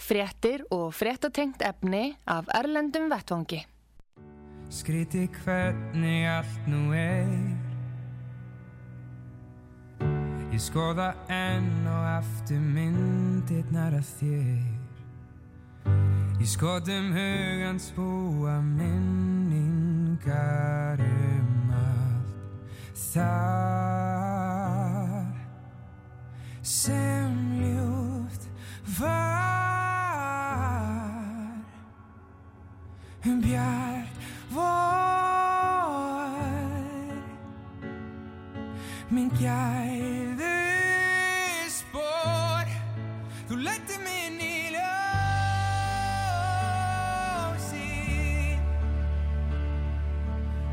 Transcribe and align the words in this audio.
Fréttir 0.00 0.64
og 0.72 0.94
fréttatengt 0.96 1.60
efni 1.62 2.16
af 2.26 2.44
Erlendum 2.56 3.10
Vettvangi. 3.12 3.66
Skriti 4.70 5.28
hvernig 5.44 6.26
allt 6.30 6.66
nú 6.70 6.92
er. 6.96 7.28
Ég 10.50 10.60
skoða 10.62 11.14
enn 11.28 11.86
og 11.86 12.06
aftur 12.16 12.60
myndirnar 12.60 13.92
að 14.00 14.06
þér. 14.18 14.80
Í 16.40 16.46
skotum 16.48 17.12
hugans 17.12 17.92
búa 17.92 18.56
minningar 18.64 20.16
um 21.04 21.70
allt 21.76 22.32
þar 23.12 24.40
sem 26.64 27.34
ljúft 27.60 28.42
var 28.98 29.59
bjart 33.22 34.08
vor 34.48 34.80
minn 39.12 39.30
gæðu 39.36 40.56
spór 41.76 42.66
þú 43.50 43.54
letti 43.66 43.96
minn 44.06 44.40
í 44.40 44.72
ljósi 44.72 44.96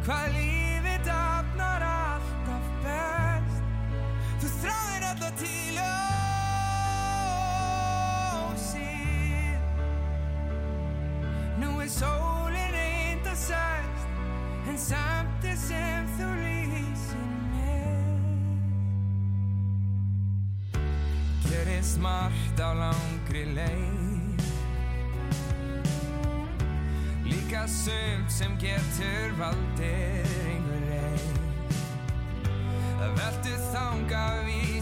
hvað 0.07 0.25
lífið 0.31 0.46
nú 11.87 11.93
er 11.93 11.95
sólin 11.95 12.71
reynd 12.73 13.27
að 13.31 13.37
sæst 13.39 14.07
en 14.67 14.77
samt 14.77 15.45
er 15.47 15.55
sem 15.55 16.07
þú 16.17 16.27
lýsir 16.35 17.29
mér 17.53 18.09
gerist 21.47 21.99
margt 22.03 22.59
á 22.59 22.75
langri 22.75 23.45
leið. 23.55 24.43
Líka 27.23 27.63
sumt 27.67 28.31
sem 28.31 28.57
getur 28.59 29.31
valdir 29.39 30.27
einhver 30.43 30.83
reið 30.91 31.39
að 32.99 33.15
veltu 33.21 33.55
þanga 33.71 34.25
við 34.43 34.76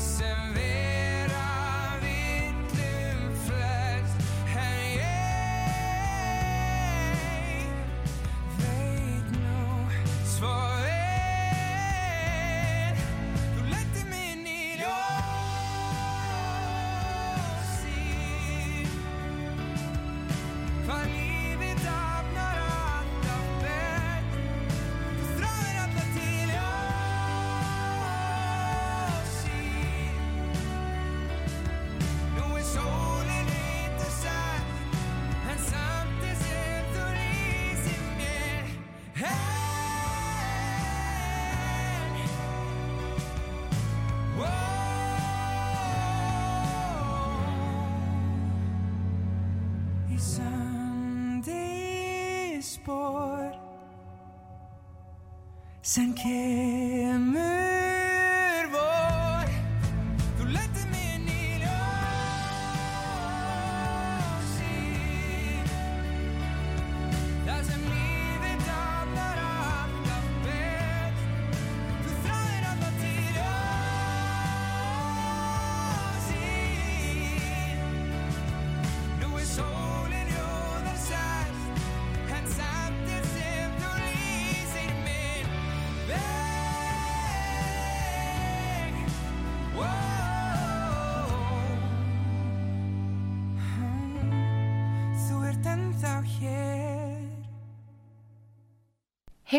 sem 55.95 56.13
kemur 56.13 56.74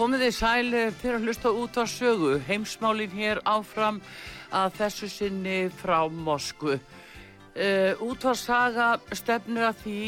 Komið 0.00 0.22
þið 0.24 0.32
sæl 0.32 0.68
eh, 0.72 0.92
fyrir 0.96 1.18
að 1.18 1.24
hlusta 1.28 1.50
út 1.52 1.74
á 1.76 1.84
sögu. 1.84 2.30
Heimsmálin 2.46 3.12
hér 3.12 3.40
áfram 3.44 3.98
að 4.48 4.78
þessu 4.78 5.08
sinni 5.12 5.56
frá 5.76 6.08
Mosku. 6.08 6.78
Uh, 7.50 7.92
út 8.06 8.24
á 8.24 8.32
saga 8.38 8.86
stefnir 9.12 9.66
að 9.66 9.82
því 9.82 10.04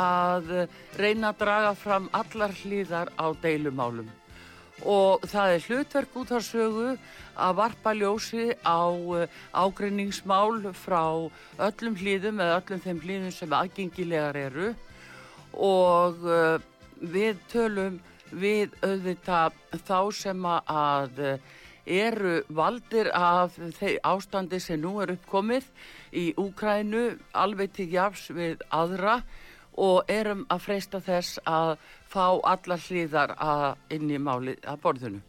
að 0.00 0.48
eh, 0.62 0.78
reyna 0.96 1.34
að 1.34 1.42
draga 1.42 1.72
fram 1.76 2.06
allar 2.16 2.54
hlýðar 2.62 3.10
á 3.20 3.26
deilumálum. 3.42 4.08
Og 4.80 5.26
það 5.28 5.58
er 5.58 5.68
hlutverk 5.68 6.16
út 6.22 6.32
á 6.32 6.40
sögu 6.40 6.94
að 7.34 7.58
varpa 7.60 7.92
ljósi 7.98 8.48
á 8.64 8.80
uh, 8.96 9.28
ágreiningsmál 9.52 10.70
frá 10.72 11.04
öllum 11.68 12.00
hlýðum 12.00 12.40
eða 12.40 12.62
öllum 12.62 12.84
þeim 12.86 13.04
hlýðum 13.04 13.36
sem 13.42 13.60
aðgengilegar 13.60 14.40
eru 14.46 14.72
og 15.52 16.24
uh, 16.24 16.56
við 16.96 17.44
tölum 17.52 18.00
við 18.40 18.74
auðvitað 18.82 19.58
þá 19.86 19.98
sem 20.14 20.46
að 20.50 21.20
eru 21.84 22.38
valdir 22.48 23.10
af 23.12 23.58
þeir 23.78 23.98
ástandi 24.08 24.60
sem 24.60 24.80
nú 24.80 24.96
er 25.04 25.14
uppkomið 25.14 25.66
í 26.16 26.30
Úkrænu 26.40 27.04
alveg 27.36 27.74
til 27.76 27.90
jafs 27.92 28.30
við 28.32 28.64
aðra 28.72 29.20
og 29.76 30.10
erum 30.10 30.44
að 30.48 30.64
freysta 30.64 31.00
þess 31.04 31.40
að 31.44 31.76
fá 32.08 32.40
allar 32.40 32.80
hlýðar 32.88 33.34
inn 33.92 34.10
í 34.10 34.18
máli 34.18 34.56
að 34.62 34.80
borðinu. 34.84 35.22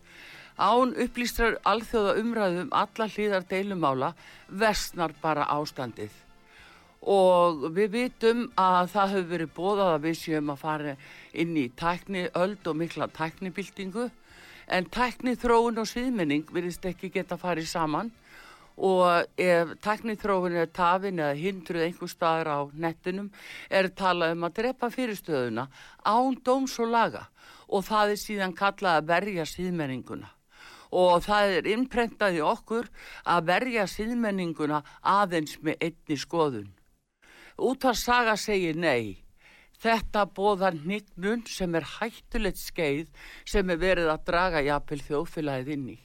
Án 0.55 0.93
upplýstrar 0.95 1.57
alþjóða 1.67 2.13
umræðum 2.21 2.69
allar 2.71 3.11
hlýðar 3.11 3.47
deilumála 3.49 4.13
vestnar 4.47 5.11
bara 5.21 5.49
ástandið 5.51 6.13
og 7.01 7.65
við 7.75 7.91
vitum 7.93 8.45
að 8.57 8.91
það 8.95 9.11
hefur 9.13 9.31
verið 9.31 9.55
bóðað 9.55 9.93
að 9.93 10.05
við 10.07 10.19
séum 10.19 10.51
að 10.53 10.61
fara 10.61 10.93
inn 11.33 11.57
í 11.57 11.65
tækni 11.77 12.27
öld 12.33 12.67
og 12.67 12.77
mikla 12.79 13.07
tæknibildingu 13.13 14.09
en 14.67 14.87
tækni 14.89 15.35
þróun 15.37 15.81
og 15.81 15.89
sviðmenning 15.89 16.47
virðist 16.53 16.85
ekki 16.89 17.11
geta 17.13 17.37
farið 17.37 17.69
saman. 17.69 18.11
Og 18.75 19.29
ef 19.39 19.69
tækni 19.79 20.17
þróun 20.19 20.57
er 20.59 20.71
tafin 20.73 21.21
eða 21.21 21.37
hindruð 21.39 21.85
einhver 21.85 22.11
staðar 22.11 22.49
á 22.51 22.59
nettinum 22.73 23.29
er 23.69 23.87
talað 23.87 24.33
um 24.35 24.47
að 24.49 24.57
drepa 24.57 24.89
fyrirstöðuna 24.91 25.69
án 26.03 26.41
dóms 26.43 26.75
og 26.83 26.91
laga. 26.91 27.27
Og 27.69 27.85
það 27.85 28.15
er 28.15 28.19
síðan 28.19 28.57
kallað 28.57 28.99
að 28.99 29.11
verja 29.13 29.45
sviðmenninguna 29.47 30.31
og 30.95 31.23
það 31.25 31.53
er 31.57 31.67
innprentað 31.73 32.37
í 32.37 32.41
okkur 32.45 32.89
að 33.27 33.47
verja 33.49 33.87
sviðmenninguna 33.89 34.81
aðeins 35.01 35.57
með 35.65 35.81
einni 35.87 36.17
skoðun 36.21 36.74
Útarsaga 37.55 38.35
segir 38.35 38.75
nei. 38.75 39.21
Þetta 39.79 40.25
bóðar 40.35 40.75
nignun 40.75 41.43
sem 41.51 41.75
er 41.75 41.85
hættulegt 41.97 42.59
skeið 42.59 43.11
sem 43.47 43.69
er 43.69 43.79
verið 43.79 44.11
að 44.11 44.25
draga 44.29 44.63
jafnvel 44.63 45.01
þjóðfélagið 45.07 45.71
inn 45.75 45.87
í. 45.95 45.97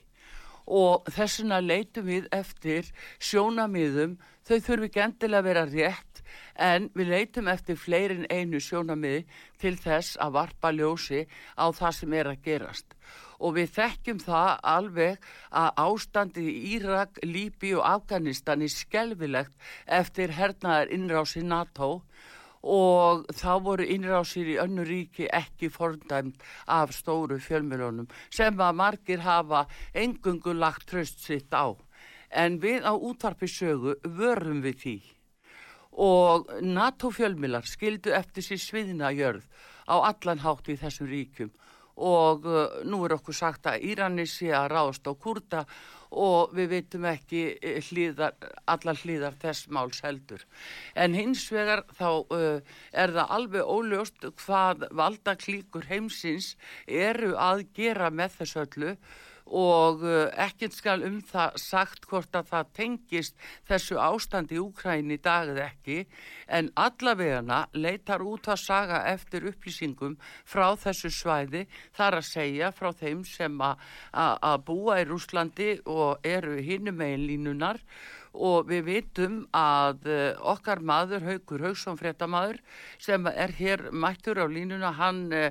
Og 0.71 1.07
þessuna 1.11 1.59
leitum 1.63 2.07
við 2.07 2.29
eftir 2.35 2.91
sjónamiðum, 3.19 4.19
þau 4.47 4.59
þurfi 4.67 4.91
ekki 4.91 5.03
endilega 5.07 5.41
að 5.41 5.49
vera 5.49 5.65
rétt 5.71 6.23
en 6.55 6.91
við 6.95 7.11
leitum 7.15 7.49
eftir 7.51 7.79
fleirin 7.79 8.29
einu 8.31 8.61
sjónamiði 8.63 9.25
til 9.59 9.75
þess 9.81 10.19
að 10.23 10.37
varpa 10.39 10.71
ljósi 10.75 11.25
á 11.59 11.67
það 11.75 11.97
sem 11.99 12.15
er 12.21 12.31
að 12.31 12.45
gerast 12.47 12.95
og 13.41 13.57
við 13.57 13.73
þekkjum 13.77 14.21
það 14.23 14.51
alveg 14.75 15.31
að 15.57 15.71
ástandi 15.85 16.45
í 16.45 16.75
Írak, 16.77 17.21
Líbi 17.25 17.73
og 17.79 17.87
Afganistan 17.89 18.63
er 18.65 18.73
skelvilegt 18.73 19.57
eftir 19.87 20.37
hernaðar 20.37 20.93
innrási 20.95 21.43
NATO. 21.45 22.03
Og 22.61 23.23
þá 23.33 23.53
voru 23.65 23.87
innrásir 23.89 24.51
í 24.53 24.59
önnu 24.61 24.85
ríki 24.85 25.31
ekki 25.33 25.71
fordæmt 25.73 26.43
af 26.69 26.91
stóru 26.93 27.39
fjölmjölunum 27.41 28.11
sem 28.29 28.61
að 28.61 28.77
margir 28.77 29.23
hafa 29.25 29.63
engungu 29.97 30.53
lagt 30.53 30.85
tröst 30.91 31.25
sitt 31.25 31.57
á. 31.57 31.73
En 32.29 32.61
við 32.61 32.85
á 32.85 32.93
útvarpi 32.93 33.49
sögu 33.49 33.97
vörum 34.05 34.61
við 34.61 34.77
því. 34.83 34.99
Og 36.05 36.53
NATO 36.61 37.09
fjölmjölar 37.09 37.65
skildu 37.65 38.13
eftir 38.13 38.45
sér 38.45 38.61
sviðna 38.61 39.09
jörð 39.17 39.49
á 39.89 39.97
allan 40.13 40.45
hátt 40.45 40.69
í 40.69 40.77
þessum 40.77 41.09
ríkjum 41.09 41.51
og 42.01 42.47
uh, 42.49 42.81
nú 42.89 43.05
er 43.05 43.17
okkur 43.19 43.37
sagt 43.37 43.69
að 43.69 43.85
Íranni 43.93 44.27
sé 44.29 44.51
að 44.57 44.71
ráðast 44.73 45.09
á 45.09 45.13
kurda 45.13 45.65
og 46.11 46.55
við 46.57 46.73
veitum 46.73 47.05
ekki 47.07 47.43
eh, 47.63 47.79
hlýðar, 47.87 48.35
allar 48.67 48.99
hlýðar 48.99 49.37
þess 49.39 49.69
máls 49.71 50.01
heldur. 50.03 50.43
En 50.99 51.15
hins 51.15 51.45
vegar 51.55 51.85
þá 51.95 52.09
uh, 52.35 52.77
er 52.91 53.15
það 53.15 53.35
alveg 53.37 53.71
óljóst 53.77 54.27
hvað 54.43 54.89
valdaklíkur 54.91 55.87
heimsins 55.91 56.57
eru 56.87 57.37
að 57.39 57.69
gera 57.77 58.11
með 58.11 58.41
þessu 58.41 58.65
öllu 58.65 58.97
og 59.47 60.05
uh, 60.05 60.29
ekkert 60.39 60.77
skal 60.77 61.05
um 61.07 61.21
það 61.27 61.57
sagt 61.63 62.07
hvort 62.11 62.35
að 62.37 62.51
það 62.53 62.71
tengist 62.77 63.35
þessu 63.69 63.99
ástand 64.03 64.53
í 64.55 64.61
Úkræn 64.63 65.11
í 65.11 65.19
dag 65.23 65.51
eða 65.53 65.67
ekki 65.71 66.05
en 66.47 66.71
allavegana 66.79 67.65
leitar 67.75 68.23
út 68.27 68.49
að 68.51 68.63
saga 68.63 69.03
eftir 69.11 69.49
upplýsingum 69.51 70.17
frá 70.45 70.75
þessu 70.79 71.11
svæði 71.15 71.67
þar 71.97 72.21
að 72.21 72.31
segja 72.31 72.71
frá 72.75 72.93
þeim 72.93 73.25
sem 73.27 73.59
að 73.61 74.57
búa 74.67 75.01
í 75.01 75.09
Rúslandi 75.09 75.71
og 75.91 76.25
eru 76.27 76.59
hinnum 76.63 77.01
megin 77.01 77.27
línunar 77.27 77.81
og 78.33 78.69
við 78.71 78.85
vitum 78.87 79.39
að 79.57 80.07
eh, 80.07 80.39
okkar 80.39 80.81
maður, 80.87 81.25
Haugur 81.27 81.65
Haugsson 81.67 81.99
fréttamaður 81.99 82.61
sem 83.03 83.27
er 83.27 83.55
hér 83.59 83.89
mættur 83.91 84.39
á 84.39 84.47
línuna, 84.47 84.93
hann 84.95 85.33
e, 85.35 85.51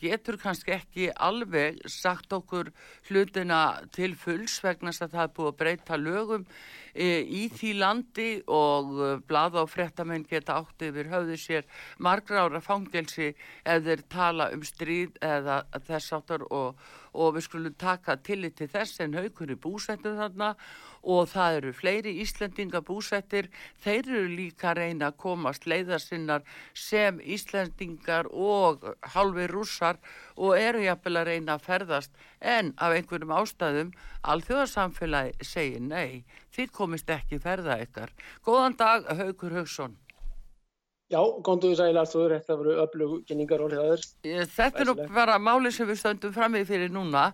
getur 0.00 0.38
kannski 0.38 0.76
ekki 0.76 1.08
alveg 1.10 1.80
sagt 1.90 2.32
okkur 2.32 2.70
hlutina 3.08 3.82
til 3.94 4.14
fulls 4.14 4.60
vegna 4.62 4.92
að 4.92 5.16
það 5.16 5.24
er 5.24 5.34
búið 5.36 5.50
að 5.50 5.58
breyta 5.58 5.98
lögum 5.98 6.46
e, 6.94 7.08
í 7.26 7.48
því 7.50 7.72
landi 7.80 8.30
og 8.46 8.94
blada 9.26 9.64
og 9.64 9.72
fréttamenn 9.72 10.26
geta 10.28 10.60
átt 10.60 10.86
yfir 10.86 11.10
höfðu 11.10 11.38
sér 11.40 11.68
margra 11.98 12.46
ára 12.46 12.62
fangelsi 12.62 13.32
þeir 13.64 14.06
tala 14.12 14.52
um 14.54 14.62
stríð 14.66 15.18
eða 15.22 15.62
þess 15.88 16.14
áttar 16.14 16.46
og, 16.50 16.78
og 17.12 17.36
við 17.36 17.48
skulum 17.48 17.76
taka 17.78 18.20
tillit 18.22 18.56
til 18.60 18.70
þess 18.70 19.02
en 19.02 19.18
Haugur 19.18 19.50
er 19.50 19.60
búsettur 19.60 20.18
þarna 20.20 20.54
og 20.54 20.91
það 21.02 21.56
eru 21.58 21.72
fleiri 21.74 22.12
Íslendinga 22.22 22.80
búsettir, 22.86 23.48
þeir 23.82 24.08
eru 24.08 24.28
líka 24.30 24.74
reyna 24.78 25.10
að 25.10 25.18
komast 25.24 25.66
leiðarsinnar 25.66 26.44
sem 26.74 27.18
Íslendingar 27.20 28.30
og 28.30 28.86
halvi 29.14 29.48
rússar 29.50 29.98
og 30.36 30.58
eru 30.58 30.84
jafnvel 30.84 31.16
að 31.20 31.28
reyna 31.32 31.56
að 31.56 31.66
ferðast 31.66 32.22
en 32.40 32.72
af 32.78 32.94
einhverjum 32.96 33.34
ástæðum 33.34 33.92
alþjóðarsamfélagi 34.22 35.46
segir 35.46 35.82
nei, 35.82 36.22
þið 36.54 36.72
komist 36.76 37.10
ekki 37.10 37.42
ferða 37.42 37.80
ykkar. 37.82 38.14
Góðan 38.46 38.78
dag, 38.78 39.10
Haugur 39.18 39.58
Haugsson. 39.58 40.01
Já, 41.12 41.20
gónduðu 41.44 41.76
sæl 41.76 41.98
Arþúr, 42.00 42.32
þetta 42.38 42.54
voru 42.56 42.74
öflugginningar 42.86 43.60
og 43.60 43.72
hliðaður. 43.74 44.04
Þetta 44.54 44.80
er 44.80 44.88
nú 44.88 44.94
bara 45.12 45.34
máli 45.36 45.72
sem 45.74 45.88
við 45.90 45.98
stöndum 46.00 46.32
fram 46.32 46.56
í 46.56 46.62
fyrir 46.64 46.88
núna, 46.92 47.26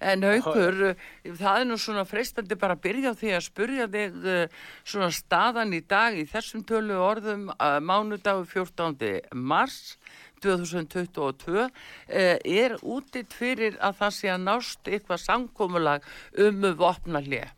en 0.00 0.24
haugur, 0.24 0.94
það 1.26 1.58
er 1.60 1.68
nú 1.68 1.76
svona 1.80 2.06
freistandi 2.08 2.56
bara 2.56 2.78
að 2.78 2.86
byrja 2.86 3.12
á 3.12 3.18
því 3.20 3.34
að 3.36 3.44
spurja 3.44 3.88
þig 3.92 4.16
eh, 4.32 4.56
svona 4.88 5.10
staðan 5.12 5.76
í 5.76 5.82
dag 5.84 6.16
í 6.16 6.24
þessum 6.32 6.64
tölu 6.64 6.96
orðum 6.96 7.50
uh, 7.52 7.76
mánudagu 7.84 8.48
14. 8.54 8.96
mars 9.36 9.98
2022 10.40 11.60
eh, 12.08 12.40
er 12.40 12.78
útitt 12.80 13.36
fyrir 13.36 13.76
að 13.84 14.00
það 14.00 14.18
sé 14.22 14.32
að 14.32 14.44
nást 14.48 14.88
eitthvað 14.88 15.24
samkómulag 15.26 16.12
um 16.40 16.70
vopnallið. 16.80 17.52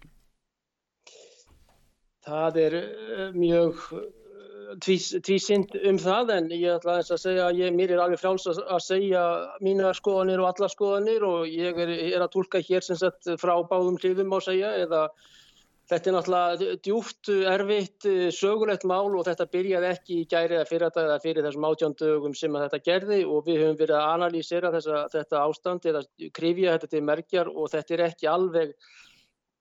Það 2.27 2.65
er 2.67 2.83
mjög 3.39 3.85
tvísind 4.85 5.75
um 5.89 5.99
það 6.01 6.33
en 6.35 6.53
ég 6.53 6.77
ætla 6.77 6.99
að 7.01 7.23
segja 7.23 7.49
að 7.49 7.61
ég, 7.63 7.75
mér 7.77 7.95
er 7.95 8.03
alveg 8.05 8.21
fráls 8.21 8.47
að, 8.51 8.61
að 8.69 8.85
segja 8.85 9.25
mína 9.65 9.95
skoðanir 9.97 10.43
og 10.43 10.51
alla 10.51 10.69
skoðanir 10.73 11.25
og 11.27 11.49
ég 11.49 11.81
er, 11.85 11.93
er 12.13 12.25
að 12.25 12.33
tólka 12.37 12.61
hér 12.65 12.85
sem 12.85 12.99
sagt 13.01 13.31
frá 13.41 13.55
báðum 13.71 13.99
hlifum 14.01 14.37
á 14.37 14.39
segja 14.45 14.75
eða 14.83 15.07
þetta 15.89 16.11
er 16.11 16.17
náttúrulega 16.19 16.77
djúft, 16.85 17.31
erfitt, 17.49 18.09
sögulegt 18.37 18.85
mál 18.89 19.09
og 19.17 19.25
þetta 19.25 19.49
byrjaði 19.55 19.91
ekki 19.95 20.21
í 20.21 20.29
gæri 20.29 20.59
eða 20.59 20.69
fyrir 20.69 21.03
eða 21.05 21.19
fyrir 21.23 21.47
þessum 21.47 21.69
átjándögum 21.71 22.37
sem 22.37 22.59
þetta 22.61 22.83
gerði 22.85 23.21
og 23.25 23.49
við 23.49 23.63
höfum 23.63 23.79
verið 23.81 23.97
að 23.97 24.13
analýsera 24.19 24.73
þessa, 24.75 25.05
þetta 25.15 25.45
ástand 25.47 25.89
eða 25.89 26.05
krifja 26.37 26.77
þetta 26.77 26.93
til 26.93 27.05
merkjar 27.09 27.53
og 27.55 27.73
þetta 27.73 27.97
er 27.97 28.05
ekki 28.11 28.29
alveg 28.29 28.75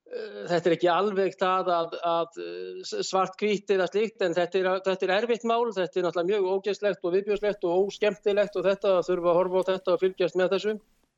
þetta 0.08 0.70
er 0.70 0.76
ekki 0.76 0.90
alveg 0.92 1.36
það 1.40 1.72
að, 1.74 1.96
að 2.08 2.38
eh, 2.44 2.92
svart 3.06 3.36
kvíti 3.40 3.76
eða 3.76 3.88
slikt 3.90 4.24
en 4.24 4.36
þetta 4.38 4.60
er, 4.60 4.70
þetta 4.86 5.08
er 5.08 5.14
erfitt 5.18 5.48
mál, 5.48 5.66
þetta 5.76 6.00
er 6.00 6.06
náttúrulega 6.08 6.30
mjög 6.30 6.48
ógæslegt 6.54 7.04
og 7.04 7.16
viðbjörnslegt 7.16 7.68
og 7.68 7.88
óskemtilegt 7.88 8.56
og 8.56 8.68
þetta 8.68 8.94
þurfa 9.08 9.34
að 9.34 9.40
horfa 9.42 9.64
á 9.64 9.70
þetta 9.72 9.96
og 9.96 10.04
fylgjast 10.04 10.40
með 10.40 10.54
þessu. 10.56 10.76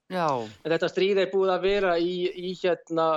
Já. 0.10 0.28
En 0.66 0.74
þetta 0.74 0.90
stríð 0.90 1.22
er 1.22 1.32
búið 1.34 1.54
að 1.54 1.68
vera 1.68 1.94
í, 2.02 2.16
í 2.34 2.54
hérna 2.64 3.08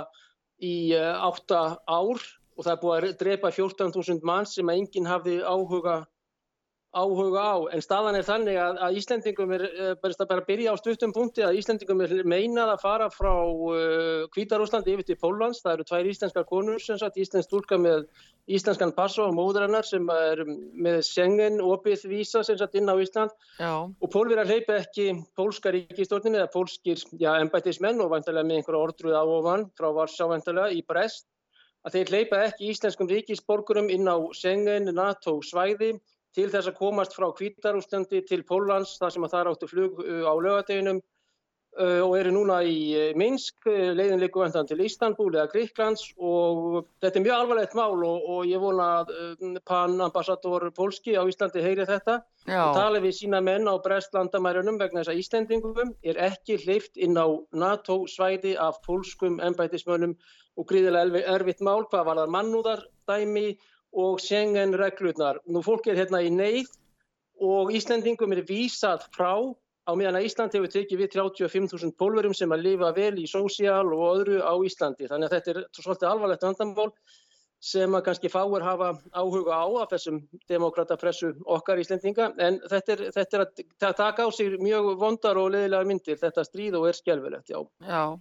í 0.62 0.74
uh, 0.98 1.24
átta 1.30 1.62
ár 1.88 2.20
og 2.20 2.66
það 2.66 2.72
er 2.74 2.82
búið 2.82 2.96
að 2.98 3.14
drepa 3.22 3.52
14.000 3.56 4.28
mann 4.28 4.48
sem 4.48 4.68
enginn 4.74 5.08
hafði 5.08 5.40
áhuga 5.40 6.02
áhuga 6.92 7.40
á, 7.40 7.56
en 7.72 7.80
staðan 7.80 8.18
er 8.18 8.24
þannig 8.26 8.58
að, 8.60 8.78
að 8.84 8.96
Íslendingum 9.00 9.52
er, 9.56 9.62
eh, 9.64 9.92
bara 10.02 10.26
bara 10.28 10.42
að 10.42 10.48
byrja 10.50 10.72
á 10.72 10.76
stuttum 10.76 11.14
punkti, 11.16 11.40
að 11.40 11.56
Íslendingum 11.56 12.02
er 12.04 12.12
meinað 12.28 12.74
að 12.74 12.82
fara 12.82 13.08
frá 13.08 13.32
uh, 13.32 14.28
Hvítarúslandi 14.34 14.92
yfir 14.92 15.08
til 15.08 15.16
Póllands, 15.16 15.62
það 15.64 15.78
eru 15.78 15.86
tvær 15.88 16.10
íslenskar 16.12 16.46
konur 16.50 16.84
sem 16.84 17.00
sagt, 17.00 17.16
íslensk 17.16 17.48
stúlka 17.48 17.80
með 17.80 18.04
íslenskan 18.52 18.92
passa 18.92 19.24
og 19.24 19.32
móðurinnar 19.38 19.88
sem 19.88 20.04
er 20.12 20.44
með 20.44 21.00
Schengen 21.08 21.60
opið 21.64 22.04
vísa 22.12 22.44
sem 22.44 22.60
sagt 22.60 22.76
inn 22.76 22.92
á 22.92 22.96
Ísland. 23.00 23.32
Já, 23.56 23.72
og 23.88 24.12
pólverjar 24.12 24.52
hleypa 24.52 24.82
ekki 24.82 25.08
pólska 25.38 25.72
ríkistjórnin 25.72 26.36
eða 26.36 26.52
pólskir 26.52 27.00
já, 27.16 27.32
embættismenn 27.40 28.04
og 28.04 28.12
vantarlega 28.12 28.50
með 28.50 28.60
einhverja 28.60 28.84
ordruð 28.84 29.16
áofan 29.16 29.70
frá 29.78 29.88
Varsjá 29.96 30.28
vantarlega 30.28 30.76
í 30.76 30.84
Brest 30.84 31.30
að 31.86 31.96
þeir 31.96 32.12
hleypa 32.12 32.46
ekki 32.50 32.68
íslenskum 32.70 33.08
ríkisborgurum 33.10 33.88
inn 33.90 34.06
á 34.06 34.20
Schengen, 34.36 34.92
NATO 34.92 35.40
svæði 35.42 35.96
til 36.36 36.48
þess 36.52 36.70
að 36.70 36.78
komast 36.80 37.16
frá 37.16 37.28
Kvítarúslandi 37.36 38.22
til 38.28 38.42
Póllands 38.48 38.96
þar 39.00 39.14
sem 39.14 39.26
að 39.26 39.34
það 39.34 39.50
áttu 39.52 39.70
flug 39.70 40.04
uh, 40.04 40.22
á 40.28 40.34
lögadeginum 40.34 41.00
uh, 41.02 42.00
og 42.04 42.14
eru 42.18 42.32
núna 42.34 42.58
í 42.64 42.76
uh, 42.96 43.06
Minsk, 43.18 43.68
leiðin 43.68 44.20
líku 44.22 44.42
vendan 44.42 44.68
til 44.68 44.80
Istanbul 44.84 45.30
eða 45.34 45.50
Gríklands 45.52 46.04
og 46.18 46.86
þetta 47.04 47.20
er 47.20 47.26
mjög 47.26 47.38
alvarlegt 47.38 47.76
mál 47.78 47.96
og, 47.96 48.28
og 48.34 48.44
ég 48.48 48.62
vona 48.62 48.88
að 49.00 49.14
uh, 49.14 49.56
pan 49.68 49.98
ambassador 50.08 50.68
Pólski 50.76 51.16
á 51.16 51.22
Íslandi 51.28 51.64
heyri 51.64 51.88
þetta. 51.88 52.20
Já, 52.48 52.58
og 52.64 52.74
tala 52.74 53.02
við 53.04 53.18
sína 53.20 53.42
menn 53.44 53.68
á 53.70 53.74
brestlandamærunum 53.84 54.80
vegna 54.80 55.02
þess 55.02 55.12
að 55.12 55.20
Íslendingum 55.22 55.92
er 56.02 56.22
ekki 56.30 56.58
hleyft 56.64 56.96
inn 56.96 57.14
á 57.20 57.28
NATO 57.54 58.02
svæði 58.10 58.56
af 58.58 58.80
pólskum 58.86 59.38
embætismönnum 59.44 60.16
og 60.58 60.66
gríðilega 60.68 61.22
erfitt 61.36 61.62
mál 61.64 61.84
hvað 61.86 62.08
var 62.08 62.18
það 62.20 62.34
mannúðardæmi 62.34 63.46
og 63.92 64.20
Schengen 64.20 64.74
reglurnar. 64.78 65.40
Nú 65.46 65.62
fólk 65.64 65.88
er 65.92 65.98
hérna 66.00 66.22
í 66.24 66.30
neyð 66.32 66.70
og 67.42 67.72
Íslendingum 67.74 68.32
er 68.36 68.44
vísað 68.48 69.04
frá 69.16 69.34
á 69.82 69.90
meðan 69.98 70.20
að 70.20 70.28
Ísland 70.28 70.54
hefur 70.54 70.70
tekið 70.70 71.00
við 71.02 71.16
35.000 71.18 71.96
pólverum 71.98 72.34
sem 72.36 72.52
að 72.54 72.62
lifa 72.68 72.92
vel 72.94 73.16
í 73.18 73.26
sósíal 73.26 73.88
og 73.90 74.04
öðru 74.12 74.38
á 74.40 74.54
Íslandi. 74.62 75.08
Þannig 75.10 75.28
að 75.28 75.34
þetta 75.36 75.50
er 75.56 75.64
svolítið 75.74 76.08
alvarlegt 76.12 76.46
vandamál 76.46 76.92
sem 77.62 77.94
að 77.94 78.04
kannski 78.08 78.30
fáir 78.30 78.64
hafa 78.66 78.88
áhuga 79.14 79.54
á 79.54 79.66
af 79.82 79.90
þessum 79.92 80.16
demokratapressu 80.50 81.32
okkar 81.46 81.78
Íslendinga 81.82 82.32
en 82.42 82.60
þetta 82.70 82.94
er, 82.94 83.02
þetta 83.14 83.36
er 83.38 83.44
að 83.44 83.64
ta- 83.78 83.92
taka 83.92 84.26
á 84.26 84.28
sig 84.34 84.56
mjög 84.58 84.96
vondar 84.98 85.38
og 85.38 85.52
leðilega 85.54 85.86
myndir 85.86 86.18
þetta 86.18 86.42
stríð 86.46 86.78
og 86.80 86.88
er 86.90 86.98
skjálfilegt, 86.98 87.50
já. 87.54 87.60
já. 87.86 88.18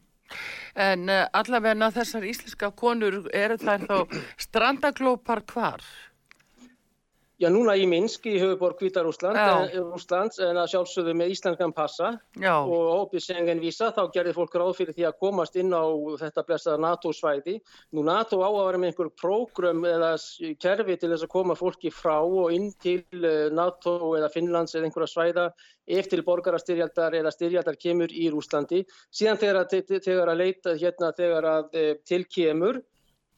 En 0.75 1.09
uh, 1.09 1.25
allavegna 1.35 1.91
þessar 1.91 2.27
íslenska 2.29 2.71
konur 2.77 3.23
eru 3.35 3.57
þær 3.61 3.87
þá 3.89 4.21
strandaglópar 4.39 5.43
hvar? 5.51 5.83
Já, 7.41 7.47
núna 7.49 7.73
í 7.73 7.87
Minsk 7.89 8.27
í 8.29 8.35
höfuborg 8.37 8.77
Hvítarúsland, 8.77 9.33
Já. 9.33 9.65
eh, 9.65 10.45
en 10.45 10.59
að 10.61 10.67
sjálfsögðu 10.69 11.15
með 11.17 11.31
íslenskan 11.33 11.73
passa 11.73 12.11
Já, 12.37 12.53
og 12.61 13.09
ópið 13.09 13.23
Schengen 13.25 13.61
vísa, 13.63 13.89
þá 13.89 14.11
gerði 14.13 14.33
fólk 14.35 14.53
ráð 14.61 14.75
fyrir 14.77 14.93
því 14.93 15.07
að 15.09 15.17
komast 15.23 15.55
inn 15.57 15.73
á 15.73 15.81
þetta 16.21 16.45
blessaða 16.45 16.77
NATO-svæði. 16.85 17.55
Nú 17.97 18.03
NATO 18.05 18.43
á 18.45 18.49
að 18.49 18.65
vera 18.67 18.77
með 18.77 18.91
einhver 18.91 19.09
prógrum 19.17 19.81
eða 19.89 20.11
kerfi 20.61 20.97
til 21.01 21.09
þess 21.09 21.25
að 21.25 21.33
koma 21.33 21.57
fólki 21.57 21.89
frá 21.89 22.21
og 22.21 22.53
inn 22.53 22.69
til 22.77 23.01
eh, 23.09 23.49
NATO 23.49 24.13
eða 24.19 24.29
Finnlands 24.29 24.75
eða 24.75 24.85
einhverja 24.91 25.09
svæða 25.09 25.49
ef 25.87 26.07
til 26.11 26.21
borgarastyrjaldar 26.21 27.17
eða 27.17 27.33
styrjaldar 27.33 27.77
kemur 27.81 28.13
í 28.13 28.29
Rúslandi. 28.29 28.85
Síðan 29.09 29.41
þegar 29.41 29.63
að, 29.63 29.75
þegar 29.97 30.29
að 30.29 30.41
leita 30.43 30.77
hérna 30.77 31.11
þegar 31.17 31.47
að 31.55 31.73
e, 31.73 31.85
til 32.05 32.23
kemur 32.29 32.83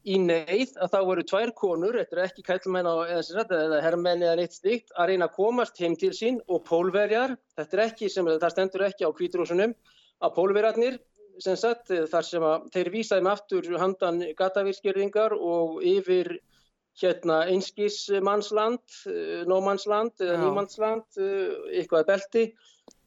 í 0.03 0.17
neyð 0.19 0.73
að 0.83 0.91
þá 0.91 0.97
voru 1.07 1.23
tvær 1.27 1.51
konur, 1.55 1.97
þetta 1.99 2.17
er 2.17 2.21
ekki 2.25 2.43
kællmenn 2.47 2.89
á, 2.89 2.95
eða, 3.15 3.79
herrmenn 3.83 4.23
eða 4.25 4.35
neitt 4.39 4.57
slíkt, 4.57 4.91
að 4.99 5.13
reyna 5.13 5.29
að 5.29 5.37
komast 5.37 5.79
heim 5.79 5.95
til 5.99 6.11
sín 6.15 6.41
og 6.51 6.65
pólverjar, 6.67 7.37
þetta 7.57 7.77
er 7.77 7.83
ekki 7.87 8.09
sem, 8.11 8.27
það 8.27 8.55
stendur 8.55 8.85
ekki 8.89 9.07
á 9.07 9.15
kvítrúsunum, 9.15 9.75
að 10.23 10.35
pólverjarnir, 10.35 10.99
sem 11.43 11.55
sagt, 11.57 11.93
þar 12.11 12.27
sem 12.27 12.43
að 12.45 12.67
þeir 12.75 12.91
vísaði 12.93 13.25
með 13.25 13.37
aftur 13.37 13.69
handan 13.81 14.19
gatavískerðingar 14.37 15.33
og 15.37 15.79
yfir 15.87 16.35
hérna 16.99 17.39
einskismannsland, 17.49 18.83
nómannsland 19.49 20.21
eða 20.21 20.37
nýmannsland, 20.43 21.07
eitthvað 21.73 22.05
belti 22.11 22.45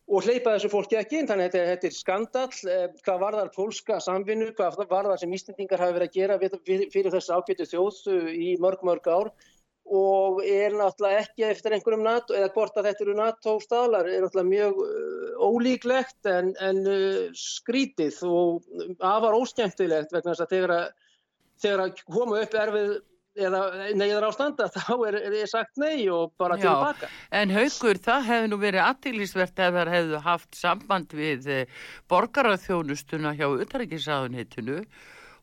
og 0.06 0.22
hleypa 0.22 0.54
þessu 0.54 0.70
fólki 0.70 0.98
ekki 1.00 1.20
inn, 1.20 1.26
þannig 1.26 1.48
að 1.48 1.56
þetta, 1.56 1.70
þetta 1.72 1.88
er 1.88 1.96
skandall, 1.96 2.60
eh, 2.70 2.86
hvað 3.02 3.22
varðar 3.24 3.50
pólska 3.56 3.98
samvinnu, 4.02 4.52
hvað 4.54 4.78
varðar 4.90 5.18
sem 5.18 5.34
Íslendingar 5.34 5.82
hafi 5.82 5.96
verið 5.96 6.08
að 6.10 6.16
gera 6.20 6.38
við, 6.42 6.56
fyrir 6.94 7.14
þessu 7.14 7.34
ágætu 7.34 7.66
þjóð 7.72 8.00
eh, 8.14 8.32
í 8.36 8.48
mörg, 8.62 8.84
mörg 8.86 9.10
ár 9.10 9.32
og 9.86 10.40
er 10.42 10.74
náttúrulega 10.74 11.22
ekki 11.22 11.44
eftir 11.46 11.76
einhverjum 11.76 12.02
NATO, 12.02 12.34
eða 12.34 12.50
hvort 12.54 12.78
að 12.78 12.88
þetta 12.88 13.04
eru 13.04 13.16
NATO 13.18 13.52
staðlar, 13.62 14.08
er 14.10 14.24
náttúrulega 14.24 14.50
mjög 14.50 14.80
uh, 14.82 15.44
ólíklegt 15.46 16.30
en, 16.30 16.48
en 16.58 16.80
uh, 16.90 17.20
skrítið 17.38 18.18
og 18.26 18.66
afar 18.98 19.36
óskemmtilegt 19.38 20.10
vegna 20.10 20.34
þess 20.34 20.42
að, 20.42 20.56
þegar 21.62 21.84
að 21.84 22.02
koma 22.10 22.40
upp 22.42 22.58
erfið 22.64 22.96
eða 23.36 23.62
neyðar 23.96 24.28
ástanda, 24.30 24.68
þá 24.72 24.94
er, 25.08 25.18
er 25.28 25.50
sagt 25.50 25.80
nei 25.80 26.06
og 26.12 26.32
bara 26.40 26.56
Já. 26.58 26.68
tilbaka. 26.68 27.10
en 27.40 27.52
haukur, 27.56 28.00
það 28.06 28.30
hefði 28.30 28.52
nú 28.52 28.60
verið 28.62 28.86
aðtilísvert 28.86 29.66
ef 29.66 29.76
þær 29.76 29.92
hefðu 29.96 30.22
haft 30.26 30.56
samband 30.56 31.12
við 31.16 31.50
eh, 31.52 31.76
borgaraþjónustuna 32.12 33.36
hjá 33.36 33.46
utarrikiðsáðunitinu 33.50 34.80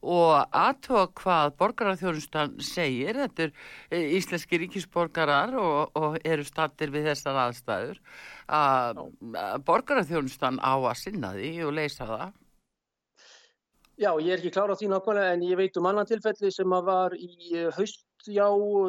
og 0.04 0.34
aðtóa 0.52 1.08
hvað 1.16 1.54
borgaraþjónustan 1.62 2.58
segir, 2.64 3.16
þetta 3.24 3.48
er 3.48 3.54
eh, 3.90 4.16
íslenski 4.18 4.60
ríkisborgarar 4.66 5.56
og, 5.56 5.96
og 5.96 6.18
eru 6.28 6.44
stattir 6.48 6.92
við 6.94 7.12
þessar 7.14 7.40
aðstæður, 7.48 8.02
að 8.52 9.06
að 9.40 9.68
borgaraþjónustan 9.70 10.60
á 10.60 10.76
að 10.76 10.98
sinna 11.00 11.34
því 11.38 11.54
og 11.68 11.78
leysa 11.80 12.10
það. 12.10 12.40
Já, 14.02 14.10
ég 14.18 14.32
er 14.34 14.40
ekki 14.42 14.50
klára 14.56 14.74
á 14.74 14.78
því 14.80 14.88
nákvæmlega 14.90 15.34
en 15.36 15.44
ég 15.46 15.58
veit 15.60 15.76
um 15.78 15.86
annan 15.86 16.08
tilfelli 16.10 16.50
sem 16.52 16.72
að 16.74 16.88
var 16.88 17.14
í 17.14 17.28
eh, 17.54 17.68
haust, 17.76 18.08
já, 18.26 18.48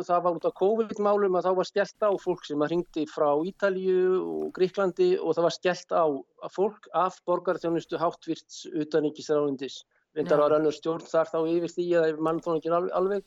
það 0.08 0.22
var 0.24 0.38
út 0.38 0.46
af 0.48 0.54
COVID-málum 0.56 1.36
að 1.36 1.48
þá 1.48 1.50
var 1.58 1.68
skellt 1.68 2.06
á 2.08 2.10
fólk 2.22 2.46
sem 2.48 2.64
að 2.64 2.72
ringdi 2.72 3.04
frá 3.10 3.28
Ítalju 3.50 3.98
og 4.22 4.46
Gríklandi 4.56 5.10
og 5.18 5.36
það 5.36 5.46
var 5.48 5.56
skellt 5.58 5.92
á 5.92 6.04
fólk 6.54 6.88
af 6.96 7.20
borgarþjónustu 7.28 8.00
háttvirts 8.00 8.64
utaníkisráðundis. 8.72 9.82
Reyndar 10.16 10.40
Já. 10.40 10.44
var 10.46 10.56
önnur 10.56 10.72
stjórn 10.72 11.04
þar 11.10 11.28
þá 11.34 11.38
yfir 11.52 11.76
því 11.76 11.88
að 12.00 12.24
mannþóningin 12.24 12.78
alveg, 12.78 12.96
alveg 12.96 13.24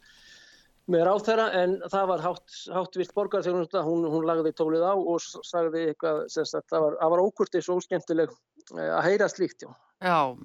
með 0.88 1.04
ráþæra 1.12 1.48
en 1.62 1.80
það 1.92 2.06
var 2.10 2.24
hátt, 2.26 2.60
háttvirt 2.74 3.14
borgarþjónusta, 3.14 3.84
hún, 3.86 4.08
hún 4.10 4.26
lagði 4.26 4.56
tólið 4.58 4.88
á 4.88 4.96
og 4.96 5.22
sagði 5.22 5.92
eitthvað, 5.92 6.26
sagt, 6.32 6.72
það 6.72 6.88
var, 6.88 7.02
var 7.14 7.28
ókurtis 7.28 7.70
og 7.70 7.84
óskemmtileg 7.84 8.32
eh, 8.80 8.88
að 8.88 9.12
heyra 9.12 9.30
slíkt, 9.30 9.68
já. 9.68 9.76
Já, 9.98 10.38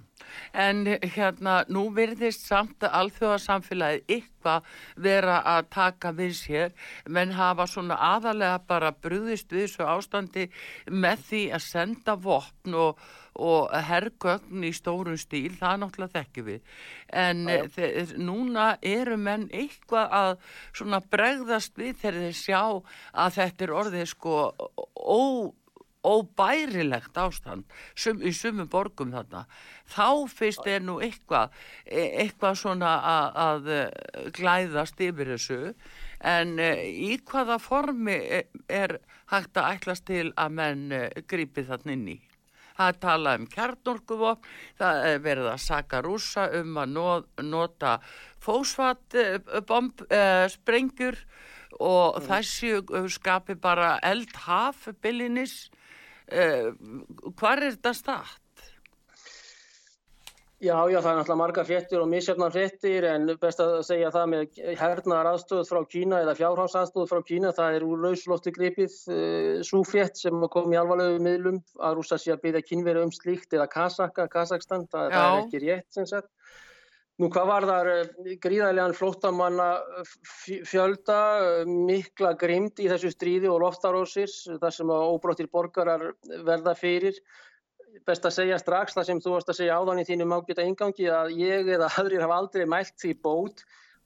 en 0.56 0.87
hérna 1.12 1.59
nú 1.68 1.82
virðist 1.92 2.47
samt 2.49 2.80
að 2.87 2.94
alþjóðarsamfélagið 3.02 4.14
eitthvað 4.14 4.71
vera 5.04 5.35
að 5.44 5.66
taka 5.75 6.12
við 6.16 6.32
sér, 6.38 6.73
menn 7.12 7.35
hafa 7.37 7.66
svona 7.68 7.99
aðalega 8.00 8.62
bara 8.64 8.94
brúðist 8.97 9.52
við 9.52 9.66
þessu 9.66 9.85
ástandi 9.92 10.47
með 10.88 11.26
því 11.28 11.42
að 11.59 11.64
senda 11.66 12.14
vopn 12.16 12.78
og, 12.80 13.04
og 13.37 13.76
herrgögn 13.90 14.64
í 14.64 14.73
stórum 14.73 15.21
stíl, 15.21 15.52
það 15.61 15.82
náttúrulega 15.85 16.16
þekkjum 16.23 16.49
við. 16.49 16.75
En 17.12 17.44
Já, 17.44 17.56
já. 17.61 17.71
þe- 17.76 18.18
núna 18.25 18.71
eru 18.80 19.21
menn 19.21 19.50
eitthvað 19.52 20.16
að 20.23 20.32
svona 20.73 21.02
bregðast 21.12 21.76
við 21.76 22.00
þegar 22.00 22.23
þeir 22.25 22.40
sjá 22.40 22.62
að 23.12 23.37
þetta 23.37 23.68
er 23.68 23.76
orðið 23.85 24.09
sko 24.16 24.38
ó 24.97 25.21
óbærilegt 26.02 27.16
ástand 27.23 27.64
sum, 27.94 28.18
í 28.23 28.32
sumum 28.35 28.66
borgum 28.68 29.12
þarna 29.14 29.44
þá 29.94 30.06
fyrst 30.32 30.66
er 30.66 30.82
nú 30.82 30.97
eitthvað 31.04 31.52
e- 31.87 32.11
eitthvað 32.25 32.59
svona 32.62 32.92
að, 33.12 33.38
að 33.47 33.71
eh, 33.76 34.26
glæðast 34.38 35.00
yfir 35.06 35.30
þessu 35.37 35.61
en 36.32 36.59
eh, 36.59 36.82
í 36.90 37.16
hvaða 37.23 37.61
formi 37.62 38.18
e- 38.18 38.47
er 38.68 38.99
hægt 39.32 39.56
að 39.56 39.71
ætlast 39.76 40.06
til 40.11 40.32
að 40.37 40.59
menn 40.59 40.85
grípi 41.30 41.64
þarna 41.71 41.97
inn 41.99 42.09
í 42.16 42.21
Það 42.73 42.94
talað 43.02 43.35
um 43.38 43.47
kjarnorkuvopn, 43.52 44.47
það 44.80 45.00
er 45.11 45.18
verið 45.23 45.49
að 45.50 45.59
saka 45.61 45.99
rúsa 46.02 46.47
um 46.56 46.78
að 46.80 46.94
no- 46.97 47.44
nota 47.44 47.99
fósfatbomb 48.40 50.02
sprengjur 50.54 51.18
og 51.80 52.16
Mm. 52.16 52.26
þessi 52.28 53.11
skapi 53.12 53.54
bara 53.61 53.99
eldhaf 54.02 54.88
byllinis. 55.02 55.71
Uh, 56.31 56.71
hvar 57.38 57.59
er 57.59 57.75
þetta 57.75 57.93
statt? 57.97 58.38
Já, 60.62 60.76
já, 60.87 61.00
það 61.02 61.09
er 61.11 61.17
náttúrulega 61.19 61.38
margar 61.41 61.67
fréttir 61.67 61.99
og 61.99 62.07
misjöfnar 62.07 62.52
fréttir 62.55 63.02
en 63.11 63.25
best 63.43 63.59
að 63.64 63.81
segja 63.83 64.12
það 64.14 64.29
með 64.31 64.61
hernaðar 64.79 65.31
aðstöð 65.33 65.62
frá 65.67 65.81
Kína 65.91 66.21
eða 66.23 66.37
fjárhásaðstöð 66.38 67.09
frá 67.11 67.19
Kína, 67.26 67.50
það 67.57 67.79
er 67.79 67.87
úr 67.88 68.05
lauslofti 68.05 68.52
gripið 68.55 68.95
svo 69.67 69.81
frétt 69.83 70.23
sem 70.23 70.47
kom 70.55 70.71
í 70.71 70.79
alvarlegu 70.79 71.19
miðlum 71.26 71.59
að 71.83 71.99
rúsa 71.99 72.21
sé 72.23 72.31
að 72.37 72.45
byggja 72.45 72.62
kynveri 72.69 73.02
um 73.02 73.11
slíkt 73.11 73.59
eða 73.59 73.67
Kasaka, 73.75 74.29
Kazakstan, 74.31 74.87
það, 74.93 75.11
það 75.17 75.26
er 75.33 75.41
ekki 75.41 75.64
rétt 75.64 75.99
sem 75.99 76.07
sagt. 76.07 76.31
Nú 77.21 77.28
hvað 77.31 77.47
var 77.50 77.66
þar 77.69 77.88
gríðarlegan 78.42 78.95
flóttamanna 78.97 79.66
f- 80.00 80.62
fjölda, 80.66 81.19
eh, 81.61 81.64
mikla 81.69 82.33
grimd 82.40 82.81
í 82.81 82.88
þessu 82.90 83.12
stríði 83.12 83.50
og 83.52 83.61
loftarósir 83.66 84.33
þar 84.59 84.73
sem 84.73 84.88
óbróttir 84.97 85.50
borgarar 85.52 86.14
verða 86.47 86.73
fyrir. 86.78 87.21
Best 88.09 88.25
að 88.25 88.33
segja 88.38 88.59
strax 88.59 88.97
það 88.97 89.04
sem 89.11 89.21
þú 89.21 89.35
varst 89.37 89.52
að 89.52 89.59
segja 89.61 89.76
áðan 89.76 90.00
í 90.00 90.07
þínum 90.09 90.33
ágæta 90.38 90.64
ingangi 90.64 91.11
að 91.12 91.35
ég 91.37 91.69
eða 91.76 91.90
aðrir 91.92 92.25
hafa 92.25 92.38
aldrei 92.40 92.64
mælt 92.66 92.97
því 92.97 93.12
bót 93.23 93.61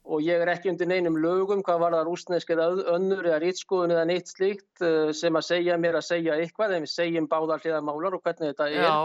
og 0.07 0.21
ég 0.23 0.39
er 0.43 0.51
ekki 0.51 0.69
undir 0.71 0.87
neinum 0.87 1.15
lögum 1.19 1.63
hvað 1.63 1.79
var 1.79 1.95
það 1.95 2.05
rúsnesk 2.11 2.51
eða 2.53 2.67
önnur 2.93 3.25
eða 3.27 3.39
rítskoðun 3.43 3.91
eða 3.95 4.05
neitt 4.07 4.27
slíkt 4.31 4.83
eh, 4.83 5.13
sem 5.15 5.35
að 5.35 5.47
segja 5.47 5.79
mér 5.79 5.97
að 5.99 6.05
segja 6.11 6.35
eitthvað 6.39 6.75
en 6.77 6.85
við 6.85 6.91
segjum 6.93 7.27
báðar 7.31 7.63
hliðamálar 7.63 8.19
og 8.19 8.21
hvernig 8.27 8.51
þetta 8.53 8.69
er 8.69 8.85
Já, 8.85 8.95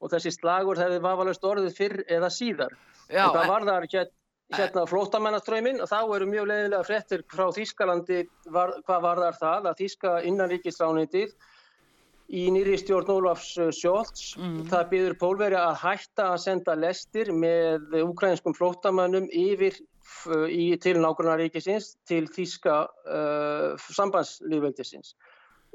og 0.00 0.12
þessi 0.12 0.30
slagur 0.36 0.78
hefði 0.78 1.00
vafalust 1.04 1.44
orðið 1.44 1.74
fyrr 1.76 2.02
eða 2.08 2.30
síðar. 2.30 2.76
já, 3.10 3.24
En 3.24 3.34
hvað 3.34 3.48
var 3.52 3.64
þar 3.68 3.86
hér, 3.92 4.08
hérna 4.54 4.86
flóttamannaströyminn 4.88 5.80
og 5.84 5.88
þá 5.90 5.98
eru 6.16 6.26
mjög 6.30 6.46
leiðilega 6.48 6.86
fréttir 6.88 7.24
frá 7.28 7.46
Þýskalandi 7.52 8.22
var, 8.54 8.72
hvað 8.86 9.02
var 9.04 9.22
þar 9.26 9.38
það 9.42 9.66
að 9.72 9.78
Þýska 9.82 10.12
innanríkisránitið 10.30 11.34
í 12.28 12.42
nýri 12.52 12.76
stjórn 12.80 13.08
Ólafs 13.12 13.50
Sjólds 13.76 14.34
það 14.68 14.88
byður 14.90 15.14
Pólveri 15.20 15.56
að 15.56 15.78
hætta 15.82 16.30
að 16.34 16.42
senda 16.44 16.74
lestir 16.76 17.30
með 17.32 17.94
ukrainskum 18.04 18.52
flóttamannum 18.56 19.28
yfir 19.32 19.76
f- 20.04 20.48
í, 20.48 20.76
til 20.80 20.96
nágrannaríkisins 21.00 21.94
til 22.08 22.26
Þýska 22.28 22.74
uh, 23.08 23.76
sambandslýfveldisins 23.96 25.14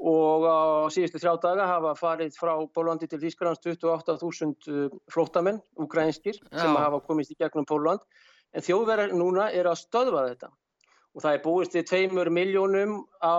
og 0.04 0.44
á 0.44 0.60
síðustu 0.92 1.20
þrjá 1.22 1.38
daga 1.40 1.68
hafa 1.68 1.94
farið 1.96 2.34
frá 2.36 2.52
Pólandi 2.76 3.08
til 3.08 3.22
Þýskalands 3.22 3.62
28.000 3.64 4.98
flóttamenn, 5.12 5.62
ukrainskir, 5.80 6.36
sem 6.52 6.74
Já. 6.74 6.82
hafa 6.82 7.00
komist 7.06 7.32
í 7.32 7.38
gegnum 7.40 7.64
Póland. 7.68 8.04
En 8.52 8.62
þjóðverðar 8.62 9.16
núna 9.16 9.48
er 9.50 9.70
að 9.70 9.80
stöðva 9.80 10.26
þetta. 10.28 10.50
Og 11.14 11.22
það 11.22 11.36
er 11.36 11.42
búist 11.44 11.74
við 11.76 11.84
tveimur 11.86 12.28
miljónum, 12.34 12.94
á, 13.22 13.34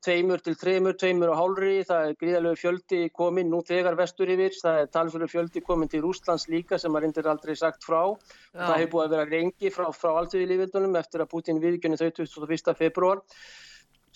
tveimur 0.00 0.40
til 0.40 0.54
þreimur, 0.56 0.96
tveimur 0.96 1.34
og 1.34 1.36
hálfri. 1.36 1.72
Það 1.84 2.06
er 2.08 2.18
gríðalegu 2.22 2.56
fjöldi 2.56 3.00
komin 3.12 3.50
nú 3.52 3.60
þegar 3.68 3.98
vestur 4.00 4.32
yfir. 4.32 4.56
Það 4.56 4.80
er 4.80 4.92
talsverðu 4.96 5.28
fjöldi 5.28 5.62
komin 5.62 5.92
til 5.92 6.00
Rúslands 6.06 6.48
líka 6.48 6.80
sem 6.80 6.90
maður 6.90 7.06
reyndir 7.06 7.28
aldrei 7.30 7.52
sagt 7.54 7.84
frá. 7.84 8.16
Já. 8.16 8.64
Það 8.64 8.78
hefur 8.78 8.92
búið 8.96 9.06
að 9.06 9.16
vera 9.16 9.28
rengi 9.28 9.74
frá, 9.76 9.90
frá 9.92 10.14
alltöðilífildunum 10.22 10.96
eftir 11.04 11.22
að 11.22 11.32
Putin 11.36 11.60
viðgjörni 11.60 12.00
þau 12.00 12.08
21. 12.24 12.74
februar 12.80 13.20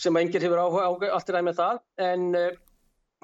sem 0.01 0.17
enginn 0.19 0.43
hefur 0.43 0.61
áhuga 0.61 1.11
allt 1.15 1.31
í 1.31 1.35
ræð 1.35 1.47
með 1.49 1.59
það 1.61 1.81
en 2.07 2.25
uh, 2.39 2.49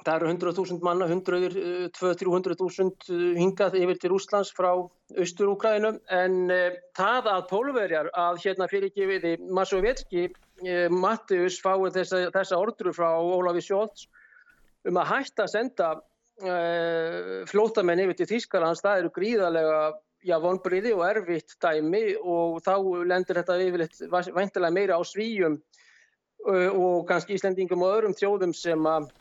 það 0.01 0.13
eru 0.15 0.29
100.000 0.31 0.85
manna, 0.85 1.07
100, 1.07 1.57
uh, 1.61 1.87
200-300.000 1.97 3.39
hingað 3.39 3.77
yfir 3.81 3.99
til 4.01 4.13
Rúslands 4.13 4.53
frá 4.55 4.69
Austur-Úkrænum 4.71 5.99
en 6.21 6.37
uh, 6.53 6.77
það 6.97 7.31
að 7.33 7.49
pólverjar 7.51 8.11
að 8.17 8.39
hérna 8.45 8.69
fyrirgefiði 8.71 9.35
Masovetski 9.51 10.29
uh, 10.29 10.87
Mattius 10.93 11.59
fáið 11.63 11.99
þessa, 11.99 12.23
þessa 12.37 12.61
ordru 12.61 12.95
frá 12.95 13.09
Ólafi 13.19 13.65
Sjólds 13.65 14.07
um 14.87 14.97
að 14.97 15.13
hætta 15.15 15.45
að 15.45 15.53
senda 15.57 15.91
flótamenn 17.51 17.99
yfir 18.01 18.15
til 18.17 18.25
Þýskalands, 18.31 18.79
það 18.81 19.01
eru 19.03 19.09
gríðarlega 19.13 19.81
já, 20.25 20.37
vonbriði 20.41 20.93
og 20.95 21.03
erfitt 21.05 21.53
dæmi 21.61 22.15
og 22.17 22.59
þá 22.65 22.73
lendir 23.09 23.37
þetta 23.37 23.57
yfirleitt 23.61 24.01
væntilega 24.09 24.73
meira 24.73 24.97
á 24.97 25.01
svíjum 25.05 25.59
og 26.47 27.03
kannski 27.09 27.35
Íslendingum 27.37 27.83
og 27.85 27.97
öðrum 27.99 28.15
þjóðum 28.17 28.55
sem 28.57 28.87
að 28.89 29.11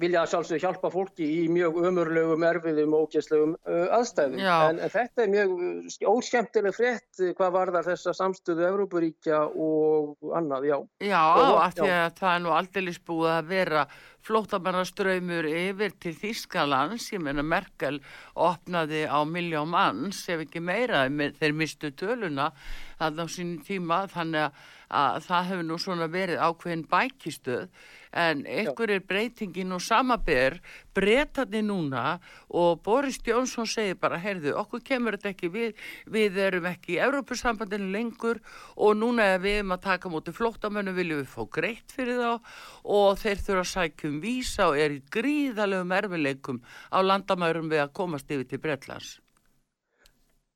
vilja 0.00 0.20
sjálfsögðu 0.30 0.60
hjálpa 0.62 0.88
fólki 0.94 1.26
í 1.26 1.38
mjög 1.50 1.80
ömurlegum, 1.88 2.44
erfiðum 2.46 2.92
og 2.94 3.08
ógæslegum 3.08 3.56
uh, 3.66 3.88
aðstæðum. 3.96 4.36
En, 4.70 4.78
en 4.86 4.92
þetta 4.92 5.24
er 5.24 5.32
mjög 5.32 5.54
uh, 5.66 6.12
óskemmtileg 6.12 6.76
frétt 6.76 7.22
hvað 7.36 7.56
varðar 7.56 7.88
þessa 7.88 8.14
samstöðu 8.14 8.68
Evrópuríkja 8.68 9.40
og 9.50 10.30
annað, 10.38 10.68
já. 10.70 10.76
Já, 11.10 11.24
af 11.64 11.74
því 11.74 11.90
að 11.96 12.14
það 12.22 12.36
er 12.36 12.44
nú 12.46 12.54
aldrei 12.54 12.94
búið 13.10 13.32
að 13.34 13.50
vera 13.50 13.82
flóttamannaströymur 14.30 15.46
yfir 15.50 15.94
til 16.02 16.14
Þýskalands, 16.22 17.10
ég 17.14 17.22
meina 17.26 17.42
Merkel 17.42 17.98
opnaði 18.38 19.04
á 19.10 19.18
miljón 19.26 19.70
manns, 19.74 20.22
ef 20.30 20.46
ekki 20.46 20.62
meira, 20.62 21.02
me- 21.10 21.32
þeir 21.34 21.56
mistu 21.56 21.90
töluna 21.98 22.50
þannig 23.00 23.26
á 23.26 23.28
sínum 23.34 23.62
tíma, 23.66 24.04
þannig 24.12 24.46
að, 24.46 24.68
að 24.90 25.24
það 25.28 25.48
hefur 25.50 25.66
nú 25.68 25.78
svona 25.80 26.10
verið 26.10 26.42
ákveðin 26.42 26.84
bækistöð, 26.90 27.68
en 28.10 28.42
einhver 28.50 28.90
er 28.90 29.04
breytingin 29.06 29.74
og 29.76 29.82
samaber 29.84 30.56
breytandi 30.96 31.62
núna 31.62 32.18
og 32.48 32.82
Boris 32.82 33.20
Jónsson 33.22 33.68
segir 33.70 34.00
bara, 34.02 34.18
heyrðu, 34.18 34.56
okkur 34.58 34.82
kemur 34.82 35.14
þetta 35.14 35.30
ekki 35.30 35.52
við, 35.54 35.78
við 36.10 36.40
erum 36.42 36.66
ekki 36.72 36.96
í 36.96 37.00
Evrópusambandinu 37.06 37.92
lengur 37.94 38.42
og 38.74 38.98
núna 38.98 39.30
ef 39.36 39.44
við 39.46 39.60
erum 39.60 39.76
að 39.76 39.86
taka 39.86 40.10
múti 40.10 40.34
flóttamönnum 40.34 40.98
viljum 40.98 41.22
við 41.22 41.30
fá 41.30 41.46
greitt 41.60 41.94
fyrir 41.94 42.18
þá? 42.18 42.52
Og 42.82 43.22
þeir 43.22 43.46
þurfa 43.46 43.64
að 43.64 43.72
sækja 43.76 44.10
um 44.10 44.20
vísa 44.26 44.70
og 44.72 44.78
er 44.82 44.98
í 44.98 45.02
gríðalegum 45.14 45.98
erfileikum 46.00 46.62
á 46.90 46.98
landamærum 46.98 47.70
við 47.70 47.86
að 47.86 47.98
komast 48.02 48.30
yfir 48.30 48.50
til 48.50 48.64
Bretlands. 48.64 49.20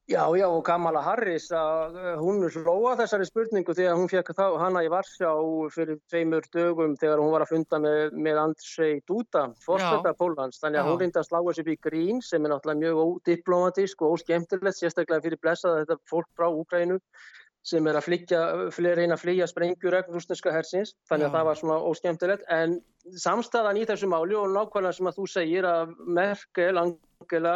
Já, 0.05 0.29
já, 0.37 0.45
og 0.53 0.61
Kamala 0.67 1.01
Harris, 1.01 1.47
að, 1.49 1.95
uh, 1.97 2.09
hún 2.21 2.43
hlóa 2.45 2.91
þessari 2.99 3.25
spurningu 3.25 3.73
þegar 3.73 3.95
hún 3.97 4.11
fekk 4.13 4.35
þá 4.37 4.59
hana 4.61 4.83
í 4.85 4.91
Varsjá 4.93 5.31
fyrir 5.73 5.97
tveimur 6.13 6.45
dögum 6.53 6.93
þegar 7.01 7.23
hún 7.23 7.31
var 7.33 7.45
að 7.47 7.55
funda 7.55 7.79
með, 7.81 8.19
með 8.27 8.41
Andrzej 8.43 8.99
Duda, 9.09 9.47
fórseta 9.65 10.13
Pólans. 10.19 10.61
Þannig 10.61 10.83
að 10.83 10.85
Já. 10.85 10.91
hún 10.91 11.01
reyndi 11.01 11.21
að 11.23 11.29
slá 11.31 11.39
þessu 11.39 11.65
upp 11.65 11.71
í 11.73 11.77
grín 11.87 12.21
sem 12.21 12.45
er 12.45 12.53
náttúrulega 12.53 12.83
mjög 12.83 13.01
ódiplomatísk 13.07 14.05
og 14.05 14.19
óskemmtilegt, 14.19 14.77
sérstaklega 14.77 15.25
fyrir 15.25 15.41
blessað 15.41 15.79
þetta 15.81 15.97
fólk 16.13 16.29
frá 16.37 16.51
Úkrænu 16.53 17.01
sem 17.65 17.89
er 17.89 17.97
að 17.97 18.11
reyna 18.77 19.17
að 19.17 19.23
flýja 19.23 19.49
sprengjur 19.49 19.97
rúsneska 20.13 20.53
hersins, 20.53 20.93
þannig 21.09 21.31
að 21.31 21.33
Já. 21.33 21.37
það 21.39 21.47
var 21.49 21.61
svona 21.63 21.79
óskemmtilegt, 21.89 22.45
en 22.53 22.77
samstæðan 23.25 23.81
í 23.81 23.87
þessu 23.89 24.11
máli 24.13 24.37
og 24.37 24.53
nákvæmlega 24.53 24.99
sem 24.99 25.09
að 25.09 25.17
þú 25.17 25.25
segir 25.33 25.69
að 25.69 25.97
Merkel, 26.05 26.77
Angela, 26.83 27.55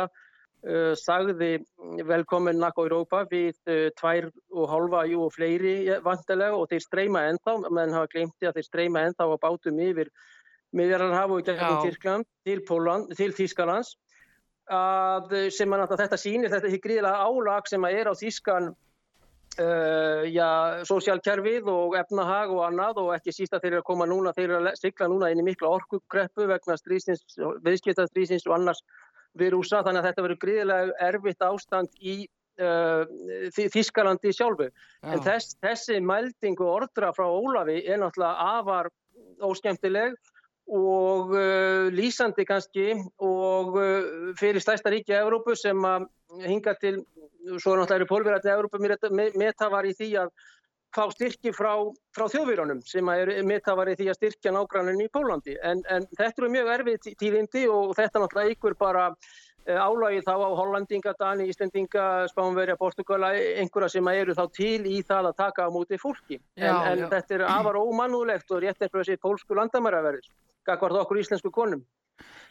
sagði 0.99 1.65
velkomin 2.09 2.59
nakk 2.59 2.81
á 2.81 2.83
Europa. 2.83 3.23
Við 3.31 3.55
uh, 3.71 3.91
tvær 3.99 4.31
og 4.51 4.67
halva 4.71 5.05
jú 5.07 5.27
og 5.29 5.35
fleiri 5.37 5.77
eh, 5.87 6.03
vantilega 6.05 6.59
og 6.59 6.69
þeir 6.73 6.85
streyma 6.85 7.23
ennþá, 7.31 7.55
menn 7.71 7.95
hafa 7.95 8.11
glemti 8.15 8.49
að 8.49 8.59
þeir 8.59 8.67
streyma 8.67 9.05
ennþá 9.07 9.29
á 9.31 9.37
bátum 9.39 9.79
yfir 9.79 10.11
miðjararhaf 10.75 11.31
og 11.31 11.41
í 11.41 11.47
gegnum. 11.47 11.79
Tyrkland 11.87 12.29
til, 12.45 12.61
Póland, 12.67 13.15
til 13.17 13.31
Þýskalands. 13.37 13.95
Að, 14.69 15.33
eh, 15.33 15.49
sem 15.55 15.73
að 15.73 15.97
þetta 15.97 16.21
sýnir 16.21 16.53
þetta 16.53 16.69
er 16.69 16.85
gríðilega 16.85 17.25
álag 17.25 17.71
sem 17.71 17.89
að 17.89 18.03
er 18.03 18.13
á 18.13 18.15
Þýskan 18.19 18.75
Uh, 19.59 20.23
já, 20.31 20.85
sósjálkerfið 20.87 21.67
og 21.73 21.97
efnahag 21.99 22.53
og 22.55 22.61
annað 22.63 23.01
og 23.03 23.09
ekki 23.17 23.33
síst 23.35 23.57
að 23.57 23.65
þeir 23.65 23.73
eru 23.73 23.81
að 23.81 23.87
koma 23.89 24.07
núna, 24.07 24.31
þeir 24.37 24.53
eru 24.53 24.59
að 24.61 24.77
sigla 24.79 25.09
núna 25.11 25.31
inn 25.33 25.41
í 25.43 25.47
mikla 25.49 25.73
orkukreppu 25.81 26.47
vegna 26.47 26.77
strísins, 26.79 27.25
viðskiptastrísins 27.67 28.47
og 28.47 28.55
annars 28.55 28.85
við 29.39 29.55
rúsa, 29.55 29.83
þannig 29.87 30.03
að 30.03 30.09
þetta 30.11 30.25
verður 30.27 30.41
gríðilega 30.45 30.97
erfitt 31.09 31.45
ástand 31.47 32.01
í 32.01 32.17
uh, 32.61 33.05
Þískalandi 33.55 34.33
sjálfu. 34.35 34.71
En 35.07 35.23
þess, 35.25 35.57
þessi 35.63 36.01
melding 36.05 36.59
og 36.61 36.75
ordra 36.83 37.13
frá 37.17 37.27
Ólafi 37.29 37.81
er 37.87 38.03
náttúrulega 38.03 38.51
afar 38.59 38.91
óskemmtileg 39.45 40.19
og 40.69 41.33
uh, 41.33 41.89
lýsandi 41.95 42.45
kannski 42.49 42.91
og 43.25 43.79
uh, 43.79 44.35
fyrir 44.39 44.61
stærsta 44.61 44.93
ríki 44.93 45.15
í 45.15 45.21
Evrópu 45.23 45.57
sem 45.57 45.79
að 45.89 46.09
hinga 46.45 46.75
til, 46.83 46.99
svo 47.57 47.79
náttúrulega 47.79 48.03
eru 48.03 48.11
pólverðarnir 48.11 48.53
í 48.53 48.57
Evrópu 48.59 48.83
met- 48.85 49.39
metafar 49.39 49.89
í 49.89 49.95
því 49.97 50.11
að 50.25 50.35
fá 50.95 51.05
styrki 51.13 51.53
frá, 51.53 51.73
frá 52.17 52.29
þjóðvíranum 52.33 52.81
sem 52.87 53.05
metafar 53.47 53.91
í 53.93 53.97
því 53.99 54.09
að 54.13 54.19
styrkja 54.19 54.55
nágrannin 54.55 55.05
í 55.05 55.11
Pólandi. 55.13 55.59
En, 55.63 55.83
en 55.91 56.07
þetta 56.17 56.43
eru 56.43 56.51
mjög 56.55 56.73
erfið 56.79 56.99
tí- 57.05 57.15
tíðindi 57.21 57.67
og 57.73 57.93
þetta 57.99 58.23
náttúrulega 58.23 58.55
ykkur 58.57 58.77
bara 58.81 59.05
eh, 59.67 59.77
álagið 59.77 60.25
þá 60.25 60.33
á 60.33 60.51
Hollandinga, 60.61 61.15
Dani, 61.21 61.49
Íslendinga, 61.53 62.07
Spánverja, 62.33 62.79
Portugala, 62.81 63.35
einhverja 63.37 63.93
sem 63.99 64.09
eru 64.15 64.37
þá 64.39 64.45
til 64.57 64.81
í 64.89 65.03
það 65.05 65.31
að 65.33 65.39
taka 65.45 65.69
á 65.69 65.75
móti 65.75 66.01
fólki. 66.01 66.41
Já, 66.57 66.73
en, 66.73 66.81
en 66.93 67.05
já. 67.05 67.11
þetta 67.13 67.39
er 67.39 67.47
afar 67.53 67.81
ómannúlegt 67.83 68.51
og 68.57 68.65
rétt 68.65 68.81
eftir 68.81 69.03
þessi 69.05 69.21
pólsku 69.21 69.59
landamæraverðis, 69.61 70.33
gagvart 70.65 71.03
okkur 71.05 71.21
íslensku 71.21 71.53
konum. 71.53 71.85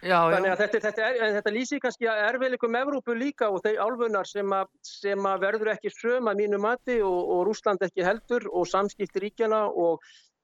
Já, 0.06 0.20
Þannig 0.30 0.52
að 0.52 0.60
þetta, 0.62 0.80
þetta, 0.86 1.08
er, 1.10 1.34
þetta 1.40 1.52
lýsir 1.56 1.82
kannski 1.82 2.08
að 2.08 2.20
erfiðleikum 2.28 2.76
Evrópu 2.78 3.16
líka 3.18 3.50
og 3.50 3.64
þeir 3.66 3.80
álfunar 3.82 4.30
sem, 4.30 4.54
að, 4.54 4.70
sem 4.86 5.26
að 5.26 5.44
verður 5.48 5.72
ekki 5.74 5.92
söm 5.92 6.30
að 6.30 6.44
mínu 6.44 6.60
mati 6.62 7.00
og, 7.02 7.18
og 7.34 7.44
Rúsland 7.50 7.82
ekki 7.86 8.06
heldur 8.06 8.46
og 8.52 8.68
samskipti 8.70 9.24
ríkjana 9.24 9.64
og 9.68 10.04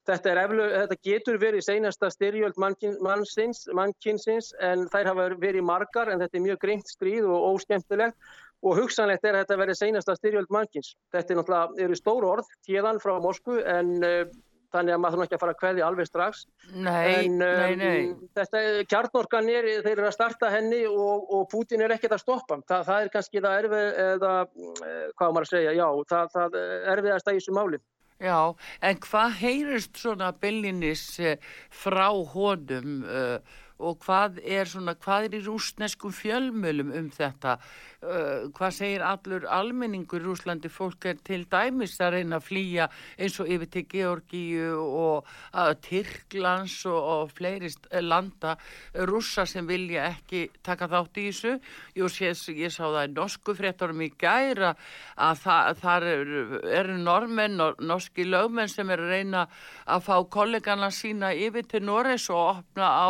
þetta, 0.09 0.31
er 0.31 0.41
eflu, 0.43 0.65
þetta 0.73 0.97
getur 1.09 1.37
verið 1.41 1.65
seinasta 1.67 2.09
styrjöld 2.11 2.57
mannkyn, 2.59 2.97
mannsins, 3.05 3.67
mannkynsins 3.77 4.51
en 4.71 4.87
þær 4.93 5.11
hafa 5.13 5.27
verið 5.37 5.67
margar 5.69 6.11
en 6.11 6.23
þetta 6.23 6.39
er 6.39 6.45
mjög 6.47 6.63
greint 6.65 6.89
stríð 6.89 7.29
og 7.29 7.53
óskemmtilegt 7.53 8.17
og 8.63 8.79
hugsanlegt 8.79 9.27
er 9.27 9.37
að 9.37 9.45
þetta 9.45 9.59
verið 9.59 9.79
seinasta 9.79 10.15
styrjöld 10.17 10.51
mannkyns. 10.55 10.93
Þetta 11.13 11.33
er 11.33 11.39
náttúrulega, 11.39 11.85
eru 11.85 11.99
stór 11.99 12.25
orð 12.25 12.51
tíðan 12.65 13.01
frá 13.03 13.17
Moskvu 13.21 13.59
en 13.59 13.95
uh, 14.01 14.23
þannig 14.73 14.95
að 14.95 15.01
maður 15.03 15.15
þarf 15.15 15.25
ekki 15.27 15.37
að 15.37 15.43
fara 15.43 15.55
að 15.55 15.61
kveðja 15.61 15.87
alveg 15.87 16.09
strax. 16.09 16.43
Nei, 16.73 17.13
en, 17.13 17.39
nei, 17.39 17.71
um, 17.71 17.83
nei. 17.83 18.27
Þetta 18.39 18.63
kjarnorkan 18.91 19.49
er, 19.53 19.69
þeir 19.85 19.93
eru 19.95 20.09
að 20.09 20.15
starta 20.17 20.51
henni 20.53 20.83
og, 20.89 21.31
og 21.37 21.47
Putin 21.53 21.85
er 21.85 21.95
ekkert 21.95 22.17
að 22.17 22.23
stoppa. 22.25 22.59
Þa, 22.67 22.83
það 22.89 23.07
er 23.07 23.15
kannski 23.15 23.43
það 23.43 23.57
erfið, 23.63 23.89
eða 24.05 24.35
eh, 24.43 25.09
hvað 25.17 25.35
maður 25.37 25.49
að 25.49 25.51
segja, 25.55 25.75
já, 25.79 25.87
það, 26.13 26.37
það 26.37 26.61
erfiðast 26.95 27.29
að 27.29 27.37
í 27.37 27.41
þessu 27.41 27.57
máli. 27.57 27.83
Já, 28.23 28.39
en 28.87 28.99
hvað 29.03 29.33
heyrist 29.41 29.99
svona 29.99 30.29
byllinis 30.39 31.07
frá 31.73 32.07
honum 32.33 33.01
uh, 33.03 33.57
og 33.79 33.97
hvað 34.03 34.39
er 34.43 34.69
svona, 34.69 34.93
hvað 34.99 35.29
er 35.29 35.39
í 35.39 35.41
rúsneskum 35.47 36.13
fjölmölum 36.13 36.93
um 36.93 37.09
þetta? 37.13 37.57
Uh, 38.03 38.49
hvað 38.51 38.73
segir 38.75 39.03
allur 39.07 39.45
almenningur 39.47 40.19
í 40.19 40.25
Rúslandi? 40.25 40.67
Fólk 40.67 41.05
er 41.07 41.21
til 41.23 41.45
dæmis 41.47 41.95
að 42.03 42.17
reyna 42.17 42.39
að 42.41 42.47
flýja 42.49 42.87
eins 43.15 43.37
og 43.39 43.47
yfir 43.47 43.69
til 43.71 43.85
Georgíu 43.93 44.73
og 44.75 45.29
uh, 45.53 45.71
Tyrklands 45.85 46.81
og, 46.91 46.99
og 46.99 47.31
fleiri 47.31 47.71
landa 48.03 48.57
rússa 49.07 49.45
sem 49.47 49.67
vilja 49.69 50.09
ekki 50.09 50.49
taka 50.67 50.89
þátt 50.91 51.21
í 51.21 51.29
þessu. 51.29 51.53
Jú, 51.95 52.11
ég, 52.25 52.43
ég 52.59 52.75
sá 52.75 52.83
það 52.83 53.07
í 53.07 53.13
norsku 53.15 53.55
fréttorum 53.55 54.03
í 54.03 54.11
gæra 54.19 54.73
að 55.15 55.43
það, 55.45 55.71
þar 55.85 56.09
eru, 56.11 56.43
eru 56.81 56.99
normenn 56.99 57.63
og 57.63 57.81
norski 57.87 58.27
lögmenn 58.27 58.71
sem 58.71 58.91
eru 58.91 59.07
að 59.07 59.15
reyna 59.15 59.47
að 59.87 60.05
fá 60.09 60.15
kollegana 60.27 60.91
sína 60.91 61.31
yfir 61.31 61.71
til 61.71 61.85
Noregs 61.87 62.27
og 62.33 62.57
opna 62.57 62.91
á 62.91 63.09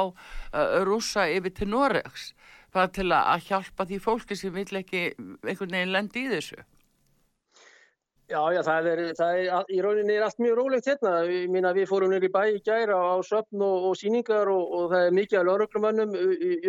rússa 0.88 1.28
yfir 1.34 1.54
til 1.58 1.72
Noregs 1.74 2.32
bara 2.74 2.90
til 2.90 3.10
að 3.14 3.50
hjálpa 3.50 3.86
því 3.90 4.00
fólki 4.02 4.38
sem 4.38 4.54
vill 4.54 4.80
ekki 4.80 5.04
einhvern 5.14 5.76
veginn 5.76 5.94
lendi 5.94 6.26
í 6.26 6.32
þessu. 6.32 6.64
Já, 8.32 8.40
já, 8.56 8.62
það 8.64 8.86
er, 8.88 9.00
það 9.18 9.38
er, 9.38 9.66
í 9.68 9.80
rauninni 9.84 10.14
er 10.16 10.24
allt 10.24 10.40
mjög 10.40 10.56
rólegt 10.62 10.88
hérna. 10.88 11.12
Ég 11.28 11.50
minna 11.52 11.74
við 11.76 11.90
fórum 11.90 12.14
nýri 12.14 12.30
bæ 12.32 12.56
í 12.56 12.62
gæra 12.64 12.96
á 12.96 13.20
söfn 13.26 13.60
og, 13.62 13.90
og 13.90 13.98
síningar 14.00 14.48
og, 14.48 14.64
og 14.78 14.86
það 14.94 15.08
er 15.08 15.18
mikið 15.18 15.40
af 15.42 15.48
lauruglumönnum 15.50 16.16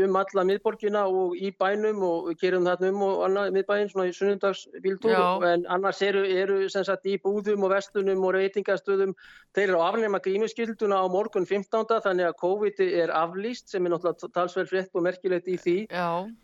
um 0.03 0.19
alla 0.19 0.45
miðborgina 0.49 1.05
og 1.07 1.37
í 1.39 1.53
bænum 1.55 2.03
og 2.03 2.29
við 2.33 2.41
gerum 2.43 2.67
þarna 2.67 2.91
um 2.91 3.05
og 3.07 3.23
annað 3.29 3.55
miðbæinn 3.55 3.93
svona 3.93 4.09
í 4.11 4.17
sunnundagsbíltúr 4.19 5.15
Já. 5.15 5.23
en 5.53 5.67
annars 5.77 6.03
eru, 6.03 6.25
eru 6.27 6.59
sem 6.75 6.87
sagt 6.89 7.07
í 7.07 7.15
búðum 7.23 7.69
og 7.69 7.75
vestunum 7.77 8.27
og 8.27 8.35
reytingastöðum 8.35 9.15
þeir 9.55 9.69
eru 9.69 9.79
að 9.79 9.87
afnema 9.93 10.23
grímuskilduna 10.27 10.99
á 11.01 11.07
morgun 11.07 11.47
15. 11.47 11.87
þannig 12.03 12.33
að 12.33 12.39
COVID 12.43 12.83
er 12.89 13.15
aflýst 13.15 13.71
sem 13.71 13.87
er 13.87 13.95
náttúrulega 13.95 14.33
talsverð 14.35 14.75
frétt 14.75 14.99
og 14.99 15.07
merkilegt 15.07 15.47
í 15.47 15.57
því 15.61 15.79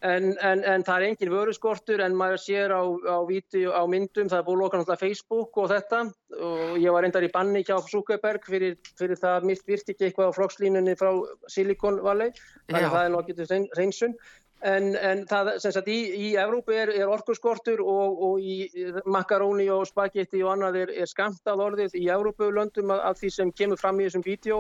En, 0.07 0.33
en, 0.39 0.63
en 0.63 0.87
það 0.87 0.97
er 0.97 1.09
engin 1.11 1.35
vöruskortur 1.35 2.07
en 2.07 2.15
maður 2.15 2.45
sér 2.47 2.79
á, 2.79 2.83
á, 2.87 3.19
víti, 3.27 3.67
á 3.67 3.83
myndum, 3.91 4.31
það 4.31 4.39
er 4.39 4.47
búið 4.47 5.00
Facebook 5.01 5.57
og 5.61 5.71
þetta 5.73 6.03
og 6.41 6.77
ég 6.81 6.93
var 6.95 7.05
reyndar 7.05 7.27
í 7.27 7.33
banni 7.33 7.65
hjá 7.65 7.77
Zuckerberg 7.89 8.45
fyrir, 8.47 8.77
fyrir 8.99 9.19
það 9.19 9.39
að 9.39 9.49
mitt 9.51 9.65
virti 9.69 9.95
ekki 9.95 10.09
eitthvað 10.09 10.31
á 10.31 10.37
flokkslínunni 10.37 10.95
frá 11.01 11.11
Silicon 11.51 11.99
Valley, 12.05 12.31
þannig 12.69 12.87
að 12.87 12.95
það 12.95 13.09
er 13.09 13.13
nokkið 13.17 13.75
reynsun. 13.79 14.17
En, 14.61 14.91
en 14.93 15.23
það, 15.25 15.55
sem 15.63 15.73
sagt, 15.73 15.87
í, 15.89 16.01
í 16.21 16.27
Evrópu 16.37 16.75
er, 16.77 16.91
er 16.93 17.09
orkuskortur 17.09 17.81
og, 17.81 18.19
og 18.27 18.43
í 18.45 18.67
makaróni 19.09 19.71
og 19.73 19.87
spagetti 19.89 20.43
og 20.45 20.53
annað 20.53 20.77
er, 20.83 20.93
er 21.01 21.09
skamtað 21.09 21.63
orðið 21.65 21.97
í 21.97 22.11
Evrópulöndum 22.13 22.93
af, 22.93 23.01
af 23.09 23.21
því 23.23 23.31
sem 23.39 23.53
kemur 23.57 23.81
fram 23.81 24.03
í 24.03 24.09
þessum 24.09 24.27
vídeo. 24.27 24.59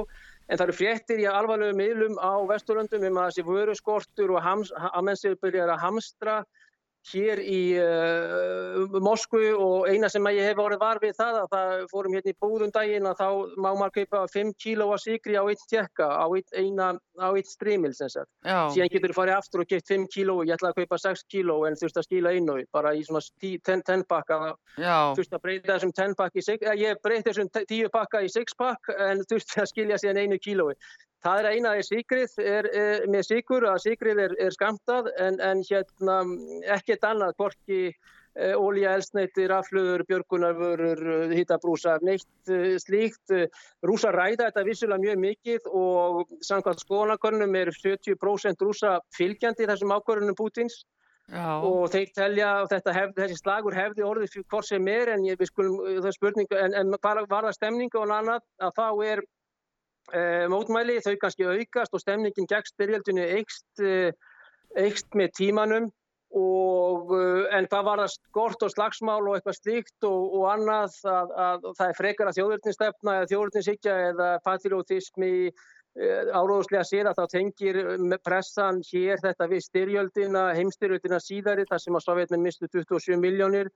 En 0.48 0.56
það 0.56 0.64
eru 0.66 0.76
fréttir 0.78 1.20
í 1.20 1.28
alvarlegu 1.28 1.76
miðlum 1.76 2.16
á 2.16 2.32
Vesturlöndum 2.48 3.04
um 3.10 3.20
að 3.20 3.28
þessi 3.28 3.46
vöruskortur 3.50 4.32
og 4.32 4.40
hams, 4.42 4.72
að 4.72 5.04
menn 5.04 5.20
séu 5.20 5.36
byrjar 5.36 5.74
að 5.74 5.84
hamstra 5.84 6.40
hér 7.08 7.40
í 7.40 7.60
uh, 7.80 8.98
Moskvu 9.02 9.42
og 9.56 9.88
eina 9.88 10.10
sem 10.12 10.26
ég 10.34 10.50
hef 10.50 10.60
orðið 10.60 10.82
var 10.82 11.00
við 11.02 11.16
það 11.18 11.38
að 11.40 11.48
það 11.54 11.84
fórum 11.92 12.16
hérna 12.16 12.32
í 12.32 12.38
búðum 12.44 12.72
daginn 12.74 13.08
að 13.08 13.22
þá 13.22 13.28
má 13.56 13.68
maður 13.68 13.94
kaupa 14.00 14.22
5 14.34 14.52
kíló 14.60 14.90
að 14.94 15.02
sigri 15.06 15.38
á 15.40 15.44
einn 15.44 15.64
tjekka 15.70 16.08
á 16.12 16.26
einn, 16.28 16.48
eina, 16.54 16.90
á 17.16 17.28
einn 17.30 17.48
strimil 17.48 17.92
sem 17.96 18.12
sagt. 18.12 18.30
Síðan 18.44 18.92
getur 18.92 19.14
þú 19.14 19.18
farið 19.20 19.38
aftur 19.38 19.64
og 19.64 19.72
gett 19.72 19.92
5 19.94 20.06
kíló 20.12 20.38
og 20.40 20.48
ég 20.48 20.56
ætlaði 20.56 20.76
að 20.76 20.80
kaupa 20.84 21.00
6 21.06 21.26
kíló 21.32 21.58
en 21.68 21.78
þurfti 21.80 22.02
að 22.02 22.08
skila 22.08 22.34
einu 22.36 22.58
bara 22.74 22.94
í 22.94 23.04
svona 23.06 23.24
10 23.42 24.06
pakka 24.10 24.40
já, 24.76 24.96
þurfti 25.16 25.38
að 25.38 25.44
breyta 25.44 25.76
þessum 25.76 25.94
10 25.96 26.18
pakka 26.20 26.40
í 26.40 26.48
6 26.48 26.74
ég 26.80 27.04
breyti 27.04 27.30
þessum 27.30 27.52
10 27.56 27.94
pakka 27.94 28.24
í 28.24 28.32
6 28.32 28.58
pakk 28.60 28.92
en 28.96 29.24
þurfti 29.30 29.62
að 29.62 29.70
skilja 29.72 30.00
síðan 30.02 30.24
einu 30.24 30.40
kílói 30.42 30.74
það 31.24 31.40
er 31.40 31.48
eina 31.54 31.74
í 31.78 31.84
sigrið 31.84 32.38
er, 32.42 32.68
er, 32.76 33.04
með 33.10 33.26
sigur 33.28 33.66
að 33.68 33.82
sigrið 33.84 34.22
er, 34.26 34.36
er 34.46 34.56
skamtað 34.56 35.10
en, 35.20 35.38
en 35.44 35.62
hérna 35.68 36.16
ekkert 36.76 37.04
annað 37.10 37.34
hvorki 37.40 37.80
eh, 37.90 38.54
ólíja, 38.56 38.94
elsneiti, 38.96 39.46
rafluður, 39.50 40.04
björgunarvörur, 40.08 41.34
hittabrúsar, 41.34 42.04
neitt 42.06 42.52
eh, 42.52 42.76
slíkt. 42.80 43.34
Rúsa 43.86 44.12
ræða 44.14 44.48
þetta 44.48 44.64
vissulega 44.68 45.04
mjög 45.04 45.20
mikið 45.26 45.68
og 45.82 46.22
samkvæmt 46.46 46.86
skoðanakönnum 46.86 47.60
er 47.60 47.72
70% 47.76 48.64
rúsa 48.64 48.96
fylgjandi 49.16 49.68
þessum 49.68 49.92
ákvörðunum 49.98 50.38
Pútins 50.38 50.82
já, 51.28 51.58
og 51.58 51.90
þeir 51.92 52.14
telja 52.16 52.54
þetta 52.70 52.94
hef, 52.96 53.12
þessi 53.18 53.36
slagur 53.42 53.76
hefði 53.76 54.06
orðið 54.08 54.40
hvort 54.46 54.68
sem 54.68 54.88
er 54.88 55.12
en 55.16 55.28
ég, 55.28 55.36
við 55.40 55.52
skulum, 55.52 55.84
er 56.00 56.16
spurning, 56.16 56.48
en, 56.56 56.78
en 56.80 56.96
var 57.02 57.20
það 57.28 57.52
stemninga 57.58 58.00
og 58.00 58.16
annað? 58.16 58.48
Að 58.64 58.74
þá 58.80 58.88
er 59.10 59.24
e, 60.12 60.20
mótmæli, 60.52 60.98
þau 61.04 61.16
kannski 61.22 61.48
aukast 61.48 61.94
og 61.94 62.02
stemningin 62.02 62.50
gegn 62.50 62.68
styrjöldinu 62.72 63.26
eikst, 63.38 63.68
e, 63.82 64.12
eikst 64.78 65.18
með 65.18 65.34
tímanum 65.38 65.90
og 66.30 67.10
eh, 67.16 67.56
en 67.58 67.66
hvað 67.66 67.86
var 67.88 68.00
það 68.04 68.12
skort 68.12 68.62
og 68.62 68.70
slagsmál 68.70 69.24
og 69.24 69.34
eitthvað 69.34 69.56
slíkt 69.58 70.06
og, 70.06 70.36
og 70.38 70.44
annað 70.52 70.94
að, 71.10 71.32
að, 71.46 71.66
það 71.80 71.86
er 71.88 71.98
frekar 71.98 72.30
að 72.30 72.38
þjóðurninsstefna 72.38 73.14
eða 73.18 73.30
þjóðurninshyggja 73.32 73.96
eða 74.12 74.28
patriotismi 74.46 75.32
áróðslega 75.98 76.84
sér 76.86 77.08
að 77.10 77.18
þá 77.18 77.32
tengir 77.32 77.76
pressan 78.22 78.78
hér 78.92 79.18
þetta 79.18 79.48
við 79.50 79.64
styrjöldina, 79.64 80.44
heimstyrjöldina 80.54 81.18
síðari 81.18 81.64
þar 81.66 81.82
sem 81.82 81.98
að 81.98 82.04
Sovjetmenn 82.04 82.44
mistu 82.44 82.68
27 82.70 83.18
miljónir 83.18 83.72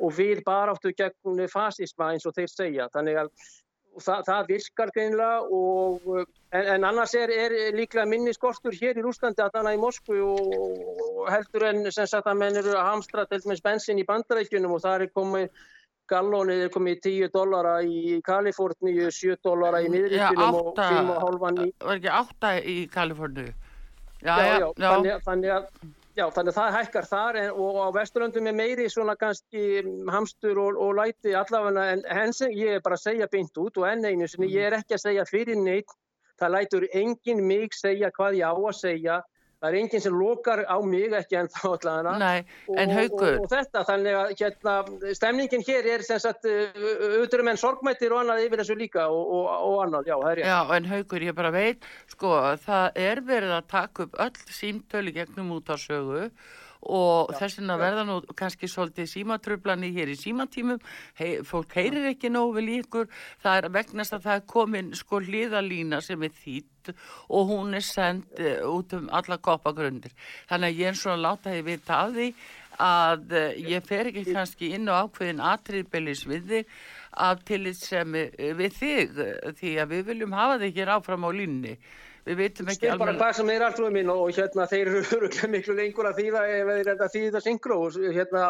og 0.00 0.14
við 0.16 0.40
bara 0.46 0.72
áttu 0.72 0.94
gegn 0.96 1.44
fasisma 1.52 2.14
eins 2.14 2.24
og 2.24 2.32
þeir 2.38 2.48
segja. 2.48 2.88
Þannig 2.94 3.20
að 3.20 3.28
það, 4.02 4.20
það 4.28 4.50
virkar 4.52 4.92
greinlega 4.94 5.40
og 5.54 6.06
en, 6.52 6.66
en 6.74 6.84
annars 6.88 7.14
er, 7.18 7.30
er 7.30 7.56
líklega 7.76 8.06
minni 8.08 8.32
skortur 8.36 8.76
hér 8.76 8.98
í 8.98 9.04
Rúslandi 9.04 9.42
að 9.44 9.52
þannig 9.56 9.74
í 9.74 9.80
Moskvu 9.82 10.20
og, 10.24 10.52
heldur 11.32 11.66
en 11.70 11.82
sem 11.92 12.06
sagt 12.08 12.26
að 12.30 12.38
menn 12.40 12.56
eru 12.60 12.76
að 12.76 12.86
hamstra 12.92 13.26
til 13.28 13.42
með 13.50 13.62
bensin 13.66 14.00
í 14.00 14.06
bandarækjunum 14.08 14.76
og 14.78 14.84
það 14.84 15.04
er 15.06 15.12
komið 15.18 15.50
gallónið 16.08 16.62
er 16.64 16.70
komið 16.72 16.94
í 16.96 17.00
10 17.04 17.32
dollara 17.34 17.74
í 17.84 18.18
Kaliforníu, 18.24 19.10
7 19.12 19.36
dollara 19.44 19.82
í 19.84 19.90
miðríkjunum 19.92 20.54
og 20.56 20.70
átta- 20.72 20.88
5,5 20.94 21.66
í 21.66 21.72
var 21.84 21.98
ekki 21.98 22.12
átta 22.22 22.52
í 22.64 22.76
Kaliforníu? 22.94 23.52
Já, 24.24 24.34
já, 24.34 24.54
já, 24.58 24.66
já, 24.78 24.88
Þannig, 24.88 25.12
að- 25.12 25.22
þannig, 25.28 25.50
að, 25.52 25.66
já, 26.18 26.26
þannig 26.34 26.52
að 26.52 26.58
það 26.58 26.76
hækkar 26.76 27.06
þar 27.08 27.38
en, 27.42 27.48
og 27.62 27.78
á 27.78 27.88
Vesturlöndum 27.94 28.50
er 28.50 28.56
meiri 28.58 28.88
svona 28.90 29.14
kannski 29.18 29.64
hamstur 30.10 30.60
og, 30.64 30.78
og 30.82 30.96
læti 30.98 31.34
allavega 31.38 31.86
en 31.94 32.04
hens, 32.10 32.42
ég 32.42 32.78
er 32.78 32.84
bara 32.84 32.98
að 32.98 33.04
segja 33.04 33.30
beint 33.30 33.60
út 33.62 33.78
og 33.78 33.86
enn 33.88 34.06
einu 34.06 34.28
sinni, 34.30 34.50
ég 34.54 34.68
er 34.68 34.78
ekki 34.80 34.96
að 34.98 35.04
segja 35.04 35.26
fyrir 35.28 35.58
neitt, 35.60 35.94
það 36.40 36.54
lætur 36.56 36.88
enginn 37.02 37.44
mig 37.46 37.76
segja 37.76 38.10
hvað 38.16 38.40
ég 38.40 38.50
á 38.50 38.54
að 38.54 38.78
segja, 38.80 39.20
það 39.58 39.68
er 39.68 39.78
enginn 39.80 40.02
sem 40.04 40.14
lokar 40.14 40.62
á 40.70 40.76
mig 40.86 41.14
ekki 41.18 41.38
en 41.40 41.50
þá 41.50 41.64
allavega. 41.70 42.14
nei, 42.22 42.44
Og, 42.68 42.76
en 42.82 42.94
haugur, 42.94 43.32
og, 43.32 43.44
og 43.44 43.50
þetta, 43.52 43.82
þannig 43.88 44.18
að 44.18 44.34
hérna, 44.42 44.76
stemningin 45.18 45.66
hér 45.66 45.90
er 45.94 46.06
sem 46.06 46.22
sagt 46.22 46.46
auðvitað 46.48 47.44
menn 47.48 47.60
sorgmættir 47.60 48.14
og 48.14 48.22
annað 48.22 48.44
yfir 48.46 48.62
þessu 48.62 48.78
líka 48.78 49.08
og, 49.10 49.34
og, 49.38 49.50
og 49.70 49.82
annað, 49.86 50.12
já, 50.12 50.16
það 50.16 50.30
er 50.30 50.40
rétt. 50.42 50.52
Já, 50.52 50.76
en 50.78 50.88
haugur, 50.92 51.26
ég 51.28 51.38
bara 51.38 51.52
veit, 51.54 51.90
sko, 52.14 52.36
það 52.68 53.02
er 53.08 53.24
verið 53.32 53.56
að 53.58 53.68
taka 53.74 54.06
upp 54.08 54.22
öll 54.28 54.56
símtölu 54.60 55.14
gegnum 55.18 55.52
út 55.58 55.74
á 55.74 55.76
sögu 55.80 56.28
og 56.28 56.32
þess 56.82 57.58
vegna 57.58 57.76
verða 57.80 58.04
nú 58.06 58.18
kannski 58.38 58.68
svolítið 58.70 59.08
símatröflani 59.10 59.90
hér 59.94 60.12
í 60.12 60.16
símatímum, 60.18 60.78
Hei, 61.18 61.40
fólk 61.42 61.74
heyrir 61.74 62.12
ekki 62.12 62.30
nógu 62.30 62.54
vel 62.58 62.68
ykkur, 62.78 63.08
það 63.42 63.58
er 63.58 63.72
vegnast 63.74 64.14
að 64.14 64.28
það 64.28 64.38
er 64.38 64.46
komin 64.54 64.92
sko 64.94 65.20
hliðalína 65.24 66.00
sem 66.04 66.22
er 66.22 66.34
þýtt 66.44 66.92
og 67.28 67.50
hún 67.50 67.74
er 67.76 67.84
send 67.84 68.24
uh, 68.38 68.62
út 68.70 68.94
um 68.96 69.10
alla 69.12 69.38
koppagrundir. 69.42 70.14
Þannig 70.48 70.70
að 70.70 70.80
ég 70.80 70.92
er 70.92 70.98
svona 71.02 71.24
láta 71.26 71.52
því 71.52 71.64
vita 71.66 71.98
af 72.04 72.14
því 72.14 72.28
að 72.78 73.34
uh, 73.34 73.44
ég 73.74 73.86
fer 73.86 74.08
ekki 74.08 74.24
kannski 74.30 74.72
inn 74.76 74.88
á 74.88 75.02
ákveðin 75.02 75.42
atriðbelis 75.44 76.24
við 76.30 76.52
þig 76.52 76.74
af 77.28 77.42
tillit 77.48 77.80
sem 77.82 78.18
uh, 78.22 78.52
við 78.62 78.78
þig 78.78 79.22
því 79.58 79.78
að 79.82 79.96
við 79.96 80.04
viljum 80.12 80.36
hafa 80.38 80.60
þig 80.62 80.78
hér 80.80 80.94
áfram 80.96 81.26
á 81.26 81.30
línni. 81.34 81.74
Við 82.28 82.40
veitum 82.42 82.68
ekki 82.68 82.84
Spyr 82.84 82.98
bara 83.00 83.14
alveg... 83.14 83.22
hvað 83.22 83.36
sem 83.38 83.50
er 83.54 83.64
alltaf 83.64 83.92
minn 83.94 84.10
og 84.12 84.24
hérna 84.36 84.66
þeir 84.68 84.90
eru 84.92 85.28
miklu 85.54 85.76
lengur 85.78 86.10
að 86.10 86.20
þýða 86.20 86.42
ef 86.52 86.72
þeir 86.72 86.92
er 86.92 87.04
að 87.06 87.14
þýða 87.16 87.44
synkró 87.44 87.78
hérna 88.04 88.46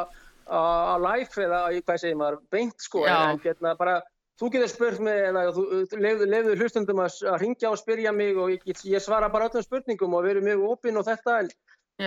á 0.49 0.97
live 1.03 1.45
eða 1.45 1.61
hvað 1.77 2.01
segir 2.03 2.17
maður, 2.19 2.41
beint 2.51 2.81
sko 2.81 3.05
en 3.07 3.41
hérna 3.45 3.75
bara 3.79 3.99
þú 4.41 4.51
getur 4.55 4.71
spurt 4.73 5.03
mig 5.05 5.21
eða 5.29 5.45
þú 5.55 5.65
lefðu, 6.01 6.57
hlustundum 6.57 7.03
að, 7.05 7.21
að 7.29 7.41
ringja 7.45 7.73
og 7.73 7.81
spyrja 7.81 8.13
mig 8.17 8.39
og 8.39 8.55
ég, 8.55 8.83
ég 8.89 9.05
svara 9.05 9.31
bara 9.33 9.51
öllum 9.51 9.67
spurningum 9.67 10.17
og 10.17 10.27
veru 10.27 10.43
mjög 10.45 10.65
opinn 10.73 11.01
og 11.01 11.07
þetta 11.09 11.41
en 11.43 11.51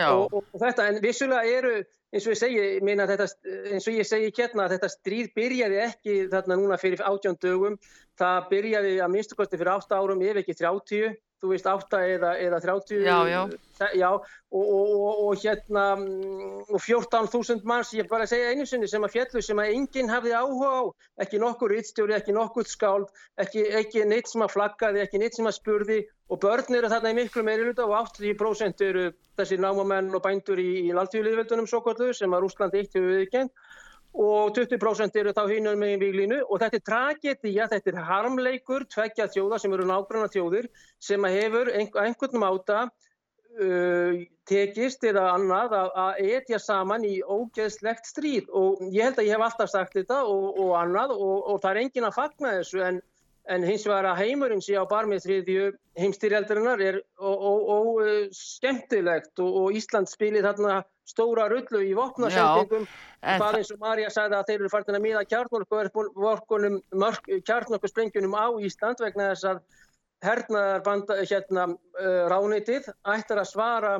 og, 0.07 0.31
og, 0.31 0.45
og 0.53 0.61
þetta, 0.61 0.87
en 0.87 1.01
vissulega 1.03 1.57
eru 1.59 1.73
eins 2.11 2.27
og 2.27 2.33
ég 2.33 2.39
segi, 2.39 2.63
þetta, 2.83 3.27
eins 3.71 3.87
og 3.87 3.97
ég 3.97 4.07
segi 4.07 4.31
hérna, 4.35 4.67
þetta 4.71 4.89
stríð 4.91 5.31
byrjaði 5.35 5.81
ekki 5.85 6.15
þarna 6.31 6.57
núna 6.59 6.77
fyrir 6.79 7.03
átján 7.07 7.37
dögum, 7.39 7.77
það 8.19 8.47
byrjaði 8.51 8.95
að 9.03 9.13
minnstu 9.13 9.37
kosti 9.39 9.59
fyrir 9.59 9.73
8 9.77 9.99
árum, 9.99 10.23
ef 10.27 10.41
ekki 10.41 10.57
30, 10.59 11.13
þú 11.41 11.51
veist 11.51 11.67
8 11.67 11.99
eða, 12.15 12.31
eða 12.37 12.59
30, 12.61 13.01
Já, 13.01 13.17
já. 13.29 13.41
já 13.97 14.09
og, 14.13 14.61
og, 14.61 14.89
og, 14.93 15.21
og 15.25 15.41
hérna, 15.41 15.85
mm, 15.95 16.59
og 16.69 16.83
14.000 16.85 17.65
manns, 17.65 17.93
ég 17.97 18.09
bara 18.11 18.27
að 18.27 18.33
segja 18.35 18.51
einu 18.51 18.67
sinni 18.69 18.89
sem 18.91 19.03
að 19.07 19.15
fjallu 19.15 19.43
sem 19.45 19.61
að 19.63 19.73
enginn 19.73 20.11
hafði 20.11 20.35
áhuga 20.37 20.69
á, 20.69 20.81
ekki 21.25 21.41
nokkur 21.41 21.73
rittstjóri, 21.73 22.15
ekki 22.17 22.35
nokkur 22.37 22.69
skáld, 22.69 23.09
ekki, 23.41 23.65
ekki 23.81 24.05
neitt 24.05 24.29
sem 24.29 24.45
að 24.45 24.53
flaggaði, 24.57 25.01
ekki 25.05 25.21
neitt 25.23 25.39
sem 25.39 25.49
að 25.49 25.57
spurði. 25.57 26.01
Og 26.31 26.39
börn 26.39 26.77
eru 26.77 26.91
þarna 26.91 27.11
í 27.11 27.17
miklu 27.17 27.43
meiri 27.43 27.65
hluta 27.67 27.87
og 27.87 27.95
80% 28.13 28.85
eru 28.87 29.09
þessir 29.39 29.59
námamenn 29.63 30.13
og 30.15 30.23
bændur 30.23 30.61
í, 30.61 30.69
í 30.87 30.93
landtíðuliðveldunum 30.95 31.67
svo 31.67 31.81
kallu 31.83 32.13
sem 32.15 32.31
að 32.31 32.45
Rúsland 32.45 32.77
eitt 32.77 32.93
hefur 32.95 33.17
viðkend 33.17 33.51
og 34.11 34.51
20% 34.57 35.19
eru 35.21 35.31
þá 35.35 35.43
hinum 35.47 35.79
megin 35.79 36.01
víglínu 36.01 36.41
og 36.43 36.59
þetta 36.59 36.77
er 36.77 36.87
tragedía, 36.89 37.67
þetta 37.71 37.93
er 37.93 38.01
harmleikur 38.09 38.85
tveggja 38.91 39.29
þjóða 39.31 39.61
sem 39.61 39.73
eru 39.77 39.87
nágranna 39.87 40.27
þjóðir 40.31 40.67
sem 40.99 41.23
hefur 41.31 41.71
einhver, 41.71 42.03
einhvern 42.03 42.43
máta 42.43 42.81
uh, 42.87 44.19
tekist 44.51 45.05
eða 45.07 45.29
annað 45.35 45.77
að, 45.77 45.93
að 46.03 46.33
etja 46.37 46.59
saman 46.59 47.05
í 47.07 47.21
ógeðslegt 47.23 48.09
stríð. 48.09 48.49
Og 48.51 48.83
ég 48.91 49.07
held 49.07 49.21
að 49.21 49.29
ég 49.29 49.37
hef 49.37 49.45
alltaf 49.47 49.71
sagt 49.71 49.95
þetta 49.95 50.21
og, 50.27 50.59
og 50.59 50.75
annað 50.81 51.15
og, 51.15 51.37
og 51.53 51.63
það 51.63 51.71
er 51.71 51.81
engin 51.85 52.09
að 52.09 52.17
fagna 52.19 52.55
þessu 52.59 52.83
en, 52.87 53.01
en 53.51 53.65
hins 53.67 53.83
vegar 53.87 54.07
að 54.11 54.21
heimurinn 54.23 54.61
sé 54.63 54.77
á 54.79 54.83
barmið 54.87 55.25
þriðju 55.25 55.65
heimstyrjaldarinnar 55.99 56.83
er 56.85 56.97
og, 57.19 57.43
og, 57.51 57.71
og 57.75 58.01
og, 59.43 59.67
Ísland 59.75 60.09
spilir 60.11 60.45
þarna 60.45 60.77
stóra 61.11 61.49
rullu 61.51 61.81
í 61.83 61.91
vopnasendingum. 61.97 62.87
En 63.21 63.41
Það 63.41 63.43
það- 63.43 63.57
eins 63.59 63.71
og 63.75 63.81
Marja 63.83 64.09
sagði 64.13 64.37
að 64.39 64.47
þeir 64.47 64.59
eru 64.61 64.71
farin 64.71 64.97
að 64.97 65.05
miða 65.05 65.23
kjarnorkuvorkunum, 65.33 66.79
kjarnorkusprengjunum 67.49 68.37
á 68.39 68.47
Ísland 68.65 69.03
vegna 69.03 69.31
þess 69.33 69.49
að 69.51 69.61
hernaðarbanda 70.21 71.19
hérna 71.25 71.67
ránitið 72.31 72.89
ættir 73.15 73.41
að 73.41 73.51
svara 73.51 73.93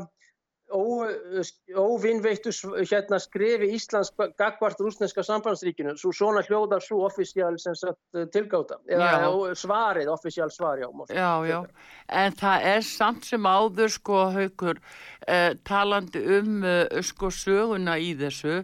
óvinnveittu 0.71 2.51
s- 2.51 2.65
hérna 2.91 3.19
skrefi 3.19 3.69
Íslands 3.75 4.11
gagvart 4.39 4.79
rúsneska 4.79 5.23
sambandsríkinu, 5.23 5.95
svo 5.97 6.11
svona 6.15 6.41
hljóðar 6.47 6.81
svo 6.83 7.03
offisjál 7.07 7.55
uh, 7.55 8.25
tilgáta 8.31 8.79
eða 8.87 9.55
svarið, 9.55 10.11
offisjál 10.13 10.51
svar, 10.51 10.79
já. 10.79 10.87
má 10.91 11.05
segja. 11.07 11.21
Já, 11.21 11.47
já, 11.47 11.59
en 12.09 12.31
það 12.39 12.67
er 12.75 12.81
samt 12.81 13.25
sem 13.25 13.43
áður 13.47 13.89
sko 13.97 14.25
haukur 14.35 14.79
eh, 15.27 15.53
talandi 15.67 16.21
um 16.37 16.63
eh, 16.63 17.01
sko 17.05 17.31
söguna 17.33 17.97
í 18.01 18.13
þessu 18.19 18.61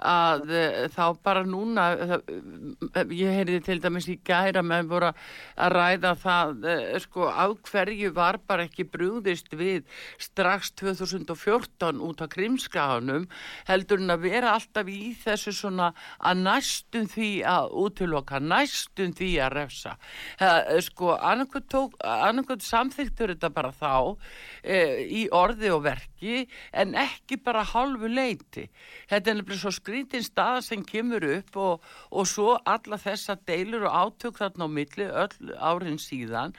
að 0.00 0.50
eh, 0.54 0.88
þá 0.94 1.04
bara 1.22 1.44
núna 1.46 1.86
eh, 1.94 3.04
ég 3.14 3.36
heyrði 3.38 3.60
til 3.66 3.78
dæmis 3.82 4.08
í 4.10 4.18
gæra 4.26 4.62
með 4.66 4.90
voru 4.90 5.10
að 5.12 5.74
ræða 5.76 6.14
það 6.24 6.68
eh, 6.72 6.98
sko 7.04 7.28
af 7.30 7.56
hverju 7.68 8.12
var 8.16 8.40
bara 8.46 8.66
ekki 8.68 8.88
brúðist 8.88 9.52
við 9.56 9.84
strax 10.20 10.72
2014 10.80 12.00
út 12.04 12.24
af 12.24 12.32
krimskaðanum 12.34 13.28
heldur 13.68 14.02
en 14.02 14.14
að 14.16 14.26
vera 14.28 14.54
alltaf 14.56 14.88
í 14.90 15.12
þessu 15.20 15.54
svona 15.56 15.90
að 16.18 16.44
næstum 16.44 17.08
því 17.10 17.30
að 17.48 17.70
útiloka, 17.84 18.40
næstum 18.40 19.14
því 19.16 19.30
að 19.44 19.54
refsa. 19.56 19.96
Eh, 20.40 20.78
sko, 20.84 21.14
annarkvæmt 21.16 22.64
samþyktur 22.64 23.34
þetta 23.34 23.52
bara 23.54 23.72
þá 23.74 24.16
eh, 24.62 25.04
í 25.06 25.26
orði 25.34 25.72
og 25.74 25.84
verki 26.00 26.48
en 26.72 26.94
ekki 26.94 27.40
bara 27.44 27.64
hálfu 27.64 28.08
leiti. 28.08 28.68
Þetta 29.10 29.30
er 29.30 29.40
nefnilega 29.40 29.62
svo 29.62 29.74
skrítin 29.74 30.24
staða 30.24 30.62
sem 30.62 30.84
kemur 30.84 31.24
upp 31.36 31.56
og, 31.56 31.88
og 32.10 32.26
svo 32.26 32.58
alla 32.64 32.98
þessa 32.98 33.36
deilur 33.46 33.88
og 33.88 33.96
átök 34.04 34.38
þarna 34.40 34.68
á 34.68 34.68
milli 34.70 35.10
öll 35.10 35.56
árin 35.58 35.98
síðan 35.98 36.56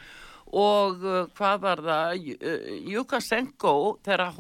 og 0.51 1.04
uh, 1.06 1.27
hvað 1.38 1.62
var 1.63 1.82
það 1.86 2.25
uh, 2.36 2.71
Jukasenko 2.91 3.73
þegar 4.04 4.34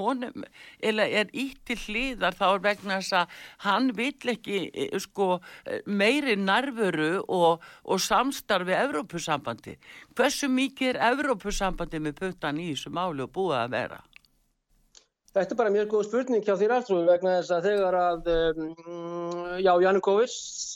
eða 0.81 1.07
er 1.07 1.31
ítt 1.31 1.61
til 1.65 1.77
hliðar 1.85 2.35
þá 2.35 2.45
er 2.49 2.63
vegna 2.65 2.99
þess 2.99 3.13
að 3.21 3.37
hann 3.63 3.91
vill 3.95 4.33
ekki 4.33 4.59
eh, 4.73 4.99
sko 4.99 5.39
eh, 5.65 5.81
meiri 5.85 6.35
nærvöru 6.35 7.23
og, 7.27 7.63
og 7.83 8.01
samstarfi 8.01 8.75
Evrópusambandi. 8.75 9.77
Hversu 10.15 10.51
mikið 10.51 10.95
er 10.95 11.03
Evrópusambandi 11.13 12.03
með 12.03 12.17
puttan 12.19 12.59
í 12.59 12.73
þessu 12.73 12.91
máli 12.91 13.23
og 13.23 13.31
búið 13.31 13.59
að 13.61 13.75
vera? 13.77 14.01
Þetta 15.31 15.53
er 15.53 15.59
bara 15.61 15.71
mjög 15.71 15.91
góð 15.93 16.01
spurning 16.09 16.41
hjá 16.43 16.57
þér 16.59 16.71
alltrúi 16.75 17.05
vegna 17.07 17.37
þess 17.37 17.51
að 17.55 17.67
þegar 17.69 17.95
að, 17.95 18.25
um, 18.33 18.71
já, 19.63 19.69
Janukovic, 19.85 20.33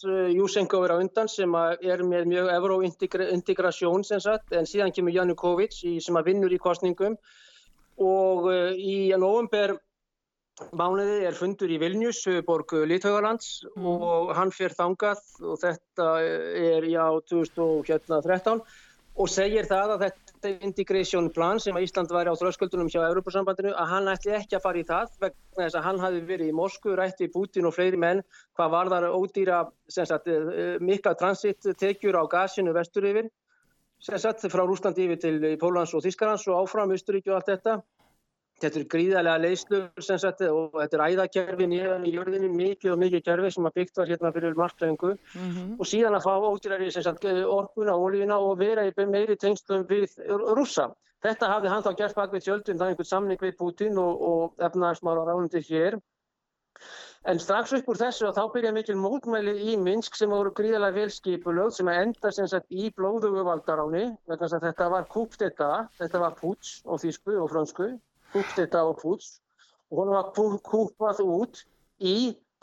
uh, 0.08 0.30
Jusenko 0.32 0.80
er 0.86 0.94
á 0.96 1.02
undan 1.04 1.28
sem 1.28 1.58
er 1.60 2.04
með 2.08 2.30
mjög 2.32 2.52
evro-integrasjón 2.54 4.06
sem 4.08 4.22
sagt, 4.24 4.54
en 4.56 4.70
síðan 4.70 4.96
kemur 4.96 5.12
Janukovic 5.12 5.76
í, 5.84 5.98
sem 6.00 6.16
að 6.16 6.30
vinnur 6.30 6.56
í 6.56 6.62
kostningum 6.64 7.18
og 8.00 8.48
uh, 8.48 8.72
í 8.72 9.12
november 9.20 9.76
mánuði 10.72 11.26
er 11.28 11.36
fundur 11.36 11.76
í 11.76 11.82
Vilnius, 11.82 12.22
borg 12.48 12.72
Lithaugalands 12.88 13.66
og 13.76 14.32
hann 14.38 14.56
fer 14.56 14.72
þangað 14.72 15.20
og 15.44 15.60
þetta 15.66 16.14
er, 16.24 16.88
já, 16.88 17.04
2013 17.28 18.64
og 19.20 19.32
segir 19.32 19.68
það 19.68 19.98
að 19.98 20.08
þetta 20.08 20.25
integration 20.44 21.30
plan 21.34 21.60
sem 21.60 21.76
að 21.76 21.86
Ísland 21.88 22.12
væri 22.14 22.32
á 22.32 22.36
þröskuldunum 22.40 22.90
hjá 22.92 23.02
Europasambandinu 23.08 23.74
að 23.74 23.92
hann 23.94 24.12
ætli 24.12 24.36
ekki 24.38 24.58
að 24.58 24.66
fara 24.66 24.82
í 24.82 24.86
það 24.88 25.16
vegna 25.22 25.64
þess 25.64 25.78
að 25.80 25.86
hann 25.88 26.04
hafi 26.04 26.22
verið 26.28 26.52
í 26.52 26.58
Moskvu 26.60 26.96
rætti 27.00 27.30
Putin 27.34 27.70
og 27.70 27.76
fleiri 27.76 27.98
menn 27.98 28.22
hvað 28.58 28.74
varðar 28.76 29.10
ódýra 29.16 29.64
sem 29.88 30.06
sagt, 30.06 30.28
eh, 30.28 30.78
mikla 30.80 31.16
transittekjur 31.16 32.20
á 32.20 32.24
gasinu 32.28 32.74
vestur 32.74 33.06
yfir 33.06 33.30
sagt 34.02 34.46
frá 34.52 34.66
Rúslandi 34.68 35.08
yfir 35.08 35.20
til 35.22 35.58
Pólans 35.58 35.94
og 35.96 36.04
Þískarans 36.04 36.46
og 36.48 36.66
áfram 36.66 36.94
Östuríki 36.94 37.32
og 37.32 37.40
allt 37.40 37.54
þetta 37.54 37.82
Þetta 38.64 38.80
er 38.80 38.86
gríðarlega 38.92 39.40
leiðslur 39.44 40.04
sem 40.06 40.20
sagt 40.22 40.42
og 40.48 40.76
þetta 40.78 40.96
er 40.96 41.02
æðakerfi 41.12 41.66
nýjan 41.68 42.06
í 42.08 42.14
jörðinni, 42.16 42.50
mikið 42.56 42.94
og 42.94 43.02
mikið 43.02 43.24
kerfi 43.26 43.50
sem 43.52 43.68
að 43.68 43.80
byggt 43.82 44.00
var 44.00 44.12
hérna 44.14 44.32
fyrir 44.32 44.56
margtæðingu 44.62 45.12
og 45.76 45.90
síðan 45.90 46.16
að 46.16 46.28
fá 46.28 46.34
ódýrari 46.40 46.88
sem 46.96 47.04
sagt 47.04 47.28
orkuna, 47.28 47.98
ólífina 48.00 48.38
og 48.40 48.56
vera 48.62 48.86
í 48.88 49.08
meiri 49.12 49.36
tengslum 49.36 49.84
við 49.90 50.16
rússa. 50.56 50.88
Þetta 51.26 51.52
hafði 51.52 51.74
hann 51.74 51.84
þá 51.84 51.92
gert 52.00 52.16
bak 52.16 52.32
við 52.32 52.46
tjöldum, 52.46 52.80
það 52.80 52.86
er 52.86 52.94
einhvern 52.94 53.12
samning 53.12 53.44
við 53.44 53.58
Putin 53.60 54.00
og, 54.00 54.24
og 54.32 54.66
efnaðarsmála 54.70 55.28
ráðundi 55.28 55.64
hér. 55.68 56.00
En 57.26 57.40
strax 57.42 57.72
upp 57.74 57.88
úr 57.92 57.98
þessu 57.98 58.28
og 58.30 58.36
þá 58.38 58.44
byrja 58.54 58.72
mikil 58.76 58.96
mótmæli 59.02 59.56
í 59.72 59.78
Minsk 59.82 60.16
sem 60.16 60.30
voru 60.30 60.52
gríðarlega 60.56 61.00
vel 61.00 61.12
skipulögð 61.12 61.80
sem 61.80 61.90
að 61.92 62.02
enda 62.04 62.32
sem 62.36 62.50
sagt 62.52 62.70
í 62.70 62.92
blóðugu 62.96 63.44
valdaráni 63.48 64.04
þetta 64.30 64.90
var 64.94 65.08
kúpt 65.10 65.40
þetta, 65.42 65.88
þetta 65.98 66.22
var 66.22 66.36
puts 66.38 66.84
og 66.86 67.02
þýsku 67.02 67.40
og 67.42 67.50
frönsku 67.50 67.88
kúpt 68.34 68.56
þetta 68.60 68.84
og 68.90 69.00
puts 69.02 69.28
og 69.92 70.00
hún 70.02 70.14
var 70.16 70.32
kú- 70.38 70.62
kúpað 70.70 71.22
út 71.26 71.62
í 72.14 72.16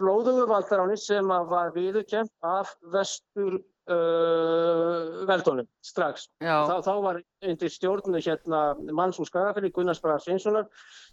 blóðugu 0.03 0.46
valdaráni 0.51 0.96
sem 0.98 1.29
var 1.53 1.70
viðurkjönd 1.77 2.33
af 2.55 2.75
vestur 2.96 3.61
uh, 3.90 5.25
veldunum 5.29 5.68
strax. 5.85 6.29
Þá, 6.42 6.75
þá 6.85 6.92
var 7.05 7.21
undir 7.42 7.73
stjórnu 7.73 8.23
hérna 8.23 8.62
manns 8.95 9.18
úr 9.23 9.29
Skagafjörði 9.29 9.73
Gunnars 9.75 10.03
Braga 10.03 10.23
Sveinssonar 10.23 10.68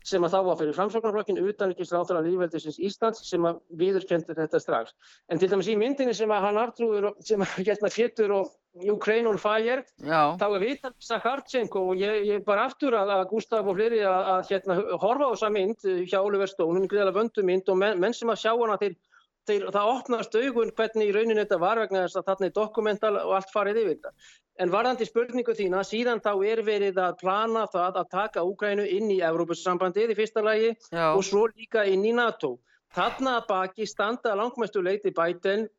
sem 0.05 0.23
að 0.23 0.36
þá 0.36 0.39
var 0.47 0.60
fyrir 0.60 0.77
framsóknarflokkin 0.77 1.41
utanrikisráþara 1.41 2.23
lífveldisins 2.27 2.79
Íslands 2.79 3.25
sem 3.29 3.47
að 3.49 3.62
viðurkendi 3.82 4.38
þetta 4.38 4.62
strax. 4.62 4.95
En 5.29 5.41
til 5.41 5.49
dæmis 5.51 5.71
í 5.71 5.77
myndinni 5.79 6.15
sem 6.17 6.32
að 6.32 6.45
hann 6.47 6.62
artrúður 6.62 7.12
sem 7.25 7.41
að 7.45 7.58
hérna 7.63 7.93
fjötur 7.93 8.36
og 8.39 8.55
Ukraine 8.86 9.27
on 9.27 9.39
fire 9.41 9.82
já, 10.05 10.36
þá 10.38 10.45
er 10.45 10.62
vitan 10.62 10.93
Sakharchenko 11.01 11.82
og 11.91 11.99
ég, 11.99 12.19
ég 12.27 12.43
bara 12.45 12.67
aftur 12.69 12.93
að, 12.95 13.10
að 13.15 13.23
Gustaf 13.32 13.65
og 13.67 13.77
fleiri 13.79 14.03
að, 14.05 14.27
að 14.34 14.51
hérna, 14.53 14.77
horfa 15.01 15.29
á 15.29 15.34
þessa 15.34 15.49
mynd 15.55 15.88
hjá 16.05 16.19
Oliver 16.21 16.51
Stone, 16.51 16.77
hún 16.77 16.86
er 16.86 16.91
greiðlega 16.91 17.17
vöndu 17.17 17.45
mynd 17.49 17.71
og 17.73 17.79
menn, 17.82 17.97
menn 17.99 18.15
sem 18.15 18.29
að 18.29 18.43
sjá 18.43 18.51
hana 18.53 18.77
þeir, 18.82 18.95
þeir, 19.49 19.65
það 19.73 19.91
opnast 19.95 20.38
augun 20.39 20.71
hvernig 20.77 21.09
í 21.09 21.15
rauninni 21.15 21.41
þetta 21.41 21.59
var 21.62 21.81
vegna 21.81 22.05
þess 22.05 22.19
að 22.19 22.29
þarna 22.29 22.47
er 22.49 22.55
dokumental 22.59 23.12
og 23.23 23.33
allt 23.38 23.51
farið 23.53 23.81
yfir 23.83 23.97
þetta. 23.97 24.13
En 24.59 24.73
varðandi 24.73 25.07
spurningu 25.07 25.55
þína, 25.55 25.83
síðan 25.88 26.21
þá 26.23 26.31
er 26.51 26.62
verið 26.67 26.99
að 26.99 27.17
plana 27.21 27.65
það 27.71 27.99
að 28.01 28.09
taka 28.12 28.45
Úkrænu 28.47 28.88
inn 28.97 29.12
í 29.13 29.21
Evrópussambandið 29.23 30.13
í 30.13 30.17
fyrsta 30.19 30.43
lagi 30.43 30.73
já, 30.75 31.05
og 31.13 31.23
svo 31.23 31.45
líka 31.53 31.85
inn 31.88 32.03
í 32.05 32.15
NATO. 32.15 32.57
Þarna 32.95 33.38
baki 33.47 33.85
standa 33.88 34.33
langmestu 34.35 34.81
leiti 34.81 35.13
Biden, 35.15 35.67
uh, 35.67 35.78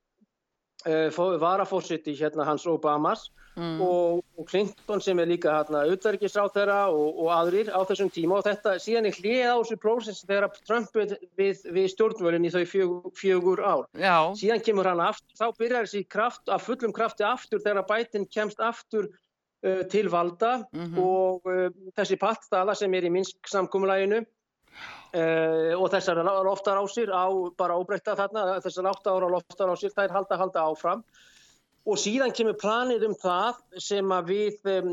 varafórsiti 1.40 2.14
hérna 2.16 2.44
hans 2.48 2.64
Obamas 2.66 3.26
mm, 3.56 3.80
og, 3.84 4.22
og 4.38 4.46
Clinton 4.48 5.00
sem 5.04 5.18
er 5.20 5.28
líka 5.28 5.52
hérna 5.52 5.82
auðverkisráð 5.88 6.52
þeirra 6.54 6.78
og, 6.92 7.18
og 7.24 7.30
aðrir 7.34 7.70
á 7.72 7.80
þessum 7.88 8.10
tíma 8.14 8.38
og 8.38 8.46
þetta 8.46 8.76
síðan 8.80 9.08
er 9.10 9.18
hlið 9.18 9.42
á 9.50 9.56
þessu 9.60 9.78
prósess 9.82 10.24
þegar 10.28 10.48
Trump 10.66 10.94
við, 10.96 11.16
við, 11.36 11.64
við 11.76 11.88
stjórnvölinn 11.94 12.46
í 12.48 12.52
þau 12.54 12.64
fjögur, 12.72 13.12
fjögur 13.18 13.62
ár. 13.64 13.84
já, 13.98 14.16
Síðan 14.40 14.64
kemur 14.64 14.88
hann 14.90 15.00
aftur, 15.04 15.34
þá 15.36 15.46
byrjar 15.58 15.88
þessi 15.88 16.04
kraft 16.08 16.48
af 16.48 16.64
fullum 16.68 16.92
krafti 16.96 17.26
aftur 17.26 17.60
þegar 17.64 17.86
Biden 17.90 18.26
kemst 18.30 18.60
aftur 18.60 19.10
uh, 19.10 19.82
til 19.92 20.08
valda 20.12 20.62
Mhm. 20.72 20.98
og 20.98 21.44
uh, 21.50 21.68
þessi 21.98 22.16
pattstala 22.20 22.74
sem 22.74 22.94
er 22.94 23.04
í 23.04 23.10
Minsk 23.12 23.36
samkumulæginu 23.50 24.24
Uh, 25.10 25.74
og 25.74 25.88
þessar 25.90 26.20
loftarásir 26.22 27.10
á 27.10 27.26
bara 27.58 27.74
óbreyta 27.74 28.14
þarna, 28.14 28.60
þessar 28.62 28.92
átta 28.92 29.16
ára 29.16 29.30
loftarásir, 29.32 29.90
þær 29.96 30.14
halda 30.14 30.38
halda 30.38 30.66
áfram. 30.70 31.04
Og 31.88 31.96
síðan 31.98 32.34
kemur 32.36 32.58
planið 32.60 33.06
um 33.08 33.14
það 33.18 33.56
sem 33.80 34.12
að 34.12 34.28
við 34.28 34.68
um, 34.74 34.90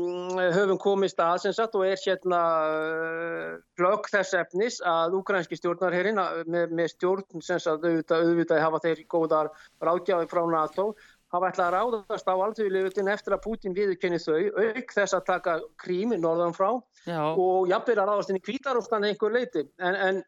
höfum 0.56 0.80
komist 0.80 1.20
að 1.20 1.42
sem 1.44 1.54
sagt 1.54 1.76
og 1.76 1.84
er 1.86 2.00
hérna 2.00 2.40
uh, 2.64 3.52
glögg 3.78 4.08
þess 4.10 4.34
efnis 4.40 4.80
að 4.82 5.18
ukrainski 5.20 5.58
stjórnarherrin 5.60 6.18
með, 6.48 6.72
með 6.72 6.90
stjórn 6.96 7.44
sem 7.44 7.60
sagt 7.60 7.84
auðvitað, 7.84 8.24
auðvitað 8.24 8.64
hafa 8.64 8.82
þeir 8.88 9.04
góðar 9.12 9.52
ráðgjáði 9.84 10.30
frá 10.32 10.42
NATO 10.50 10.88
hafa 11.34 11.50
ætlað 11.50 11.66
að 11.66 11.74
ráðast 11.74 12.30
á 12.30 12.34
alþjóðilegutin 12.34 13.10
eftir 13.12 13.36
að 13.36 13.44
Putin 13.44 13.76
viðurkenni 13.76 14.20
þau 14.22 14.34
auk 14.38 14.92
þess 14.94 15.16
að 15.16 15.26
taka 15.28 15.56
krími 15.82 16.18
norðan 16.20 16.56
frá 16.56 16.70
Já, 17.04 17.20
og 17.34 17.68
jafnvel 17.68 17.98
að 17.98 18.10
ráðast 18.10 18.32
inn 18.32 18.40
í 18.40 18.44
kvítarústan 18.44 19.06
einhver 19.08 19.34
leiti 19.34 19.64
en, 19.76 19.98
en, 20.08 20.20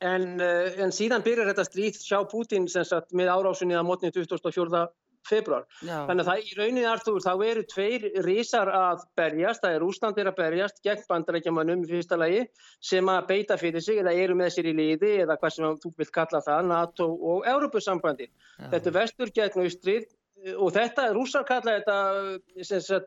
en, 0.00 0.28
uh, 0.40 0.78
en 0.86 0.94
síðan 0.94 1.24
byrjar 1.26 1.50
þetta 1.52 1.66
stríð 1.68 2.00
sjá 2.00 2.22
Putin 2.30 2.68
sem 2.72 2.86
sagt 2.88 3.12
með 3.16 3.34
árásunni 3.34 3.76
að 3.76 3.88
mótni 3.90 4.12
24. 4.14 4.86
februar 5.28 5.64
já, 5.80 5.96
þannig 6.08 6.22
að 6.22 6.30
það 6.30 6.42
í 6.42 6.58
rauninni 6.58 6.84
Arþúr 6.90 7.24
þá 7.24 7.32
eru 7.48 7.64
tveir 7.72 8.06
risar 8.26 8.70
að 8.72 9.06
berjast 9.18 9.64
það 9.64 9.76
er 9.76 9.84
Rúsland 9.84 10.20
er 10.22 10.30
að 10.30 10.38
berjast 10.40 10.82
gegn 10.86 11.06
bandarækjamannum 11.08 11.86
í 11.86 11.90
fyrsta 11.90 12.20
lagi 12.20 12.44
sem 12.90 13.10
að 13.12 13.26
beita 13.32 13.58
fyrir 13.60 13.84
sig 13.84 14.02
eða 14.02 14.14
eru 14.26 14.36
með 14.38 14.54
sér 14.56 14.70
í 14.70 14.76
liði 14.76 15.14
eða 15.24 15.38
hvað 15.40 15.56
sem 15.56 15.80
þú 15.82 15.94
vilt 15.98 16.14
kalla 16.14 16.44
það 16.46 16.70
NATO 16.70 17.10
og 17.32 17.50
Európusambandi 17.54 18.28
já. 18.30 18.70
þetta 18.70 18.92
er 18.92 18.98
vestur 19.00 19.34
gegn 19.40 19.66
austrið 19.66 20.08
og 20.54 20.72
þetta, 20.76 21.10
rússar 21.16 21.46
kalla 21.48 21.78
þetta 21.80 21.98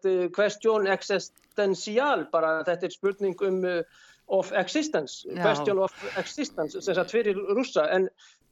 eh, 0.09 0.27
question 0.35 0.87
existential, 0.91 2.25
bara 2.33 2.59
þetta 2.67 2.89
er 2.89 2.95
spurning 2.95 3.43
um 3.45 3.61
uh, 3.67 3.81
of 4.29 4.51
existence, 4.53 5.25
Já. 5.25 5.41
question 5.41 5.79
of 5.79 5.93
existence, 6.17 6.77
sem 6.81 6.95
sagt 6.95 7.11
fyrir 7.11 7.37
rússa, 7.55 7.87
en, 7.89 8.09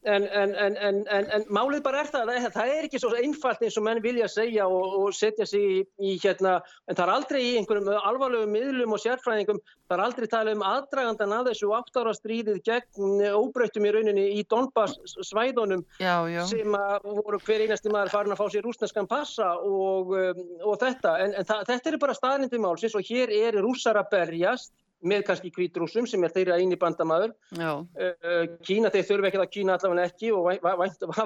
en, 0.07 0.25
en, 0.41 0.53
en, 0.55 0.77
en, 0.77 0.99
en, 1.17 1.25
en 1.35 1.45
málið 1.53 1.81
bara 1.85 2.01
er 2.03 2.09
það, 2.11 2.31
að 2.31 2.47
það 2.55 2.71
er 2.73 2.87
ekki 2.87 3.01
svo 3.01 3.11
einfalt 3.17 3.63
eins 3.65 3.77
og 3.79 3.85
menn 3.87 4.01
vilja 4.03 4.29
segja 4.31 4.67
og, 4.71 4.95
og 5.01 5.15
setja 5.15 5.47
sig 5.49 5.65
í, 5.67 5.81
í 5.99 6.13
hérna, 6.23 6.57
en 6.87 6.97
það 6.97 7.03
er 7.05 7.13
aldrei 7.13 7.39
í 7.43 7.51
einhverjum 7.59 7.91
alvarlegum 7.97 8.55
miðlum 8.55 8.95
og 8.95 9.03
sérfræðingum, 9.03 9.59
það 9.87 9.97
er 9.97 10.05
aldrei 10.05 10.27
talað 10.31 10.57
um 10.57 10.65
aðdragandan 10.71 11.35
að 11.37 11.51
þessu 11.51 11.73
átt 11.77 12.01
ára 12.01 12.15
stríðið 12.17 12.61
gegn 12.69 13.21
óbreytum 13.35 13.87
í 13.87 13.93
rauninni 13.95 14.25
í 14.39 14.45
Donbass 14.49 14.97
svæðunum 15.27 15.83
já, 15.99 16.15
já. 16.31 16.41
sem 16.49 16.79
voru 17.03 17.41
hver 17.43 17.65
einasti 17.67 17.93
maður 17.93 18.15
farin 18.15 18.35
að 18.35 18.41
fá 18.41 18.47
sér 18.53 18.67
rúsneskan 18.67 19.11
passa 19.11 19.53
og, 19.59 20.15
um, 20.15 20.43
og 20.63 20.81
þetta, 20.81 21.17
en, 21.25 21.37
en 21.37 21.47
það, 21.47 21.63
þetta 21.71 21.93
eru 21.93 22.03
bara 22.07 22.17
staðnindi 22.17 22.63
málsins 22.63 22.97
og 22.97 23.07
hér 23.07 23.33
er 23.35 23.61
rússar 23.63 23.99
að 23.99 24.11
berjast 24.15 24.73
með 25.05 25.25
kannski 25.27 25.51
kvítrúsum 25.53 26.07
sem 26.09 26.23
er 26.25 26.33
þeirra 26.33 26.57
eini 26.57 26.77
bandamaður. 26.79 27.33
já. 27.53 27.71
Uh, 27.77 28.45
Kína, 28.65 28.89
þeir 28.93 29.05
þurfa 29.09 29.29
ekki 29.29 29.41
það 29.41 29.51
Kína 29.53 29.75
allavega 29.77 30.07
ekki 30.09 30.31
og 30.33 30.47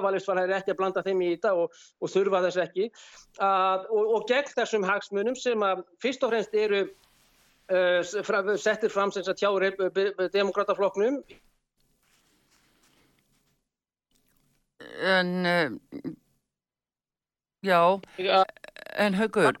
valist 0.02 0.28
var 0.28 0.42
þeir 0.42 0.56
ekki 0.58 0.74
að 0.74 0.80
blanda 0.80 1.04
þeim 1.06 1.22
í 1.24 1.30
þetta 1.34 1.54
og, 1.62 1.78
og 2.00 2.12
þurfa 2.12 2.42
þess 2.46 2.64
ekki. 2.66 2.90
Að, 3.38 3.86
og, 3.88 4.10
og 4.18 4.26
gegn 4.28 4.52
þessum 4.56 4.84
hagsmunum 4.88 5.38
sem 5.38 5.64
að 5.64 5.86
fyrst 6.04 6.26
og 6.26 6.34
fremst 6.34 6.58
eru 6.58 6.82
uh, 6.84 8.02
fra, 8.28 8.44
settir 8.60 8.92
fram 8.92 9.14
sem 9.14 9.24
sagt 9.24 9.40
hjá 9.40 9.50
demokrataflokknum 10.34 11.22
En, 15.02 15.46
uh, 15.46 16.12
já, 17.62 17.80
en 18.98 19.14
Haugur, 19.14 19.56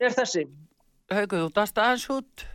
að. 0.00 0.46
Haugur, 1.12 1.44
þú 1.44 1.52
dast 1.54 1.78
aðeins 1.78 2.08
út? 2.14 2.46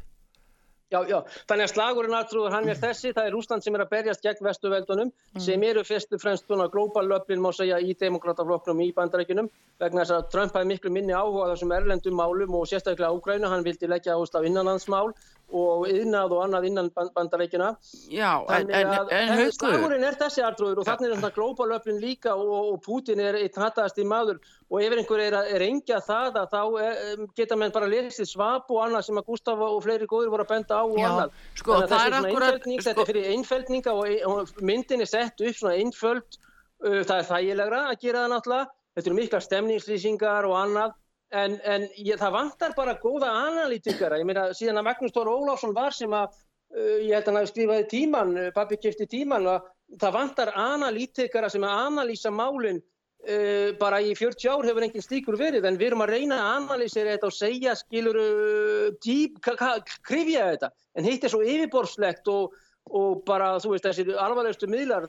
Já, 0.88 1.02
já, 1.04 1.18
þannig 1.52 1.66
að 1.66 1.72
slagurinn 1.74 2.14
aðtrúður 2.16 2.54
hann 2.56 2.70
er 2.72 2.78
þessi, 2.80 3.10
það 3.16 3.26
er 3.28 3.34
Rúsland 3.36 3.64
sem 3.66 3.76
er 3.76 3.82
að 3.84 3.90
berjast 3.92 4.22
gegn 4.24 4.46
vestuveldunum 4.48 5.10
sem 5.44 5.64
eru 5.68 5.82
fyrst 5.84 6.14
og 6.16 6.22
fremst 6.22 6.46
svona 6.48 6.70
global 6.72 7.04
löflin 7.12 7.42
má 7.44 7.50
segja 7.58 7.82
í 7.84 7.92
demokrataflokknum 8.00 8.80
í 8.86 8.94
bandarækjunum 8.96 9.50
vegna 9.84 10.06
þess 10.06 10.16
að 10.16 10.30
Trump 10.32 10.56
hafi 10.56 10.70
miklu 10.70 10.94
minni 10.96 11.12
áhuga 11.18 11.50
þessum 11.52 11.74
erlendum 11.76 12.16
málum 12.16 12.56
og 12.56 12.70
sérstaklega 12.72 13.12
Úgrænu, 13.20 13.52
hann 13.52 13.68
vildi 13.68 13.92
leggja 13.92 14.16
áherslu 14.16 14.40
á 14.40 14.48
innanlandsmál 14.48 15.12
og 15.56 15.86
yðnað 15.88 16.34
og 16.36 16.42
annað 16.44 16.66
innan 16.68 16.90
bandarækjuna. 17.16 17.70
Já, 18.12 18.32
en, 18.52 18.72
en, 18.76 18.90
en 19.16 19.30
Haugur, 19.32 19.54
slagurinn 19.56 20.04
er 20.04 20.18
þessi 20.20 20.44
aðtrúður 20.44 20.82
og 20.82 20.88
þannig 20.90 21.08
er 21.08 21.22
þetta 21.22 21.36
global 21.38 21.70
löflin 21.72 22.02
líka 22.04 22.34
og, 22.36 22.52
og 22.74 22.82
Putin 22.84 23.22
er 23.24 23.38
eitt 23.40 23.56
hattaðasti 23.56 24.04
maður 24.04 24.42
og 24.68 24.84
ef 24.84 24.96
einhver 24.98 25.24
er 25.24 25.38
að 25.40 25.52
er 25.56 25.66
engja 25.70 26.02
það 26.04 26.42
að 26.42 26.52
þá 26.52 26.60
eh, 26.84 27.24
geta 27.40 27.56
menn 27.60 27.72
bara 27.72 27.88
lesið 27.88 28.28
svap 28.28 28.68
og 28.76 28.82
annað 28.84 29.08
sem 29.08 29.22
að 29.22 29.28
Gustaf 29.32 29.64
og 29.70 29.80
fleiri 29.86 30.10
góður 30.12 30.34
voru 30.36 30.44
að 30.44 30.52
benda 30.52 30.82
á 30.82 30.84
og 30.84 31.00
Já, 31.00 31.08
annað. 31.14 31.40
sko, 31.56 31.72
Þannig 31.72 31.88
að 31.88 31.96
þessi 31.96 32.04
er 32.04 32.12
svona 32.12 32.28
einfeldning, 32.34 32.82
sko- 32.82 32.90
Þetta 32.90 33.06
er 33.06 33.12
fyrir 33.14 33.32
einfeldninga 33.32 33.96
og, 33.96 34.14
og 34.28 34.64
myndin 34.68 35.06
er 35.06 35.12
sett 35.14 35.48
upp 35.48 35.56
svona 35.62 35.78
einföld, 35.80 36.40
uh, 36.84 37.02
það 37.08 37.18
er 37.22 37.30
þægilegra 37.32 37.84
að 37.88 38.00
gera 38.04 38.26
það 38.26 38.34
náttúrulega, 38.36 38.72
þetta 38.98 39.12
eru 39.14 39.20
mikla 39.24 39.44
stemningslýsingar 39.48 40.50
og 40.52 40.58
annað, 40.60 40.98
en, 41.32 41.58
en 41.64 41.88
ég, 41.96 42.18
það 42.20 42.36
vantar 42.36 42.76
bara 42.78 42.98
góða 43.02 43.32
analítikara, 43.48 44.20
ég 44.20 44.28
meina 44.28 44.50
síðan 44.58 44.82
að 44.82 44.90
Magnús 44.90 45.16
Tóra 45.16 45.34
Ólafsson 45.36 45.76
var 45.76 45.96
sem 45.96 46.14
að, 46.16 46.36
uh, 46.76 47.00
ég 47.04 47.16
held 47.16 47.24
að 47.24 47.32
hann 47.32 47.40
hafi 47.42 47.54
skrifaði 47.54 47.88
tíman, 47.94 48.36
uh, 48.38 48.52
pappi 48.56 48.80
kefti 48.84 49.10
tíman, 49.12 49.48
og 49.52 49.98
það 50.00 50.16
vantar 50.20 50.54
analítikara 50.56 51.50
sem 51.52 51.66
að 51.68 51.82
analýsa 51.88 52.34
málinn 52.34 52.84
Uh, 53.28 53.74
bara 53.82 53.98
í 54.00 54.12
40 54.16 54.46
ár 54.48 54.66
hefur 54.70 54.84
engin 54.86 55.04
slíkur 55.04 55.36
verið. 55.40 55.66
En 55.66 55.76
við 55.80 55.90
erum 55.90 56.04
að 56.06 56.12
reyna 56.14 56.38
að 56.38 56.52
analýsera 56.62 57.16
þetta 57.16 57.28
og 57.28 57.34
segja 57.36 57.74
skilur 57.76 58.20
uh, 58.22 59.88
krifja 60.06 60.46
þetta. 60.54 60.70
En 60.96 61.08
hitt 61.08 61.26
er 61.26 61.34
svo 61.34 61.42
yfirborslegt 61.42 62.30
og, 62.32 62.54
og 62.96 63.24
bara 63.28 63.54
þú 63.62 63.74
veist 63.74 63.88
þessi 63.88 64.06
alvarlegustu 64.14 64.70
miðlar 64.72 65.08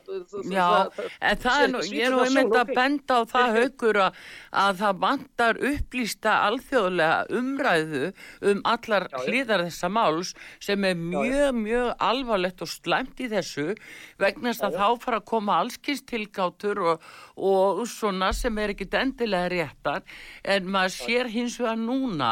Já, 0.49 0.89
en 1.21 1.41
það 1.43 1.63
er 1.63 1.71
nú, 1.73 1.83
ég 1.87 2.07
er 2.07 2.13
nú 2.13 2.21
einmitt 2.25 2.57
að 2.59 2.73
benda 2.77 3.19
á 3.19 3.21
það 3.29 3.55
haugur 3.57 4.01
að, 4.05 4.19
að 4.63 4.81
það 4.81 5.01
vantar 5.05 5.61
upplýsta 5.71 6.35
alþjóðlega 6.49 7.39
umræðu 7.39 8.03
um 8.51 8.63
allar 8.73 9.07
hliðar 9.25 9.65
þessa 9.67 9.91
máls 9.93 10.33
sem 10.63 10.87
er 10.87 10.99
mjög, 10.99 11.59
mjög 11.59 11.91
alvarlegt 12.09 12.63
og 12.65 12.71
slæmt 12.71 13.23
í 13.23 13.29
þessu 13.31 13.67
vegna 14.19 14.53
þess 14.53 14.67
að 14.67 14.79
þá 14.79 15.03
fara 15.05 15.21
að 15.21 15.27
koma 15.33 15.59
allskist 15.63 16.07
tilgátur 16.09 16.83
og, 16.93 17.09
og 17.35 17.83
svona 17.89 18.31
sem 18.35 18.57
er 18.61 18.73
ekkit 18.73 18.97
endilega 18.99 19.51
réttar. 19.53 20.05
En 20.43 20.69
maður 20.71 20.95
sér 20.97 21.31
hins 21.31 21.59
vegar 21.59 21.79
núna 21.79 22.31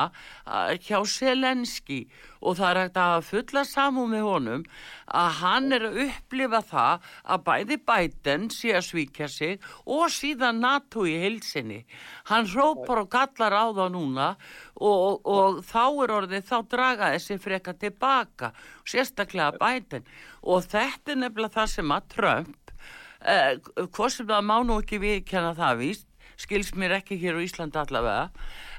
hjá 0.84 1.00
Selenski 1.08 2.06
og 2.42 2.58
það 2.60 2.70
er 2.70 2.80
hægt 2.82 3.00
að 3.02 3.26
fulla 3.28 3.64
samúð 3.68 4.10
með 4.14 4.26
honum 4.28 4.66
að 5.08 5.30
hann 5.42 5.76
er 5.78 5.86
að 5.88 6.00
upplifa 6.06 6.62
það 6.72 7.08
að 7.24 7.44
bæði 7.48 7.78
Biden 7.90 8.48
sé 8.54 8.74
að 8.78 8.88
svíkja 8.90 9.30
sig 9.32 9.68
og 9.86 10.12
síðan 10.14 10.62
NATO 10.64 11.06
í 11.08 11.16
heilsinni. 11.22 11.84
Hann 12.30 12.50
hrópar 12.52 13.04
og 13.06 13.12
kallar 13.14 13.56
á 13.56 13.66
það 13.72 13.94
núna 13.96 14.30
og, 14.76 15.26
og 15.26 15.62
þá 15.68 15.84
er 16.04 16.16
orðið, 16.20 16.48
þá 16.48 16.58
draga 16.72 17.12
þessi 17.16 17.40
freka 17.42 17.74
tilbaka, 17.78 18.52
sérstaklega 18.88 19.56
Biden. 19.62 20.06
Og 20.44 20.66
þetta 20.68 21.14
er 21.14 21.24
nefnilega 21.24 21.58
það 21.62 21.72
sem 21.74 21.96
að 21.96 22.12
Trump, 22.14 22.76
eh, 23.22 23.58
hvað 23.86 24.14
sem 24.14 24.30
það 24.30 24.46
má 24.52 24.58
nú 24.66 24.80
ekki 24.82 25.02
viðkenna 25.04 25.56
það 25.58 25.82
víst, 25.84 26.08
skils 26.38 26.74
mér 26.78 27.00
ekki 27.00 27.18
hér 27.18 27.40
á 27.40 27.42
Íslandi 27.42 27.80
allavega, 27.82 28.30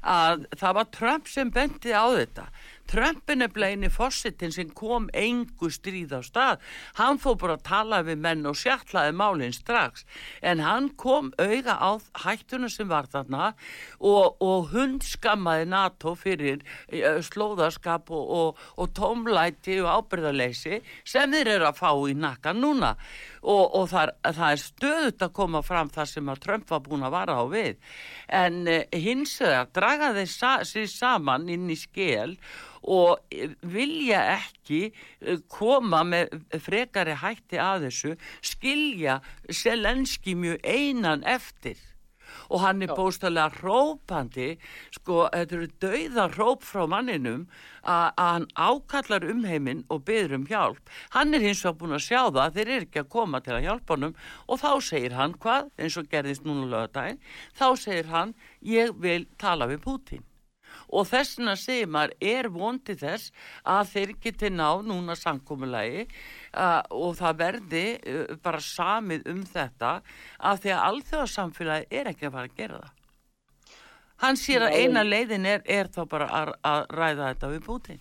að 0.06 0.44
það 0.60 0.76
var 0.78 0.90
Trump 0.94 1.30
sem 1.30 1.50
bendi 1.50 1.90
á 1.90 2.06
þetta. 2.06 2.46
Trump 2.88 3.28
er 3.28 3.42
eini 3.68 3.90
fórsetin 3.92 4.52
sem 4.54 4.70
kom 4.72 5.10
engu 5.12 5.68
stríð 5.68 6.14
á 6.16 6.20
stað. 6.24 6.62
Hann 6.96 7.18
fór 7.20 7.36
bara 7.36 7.56
að 7.58 7.66
tala 7.66 7.98
við 8.06 8.22
menn 8.24 8.46
og 8.48 8.56
sjallaði 8.56 9.12
málinn 9.12 9.52
strax. 9.52 10.06
En 10.40 10.62
hann 10.64 10.88
kom 10.96 11.28
auga 11.36 11.76
á 11.76 12.00
hættuna 12.24 12.70
sem 12.72 12.88
var 12.88 13.10
þarna 13.12 13.52
og, 14.00 14.38
og 14.40 14.70
hund 14.72 15.04
skammaði 15.04 15.66
NATO 15.68 16.14
fyrir 16.16 16.62
uh, 16.64 17.20
slóðaskap 17.24 18.08
og, 18.08 18.30
og, 18.38 18.62
og 18.80 18.94
tómlæti 18.96 19.76
og 19.82 19.90
ábyrðarleysi 19.98 20.80
sem 21.04 21.36
þeir 21.36 21.52
eru 21.58 21.68
að 21.68 21.82
fá 21.82 21.92
í 22.08 22.16
nakka 22.16 22.56
núna. 22.56 22.94
Og, 23.38 23.84
það, 23.92 24.14
það 24.34 24.54
er 24.54 24.62
stöðut 24.64 25.22
að 25.28 25.36
koma 25.36 25.60
fram 25.62 25.92
það 25.92 26.08
sem 26.10 26.32
að 26.32 26.40
Trump 26.42 26.72
var 26.72 26.82
búin 26.88 27.04
að 27.06 27.14
vara 27.14 27.36
á 27.36 27.44
við. 27.52 27.76
En 28.32 28.64
uh, 28.64 28.80
hins 28.96 29.36
vegar 29.44 29.68
draga 29.76 30.10
þeir 30.16 30.32
sa 30.32 30.56
sér 30.64 30.88
saman 30.88 31.48
inn 31.52 31.68
í 31.68 31.76
skél 31.76 32.38
og 32.82 33.18
eh, 33.34 33.54
vilja 33.62 34.22
ekki 34.38 34.82
eh, 34.88 35.42
koma 35.50 36.04
með 36.06 36.38
frekari 36.64 37.18
hætti 37.22 37.60
að 37.62 37.88
þessu, 37.88 38.16
skilja 38.40 39.20
Selenski 39.50 40.36
mjög 40.38 40.64
einan 40.64 41.24
eftir 41.26 41.78
og 42.48 42.62
hann 42.62 42.82
er 42.84 42.92
bóstalega 42.96 43.52
hrópandi, 43.58 44.48
sko, 44.94 45.26
þetta 45.32 45.56
eru 45.58 45.68
dauða 45.82 46.26
hróp 46.34 46.64
frá 46.66 46.86
manninum 46.90 47.46
að 47.88 48.06
hann 48.20 48.46
ákallar 48.54 49.26
um 49.28 49.44
heiminn 49.48 49.84
og 49.92 50.04
byður 50.08 50.38
um 50.38 50.46
hjálp. 50.48 50.94
Hann 51.16 51.34
er 51.36 51.44
hins 51.44 51.64
vegar 51.64 51.78
búin 51.80 51.96
að 51.98 52.06
sjá 52.08 52.20
það 52.28 52.42
að 52.44 52.56
þeir 52.58 52.72
eru 52.76 52.88
ekki 52.88 53.02
að 53.02 53.12
koma 53.16 53.42
til 53.44 53.56
að 53.56 53.68
hjálpa 53.68 53.96
honum 53.96 54.16
og 54.46 54.62
þá 54.64 54.70
segir 54.90 55.18
hann 55.18 55.36
hvað, 55.42 55.70
eins 55.78 56.00
og 56.00 56.10
gerðist 56.12 56.48
núna 56.48 56.68
lögadaginn, 56.72 57.22
þá 57.58 57.68
segir 57.84 58.12
hann, 58.12 58.34
ég 58.64 58.96
vil 58.96 59.22
tala 59.40 59.68
við 59.70 59.84
Putin. 59.84 60.24
Og 60.88 61.08
þessna 61.08 61.54
segir 61.60 61.90
maður 61.92 62.14
er 62.32 62.48
vondi 62.52 62.96
þess 62.98 63.32
að 63.64 63.92
þeir 63.92 64.14
geti 64.24 64.50
ná 64.52 64.68
núna 64.84 65.16
samkomulagi 65.18 66.06
uh, 66.06 66.82
og 66.90 67.16
það 67.20 67.40
verði 67.42 67.86
bara 68.42 68.62
samið 68.64 69.28
um 69.32 69.42
þetta 69.46 69.98
að 70.38 70.62
því 70.64 70.74
að 70.74 70.84
alþjóðarsamfélagi 70.90 72.00
er 72.00 72.12
ekki 72.12 72.28
að 72.28 72.38
fara 72.38 72.50
að 72.50 72.60
gera 72.62 72.82
það. 72.82 72.94
Hann 74.18 74.38
sér 74.38 74.66
að 74.66 74.76
eina 74.82 75.04
leiðin 75.06 75.46
er, 75.46 75.62
er 75.62 75.90
þá 75.94 76.02
bara 76.10 76.26
að, 76.34 76.52
að 76.66 76.84
ræða 76.90 77.32
þetta 77.32 77.50
við 77.52 77.66
Putin. 77.68 78.00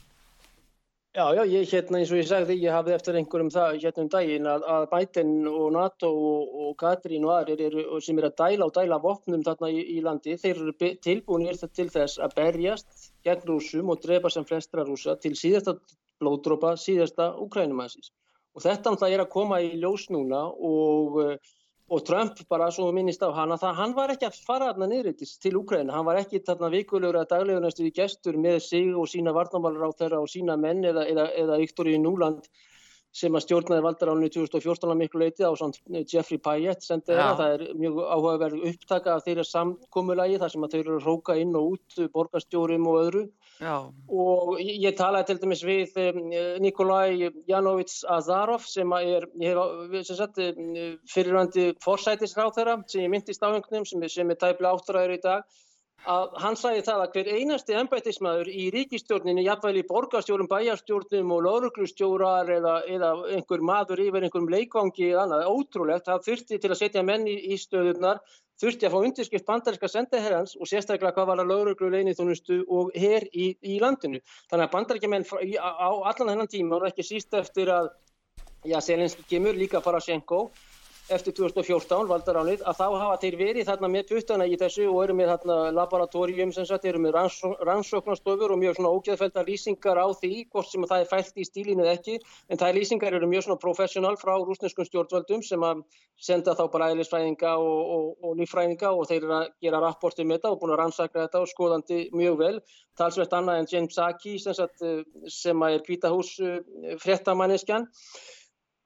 Já, 1.17 1.33
já, 1.33 1.41
ég 1.49 1.71
hérna 1.73 1.97
eins 1.97 2.11
og 2.13 2.19
ég 2.19 2.27
sagði, 2.29 2.55
ég 2.61 2.75
hafði 2.75 2.93
eftir 2.93 3.15
einhverjum 3.17 3.47
það 3.49 3.77
hérna 3.81 4.03
um 4.03 4.09
daginn 4.13 4.49
að, 4.51 4.65
að 4.69 4.83
Biden 4.91 5.31
og 5.49 5.71
NATO 5.73 6.11
og, 6.13 6.51
og 6.61 6.75
Katrín 6.77 7.23
og 7.25 7.31
aðrir 7.33 7.63
eru, 7.71 7.85
sem 8.05 8.19
eru 8.21 8.29
að 8.29 8.35
dæla 8.37 8.67
og 8.67 8.73
dæla 8.75 8.99
vopnum 9.01 9.45
þarna 9.47 9.71
í, 9.73 9.79
í 9.95 10.03
landi, 10.05 10.35
þeir 10.37 10.59
eru 10.61 10.91
tilbúinir 11.07 11.57
til 11.73 11.87
þess 11.95 12.21
að 12.21 12.35
berjast 12.37 13.07
gegn 13.25 13.49
rúsum 13.49 13.89
og 13.89 14.03
drepa 14.03 14.29
sem 14.29 14.45
flestra 14.45 14.85
rúsa 14.85 15.17
til 15.17 15.33
síðasta 15.39 15.73
blóðdrópa, 16.21 16.75
síðasta 16.77 17.31
Ukrænumansins. 17.47 18.13
Og 18.53 18.61
þetta 18.67 18.93
náttúrulega 18.93 19.17
er 19.17 19.25
að 19.25 19.33
koma 19.33 19.57
í 19.65 19.73
ljós 19.81 20.05
núna 20.13 20.43
og 20.53 21.17
uh, 21.23 21.55
og 21.87 22.03
Trump 22.07 22.39
bara 22.51 22.67
svo 22.73 22.89
minnist 22.91 23.21
á 23.23 23.31
hana 23.31 23.55
það 23.59 23.77
hann 23.79 23.93
var 23.95 24.11
ekki 24.11 24.27
að 24.27 24.39
fara 24.43 24.71
þarna 24.71 24.89
niðurreitis 24.91 25.37
til 25.43 25.55
Úkræna, 25.61 25.93
hann 25.95 26.07
var 26.07 26.19
ekki 26.19 26.41
þarna 26.43 26.69
vikulegur 26.73 27.19
að 27.21 27.29
daglegur 27.31 27.63
næstu 27.63 27.85
í 27.87 27.93
gestur 27.95 28.39
með 28.43 28.59
sig 28.65 28.89
og 28.91 29.07
sína 29.07 29.33
varnamálur 29.35 29.87
á 29.87 29.91
þeirra 29.95 30.19
og 30.23 30.31
sína 30.31 30.57
menn 30.59 30.83
eða, 30.83 31.05
eða, 31.07 31.29
eða 31.43 31.61
Viktoríu 31.63 32.01
Núland 32.03 32.49
sem 33.15 33.33
að 33.33 33.45
stjórnaði 33.45 33.85
valdaráninu 33.85 34.29
2014 34.35 34.91
að 34.91 34.99
miklu 34.99 35.21
leiti 35.23 35.47
á 35.47 35.51
Jeffrey 36.11 36.41
Payette 36.43 36.85
sendi 36.85 37.15
Já. 37.15 37.15
þeirra, 37.15 37.35
það 37.39 37.53
er 37.55 37.79
mjög 37.79 38.01
áhugaverð 38.03 38.65
upptaka 38.73 39.15
af 39.15 39.23
þeirra 39.25 39.47
samkomulagi 39.47 40.41
þar 40.43 40.53
sem 40.53 40.67
að 40.67 40.73
þau 40.73 40.79
eru 40.81 40.97
að 40.97 41.07
róka 41.07 41.37
inn 41.39 41.55
og 41.55 41.77
út 41.77 42.01
borgarstjórum 42.13 42.91
og 42.91 42.99
öðru 43.05 43.23
Já, 43.57 43.89
og 44.13 44.59
ég 44.61 44.93
talaði 44.97 45.31
til 45.31 45.37
dæmis 45.41 45.63
við 45.65 45.95
um, 46.03 46.19
Nikolai 46.61 47.31
Janovits 47.49 48.03
Azarov 48.05 48.67
sem 48.69 48.91
er 48.99 49.25
um, 49.25 50.67
fyrirrandi 51.09 51.71
forsætisráð 51.81 52.51
þeirra 52.59 52.75
sem 52.85 53.07
ég 53.07 53.13
myndist 53.15 53.41
á 53.41 53.49
einhvernum 53.49 53.87
sem, 53.89 54.05
sem 54.13 54.29
er 54.29 54.37
tæplega 54.37 54.75
áttræður 54.77 55.15
í 55.15 55.23
dag 55.23 55.57
að 56.07 56.35
hann 56.39 56.55
sagði 56.55 56.83
það 56.87 57.01
að 57.03 57.15
hver 57.15 57.29
einasti 57.35 57.75
embættismæður 57.75 58.49
í 58.51 58.67
ríkistjórninni, 58.75 59.43
jafnvæli 59.47 59.81
í 59.83 59.87
borgarstjórum, 59.89 60.49
bæjarstjórnum 60.51 61.33
og 61.35 61.43
lauruglustjórar 61.47 62.51
eða, 62.57 62.75
eða 62.87 63.11
einhver 63.35 63.63
maður 63.65 64.03
yfir 64.05 64.27
einhverjum 64.27 64.51
leikvangi 64.53 65.09
eða 65.09 65.25
annað, 65.25 65.47
ótrúlegt, 65.51 66.07
það 66.07 66.27
þurfti 66.29 66.61
til 66.61 66.71
að 66.71 66.79
setja 66.83 67.03
menn 67.03 67.27
í, 67.27 67.57
stöðurnar, 67.59 68.21
þurfti 68.61 68.87
að 68.87 68.93
fá 68.95 68.97
undirskipt 69.05 69.45
bandaríska 69.47 69.89
sendaherrans 69.91 70.55
og 70.57 70.69
sérstaklega 70.69 71.13
hvað 71.13 71.29
var 71.31 71.41
að 71.43 71.51
lauruglu 71.51 71.89
leinithónustu 71.93 72.63
og 72.67 72.91
her 72.97 73.27
í, 73.33 73.51
í 73.61 73.77
landinu. 73.83 74.19
Þannig 74.49 74.65
að 74.67 74.73
í- 75.45 75.57
á 75.61 75.89
allan 76.09 76.31
þennan 76.33 76.49
tíma 76.51 76.79
og 76.79 76.87
ekki 76.89 77.05
síst 77.05 77.33
eftir 77.37 77.69
að 77.69 77.91
já, 78.65 78.79
Selenski 78.81 79.23
kemur 79.29 79.53
líka 79.53 79.81
Poroshenko 79.81 80.49
eftir 81.13 81.33
2014 81.37 82.07
valdaránið 82.09 82.63
að 82.67 82.79
þá 82.79 82.85
hafa 82.99 83.17
þeir 83.21 83.35
verið 83.39 83.67
þarna 83.69 83.89
með 83.91 84.09
puttana 84.09 84.47
í 84.47 84.57
þessu 84.59 84.87
og 84.91 84.97
eru 85.05 85.15
með 85.15 85.29
þarna 85.31 85.55
laboratorium 85.77 86.51
sem 86.55 86.67
sagt, 86.67 86.87
eru 86.89 86.99
með 87.03 87.15
rannsó 87.15 87.53
rannsóknarstofur 87.67 88.53
og 88.53 88.59
mjög 88.59 88.77
svona 88.77 88.91
ógeðfælda 88.97 89.45
lýsingar 89.47 90.01
á 90.03 90.07
því 90.11 90.33
hvort 90.51 90.71
sem 90.71 90.87
það 90.89 91.03
er 91.05 91.09
fælt 91.11 91.39
í 91.39 91.47
stílinu 91.47 91.85
eða 91.85 91.95
ekki. 91.95 92.17
En 92.51 92.59
það 92.59 92.67
er 92.67 92.79
lýsingar 92.79 93.17
eru 93.19 93.31
mjög 93.31 93.47
svona 93.47 93.63
professional 93.63 94.13
frá 94.19 94.33
rúsneskum 94.35 94.89
stjórnvöldum 94.89 95.43
sem 95.47 95.63
að 95.63 95.83
senda 96.19 96.57
þá 96.57 96.65
bara 96.73 96.91
eðlisfræðinga 96.91 97.55
og, 97.55 97.81
og, 97.95 98.07
og 98.21 98.37
líffræðinga 98.41 98.91
og 98.91 99.07
þeir 99.07 99.21
eru 99.21 99.35
að 99.39 99.49
gera 99.63 99.83
rapport 99.83 100.23
um 100.23 100.35
þetta 100.35 100.51
og 100.51 100.61
búin 100.61 100.75
að 100.75 100.81
rannsaka 100.83 101.23
þetta 101.23 101.43
og 101.43 101.51
skoðandi 101.53 102.01
mjög 102.15 102.39
vel. 102.43 102.55
Talsvert 102.97 103.35
annað 103.37 103.61
en 103.61 103.69
James 103.71 103.95
Saki 103.95 104.39
sem, 104.41 104.55
sagt, 104.57 104.81
eh, 104.81 105.05
sem 105.31 105.67
er 105.69 105.83
kvítahús 105.85 106.33
fréttamanneskjan 107.03 107.87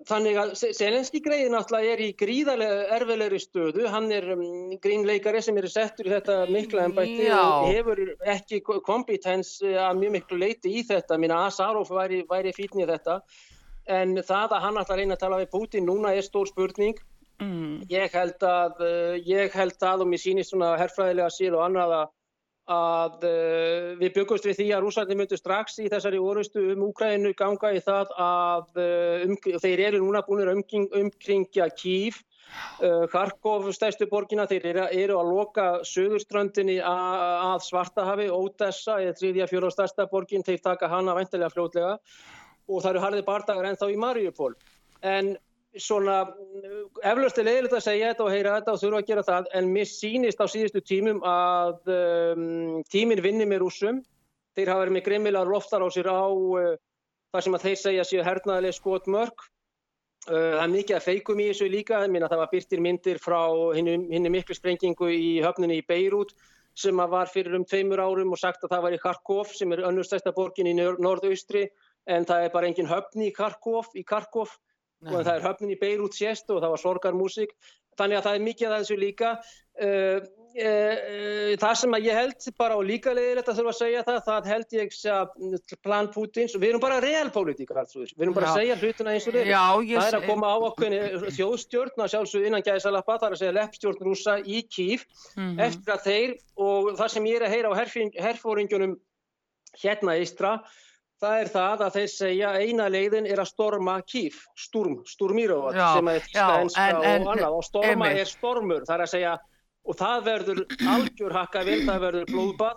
Þannig 0.10 0.38
að 0.42 0.52
Selenski 0.58 1.20
greiði 1.22 1.52
náttúrulega 1.54 1.94
er 1.94 2.02
í 2.02 2.08
gríðarlega 2.18 2.86
erfilegri 2.96 3.40
stöðu. 3.42 3.86
Hann 3.92 4.08
er 4.16 4.32
um, 4.34 4.44
grínleikari 4.82 5.42
sem 5.46 5.58
er 5.62 5.68
settur 5.70 6.10
í 6.10 6.14
þetta 6.16 6.38
mikla 6.50 6.88
ennbætti 6.88 7.28
Já. 7.28 7.38
og 7.38 7.70
hefur 7.70 8.02
ekki 8.34 8.62
kompetens 8.66 9.60
eh, 9.66 9.78
að 9.78 10.00
mjög 10.02 10.16
miklu 10.18 10.40
leiti 10.42 10.74
í 10.80 10.84
þetta. 10.88 11.20
Minna 11.22 11.44
Asarov 11.50 11.92
væri, 11.94 12.24
væri 12.30 12.54
fítni 12.58 12.86
í 12.86 12.90
þetta. 12.90 13.20
En 13.92 14.18
það 14.18 14.58
að 14.58 14.66
hann 14.66 14.82
að 14.82 14.96
reyna 14.98 15.18
að 15.18 15.24
tala 15.26 15.42
við 15.44 15.52
Putin 15.54 15.88
núna 15.90 16.16
er 16.18 16.26
stór 16.26 16.50
spurning. 16.50 16.98
mm, 17.42 17.86
Ég 17.92 18.18
held 18.18 18.48
að, 18.48 18.82
eh, 18.88 19.22
ég 19.28 19.54
held 19.54 19.78
að 19.86 20.06
og 20.06 20.10
mér 20.10 20.24
sýnist 20.26 20.56
svona 20.56 20.74
herfræðilega 20.82 21.30
síð 21.38 21.60
og 21.60 21.68
annað 21.68 21.96
að 22.00 22.10
að 22.70 23.24
uh, 23.26 23.94
við 24.00 24.14
byggumst 24.16 24.46
við 24.46 24.58
því 24.60 24.68
að 24.76 24.84
rússarnir 24.86 25.18
myndu 25.18 25.38
strax 25.38 25.80
í 25.82 25.88
þessari 25.90 26.20
orustu 26.22 26.62
um 26.74 26.84
Úkrænu 26.90 27.34
ganga 27.38 27.72
í 27.74 27.82
það 27.82 28.12
að 28.22 28.82
uh, 28.82 29.26
um, 29.26 29.38
þeir 29.64 29.86
eru 29.88 30.02
núna 30.04 30.22
búinir 30.28 30.52
umkring, 30.54 30.88
umkringja 30.94 31.68
Kív, 31.74 32.22
uh, 32.84 33.08
Kharkov 33.12 33.72
stærstu 33.74 34.08
borgina, 34.12 34.46
þeir 34.46 34.70
eru, 34.74 34.88
eru 35.04 35.20
að 35.20 35.32
loka 35.34 35.68
söðurströndinni 35.88 36.80
að, 36.86 37.66
Svartahafi, 37.66 38.30
Ódessa 38.30 39.00
eða 39.02 39.18
þriðja 39.18 39.50
fjóra 39.50 39.72
stærsta 39.74 40.08
borgin, 40.12 40.46
þeir 40.46 40.62
taka 40.62 40.92
hana 40.92 41.18
væntilega 41.18 41.52
fljótlega. 41.54 41.96
Og 42.70 42.84
það 42.84 42.92
eru 42.94 43.06
harðið 43.08 43.26
bardagar 43.28 43.72
ennþá 43.72 43.90
í 43.90 43.98
Mariupol. 44.00 44.54
En 45.02 45.34
svona 45.80 46.18
eflaust 47.08 47.40
er 47.40 47.48
leiðilegt 47.48 47.76
að 47.78 47.86
segja 47.86 48.12
þetta 48.12 48.26
og 48.26 48.34
heyra 48.34 48.56
þetta 48.58 48.74
og 48.74 48.82
þurfa 48.82 49.00
að 49.00 49.08
gera 49.08 49.24
það 49.28 49.50
en 49.56 49.70
mér 49.72 49.88
sýnist 49.88 50.44
á 50.44 50.46
síðustu 50.52 50.82
tímum 50.84 51.22
að 51.24 51.92
um, 51.96 52.82
tíminn 52.92 53.24
vinni 53.24 53.48
með 53.48 53.64
rússum. 53.64 54.02
Þeir 54.58 54.74
hafa 54.74 54.84
verið 54.84 54.96
með 54.98 55.06
grimmilega 55.08 55.48
loftar 55.48 55.86
á 55.86 55.88
sér 55.94 56.12
á 56.12 56.28
uh, 56.28 56.76
þar 57.32 57.46
sem 57.46 57.56
að 57.56 57.68
þeir 57.68 57.82
segja 57.86 58.08
séu 58.08 58.26
hernaðileg 58.28 58.76
skotmörk. 58.76 59.46
Uh, 60.28 60.58
það 60.58 60.64
er 60.66 60.74
mikið 60.76 60.98
að 60.98 61.06
feikum 61.08 61.40
í 61.40 61.50
þessu 61.52 61.70
líka. 61.72 62.02
Meina 62.12 62.32
það 62.32 62.44
var 62.44 62.52
byrtir 62.52 62.84
myndir 62.84 63.22
frá 63.24 63.40
henni 63.78 64.34
miklu 64.34 64.58
sprengingu 64.58 65.12
í 65.16 65.38
höfninni 65.46 65.80
í 65.80 65.86
Beirut 65.88 66.36
sem 66.76 67.00
að 67.04 67.16
var 67.16 67.32
fyrir 67.32 67.56
um 67.58 67.66
tveimur 67.68 68.00
árum 68.00 68.32
og 68.32 68.40
sagt 68.40 68.64
að 68.64 68.76
það 68.76 68.84
var 68.86 68.94
í 68.96 69.00
Kharkov 69.02 69.56
sem 69.56 69.72
er 69.76 69.84
önnur 69.88 70.08
stærsta 70.08 70.32
borgin 70.36 70.70
í 70.72 70.76
nor- 70.76 71.00
norðaustri 71.04 71.66
en 72.08 72.24
það 72.26 72.46
er 72.46 72.54
bara 72.54 72.70
engin 72.70 72.88
höfni 72.88 73.28
í 73.28 73.34
Kharkov, 73.36 73.90
í 73.96 74.06
Kharkov 74.08 74.54
og 75.08 75.24
það 75.24 75.34
er 75.36 75.46
höfnin 75.48 75.74
í 75.74 75.80
Beirut 75.82 76.18
sést 76.18 76.52
og 76.52 76.62
það 76.62 76.76
var 76.76 76.84
sorgarmúsík. 76.84 77.56
Þannig 78.00 78.20
að 78.20 78.28
það 78.28 78.38
er 78.38 78.46
mikið 78.46 78.70
að 78.70 78.78
þessu 78.82 78.98
líka. 79.02 79.32
Uh, 79.82 80.20
uh, 80.52 81.52
það 81.60 81.76
sem 81.80 81.96
að 81.96 82.08
ég 82.08 82.18
held 82.18 82.48
bara 82.60 82.78
og 82.80 82.84
líka 82.88 83.14
leiðilegt 83.16 83.52
að 83.52 83.60
þurfa 83.60 83.72
að 83.72 83.78
segja 83.80 84.04
það 84.08 84.20
það 84.28 84.50
held 84.52 84.76
ég 84.76 84.98
að 85.14 85.78
plan 85.86 86.10
Putins 86.12 86.56
við 86.58 86.68
erum 86.70 86.84
bara 86.84 87.00
realpolitík 87.04 87.72
við 87.72 88.26
erum 88.26 88.36
bara 88.36 88.50
Já. 88.50 88.52
að 88.52 88.60
segja 88.60 88.78
hlutina 88.82 89.16
eins 89.16 89.28
og 89.28 89.38
þeir 89.38 89.52
það 89.54 90.08
er 90.08 90.20
að 90.20 90.28
koma 90.28 90.52
á 90.52 90.58
okkur 90.68 90.98
þjóðstjórn 91.38 92.04
að 92.04 92.12
sjálfsög 92.16 92.48
innan 92.50 92.66
gæðisalappa 92.68 93.18
það 93.18 93.28
er 93.30 93.38
að 93.38 93.42
segja 93.44 93.58
leppstjórn 93.60 94.04
rúsa 94.08 94.38
í 94.44 94.62
Kív. 94.68 95.08
Mhm. 95.38 95.60
eftir 95.68 95.96
að 95.96 96.06
þeir 96.10 96.38
og 96.68 96.94
það 97.00 97.14
sem 97.16 97.32
ég 97.32 97.40
er 97.40 97.48
að 97.48 97.54
heyra 97.56 97.72
á 97.72 97.80
herfóringjunum 98.28 98.98
hérna 99.82 100.20
eistra 100.20 100.58
það 101.22 101.38
er 101.44 101.50
það 101.54 101.84
að 101.86 101.96
þeir 102.00 102.12
segja 102.16 102.52
eina 102.64 102.88
leiðin 102.92 103.28
er 103.30 103.42
að 103.44 103.50
storma 103.52 103.96
Kív, 104.10 104.40
Sturm, 104.58 105.00
Sturmirovat 105.08 105.78
Já, 105.78 105.88
sem 105.98 106.08
er 106.12 106.20
fyrsta 106.26 106.50
enska 106.64 106.88
en- 106.90 107.06
en- 107.14 107.28
og 107.28 107.34
annað. 107.36 107.58
Og 107.60 107.64
storma 107.68 107.92
einmitt. 108.10 108.22
er 108.26 108.32
stormur, 108.32 108.86
það 108.88 108.96
er 109.00 109.06
að 109.06 109.14
segja 109.16 109.38
og 109.86 109.96
það 109.98 110.28
verður 110.28 110.60
algjör 110.96 111.34
hakkavill, 111.40 111.82
það 111.88 112.04
verður 112.06 112.26
blóðbað 112.30 112.76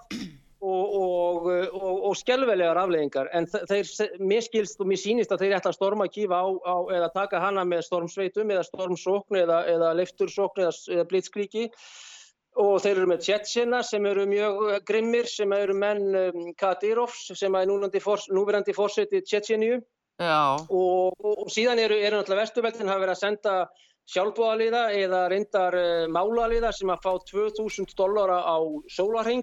og, 0.65 0.95
og, 0.97 1.49
og, 1.77 1.97
og 2.09 2.15
skelvelegar 2.17 2.79
afleggingar 2.81 3.29
en 3.37 3.45
þe- 3.53 3.65
þeir, 3.69 3.91
mér 4.25 4.41
skilst 4.47 4.81
og 4.81 4.89
mér 4.89 5.01
sýnist 5.03 5.33
að 5.35 5.43
þeir 5.45 5.57
ætla 5.59 5.73
að 5.75 5.77
storma 5.77 6.07
Kív 6.09 6.33
á, 6.33 6.45
á 6.65 6.77
eða 6.97 7.11
taka 7.13 7.41
hana 7.43 7.65
með 7.69 7.83
stormsveitum 7.89 8.49
eða 8.55 8.65
stormsókn 8.65 9.37
eða, 9.43 9.59
eða 9.69 9.93
leiftursókn 10.01 10.65
eða, 10.65 10.73
eða 10.97 11.05
blitzkríki 11.13 11.67
og 12.61 12.77
þeir 12.83 13.01
eru 13.01 13.11
með 13.11 13.23
Tjetsjena 13.27 13.81
sem 13.87 14.05
eru 14.07 14.27
mjög 14.31 14.61
eh, 14.69 14.81
grimmir 14.87 15.29
sem 15.31 15.53
eru 15.57 15.75
menn 15.79 16.05
um, 16.19 16.45
Kadyrovs 16.59 17.33
sem 17.39 17.55
er 17.59 17.71
núverandi, 17.71 19.23
Tjetsjeníu 19.25 19.81
Já, 20.23 20.55
og, 20.71 21.17
og, 21.19 21.41
og 21.43 21.51
síðan 21.51 21.81
eru, 21.83 21.97
eru 21.99 22.21
náttúrulega 22.21 22.45
vestuveldin 22.45 22.91
hafa 22.93 23.03
verið 23.03 23.15
að 23.17 23.23
senda 23.25 23.55
sjálfbúðaliða 24.15 24.85
eða 24.95 25.25
reyndar 25.33 25.79
uh, 25.81 26.07
málaliða 26.15 26.71
sem 26.77 26.93
að 26.95 27.03
fá 27.03 27.13
2000 27.33 27.97
dollara 27.99 28.39
á 28.47 28.57
sólarhing 28.95 29.43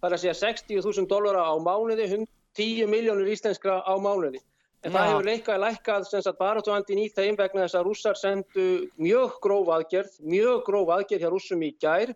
það 0.00 0.10
er 0.10 0.16
að 0.16 0.24
segja 0.24 0.38
60.000 0.42 1.06
dollara 1.10 1.46
á 1.46 1.54
mánuði 1.62 2.24
10 2.58 2.90
miljónur 2.90 3.30
íslenskra 3.30 3.78
á 3.86 3.94
mánuði 4.02 4.42
en 4.84 4.94
það 4.94 5.08
hefur 5.10 5.26
leikað 5.30 5.62
lækkað 5.64 6.06
sem 6.10 6.22
sagt 6.26 6.38
baráttuandin 6.38 7.00
í 7.02 7.08
þeim 7.14 7.38
vegna 7.38 7.64
þess 7.64 7.78
að 7.78 7.88
rússar 7.88 8.18
sendu 8.18 8.68
mjög 9.00 9.40
gróf 9.42 9.72
aðgerð 9.78 10.20
mjög 10.22 10.62
gróf 10.68 10.94
aðgerð 10.98 11.24
hjá 11.24 11.32
rússum 11.34 11.66
í 11.66 11.72
gær 11.82 12.14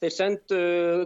Þeir 0.00 0.12
sendu 0.14 0.58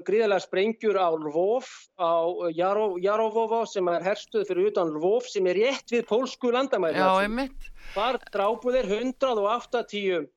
gríðarlega 0.06 0.42
sprengjur 0.44 0.94
á 1.02 1.10
Lvov, 1.18 1.66
á 1.98 2.46
Jarov, 2.54 2.92
Jarovovo 3.02 3.64
sem 3.66 3.88
er 3.90 4.04
herstuð 4.06 4.44
fyrir 4.46 4.68
utan 4.70 4.92
Lvov 4.94 5.26
sem 5.26 5.48
er 5.50 5.58
rétt 5.58 5.90
við 5.90 6.04
pólsku 6.06 6.52
landamæri. 6.54 7.00
já, 7.02 7.10
einmitt. 7.24 7.66
Þar 7.96 8.20
drápu 8.30 8.70
þeir 8.70 8.86
180 9.00 10.28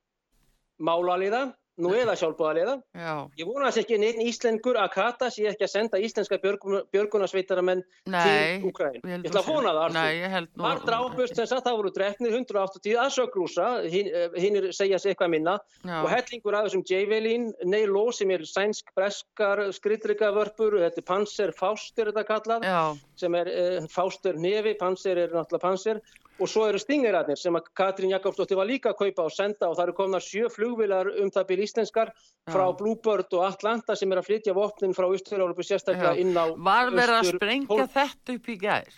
málaliða 0.82 1.44
nú 1.82 1.94
eða 1.96 2.16
sjálfbúðaliða. 2.20 2.76
Já, 2.98 3.14
Ég 3.38 3.48
vona 3.50 3.70
þess 3.70 3.82
ekki 3.84 4.00
neitt 4.02 4.22
íslengur 4.24 4.80
að 4.82 4.90
kata 4.96 5.30
sé 5.34 5.48
ekki 5.52 5.68
að 5.68 5.72
senda 5.74 6.02
íslenska 6.02 6.40
björgun, 6.42 6.82
björgunarsveitaramenn 6.96 7.84
nei. 8.10 8.24
til 8.24 8.70
Ukraín. 8.72 9.02
held 9.04 9.28
Ég 9.28 9.32
ætla 9.32 9.44
að 9.44 9.52
vona 9.52 9.74
það, 9.78 9.98
ég 10.18 10.36
nú. 10.38 10.66
Var 10.66 10.84
drápust 10.88 11.38
sem 11.38 11.50
sagt, 11.50 11.66
það 11.68 11.80
voru 11.82 11.94
drefnir 11.96 12.38
180 12.40 13.00
að 13.04 13.14
sögrúsa, 13.18 13.70
hinn 13.88 14.12
hin 14.38 14.60
segja 14.76 15.00
sig 15.02 15.14
eitthvað 15.14 15.34
minna 15.36 15.58
Já, 15.84 15.98
og 16.02 16.10
hellingur 16.12 16.58
af 16.58 16.68
þessum 16.68 16.86
Javelin, 16.88 17.50
Neilo 17.68 18.08
sem 18.16 18.32
er 18.34 18.46
sænsk 18.48 18.94
breskar 18.98 19.64
skriðdrygavörpur, 19.78 20.80
þetta 20.86 21.04
er 21.04 21.08
Panzer 21.08 21.54
Faust 21.58 22.00
er 22.00 22.12
þetta 22.12 22.26
kallað, 22.28 22.68
já, 22.68 22.82
sem 23.20 23.38
er 23.38 23.52
uh, 23.52 23.90
Faust 23.92 24.26
er 24.30 24.40
nefi, 24.42 24.76
Panzer 24.80 25.22
er 25.26 25.36
náttúrulega 25.36 25.66
Panzer 25.68 26.02
og 26.40 26.50
svo 26.52 26.66
eru 26.70 26.78
stingeratnir 26.82 27.38
sem 27.40 27.56
að 27.58 27.70
Katrín 27.78 28.12
Jakobsdóttir 28.14 28.58
var 28.60 28.68
líka 28.70 28.92
að 28.92 29.00
kaupa 29.00 29.24
og 29.26 29.34
senda 29.34 29.70
og 29.70 29.78
það 29.78 29.84
eru 29.88 29.96
komna 29.98 30.20
sjö 30.22 30.50
flugvilar 30.54 31.10
um 31.22 31.32
það 31.34 31.48
byrj 31.52 31.64
íslenskar 31.68 32.12
frá 32.52 32.66
Já. 32.68 32.76
Bluebird 32.78 33.34
og 33.40 33.46
Atlanta 33.48 33.96
sem 33.98 34.12
er 34.14 34.22
að 34.22 34.28
flytja 34.30 34.54
vopnin 34.58 34.94
frá 34.98 35.08
Austur-Európu 35.10 35.66
sérstaklega 35.66 36.14
Já. 36.14 36.22
inn 36.22 36.38
á 36.38 36.46
var 36.58 36.92
verið 36.94 37.16
að 37.22 37.32
sprengja 37.36 37.68
Pól- 37.72 37.88
þetta 37.96 38.36
upp 38.38 38.48
í 38.54 38.58
gær? 38.62 38.94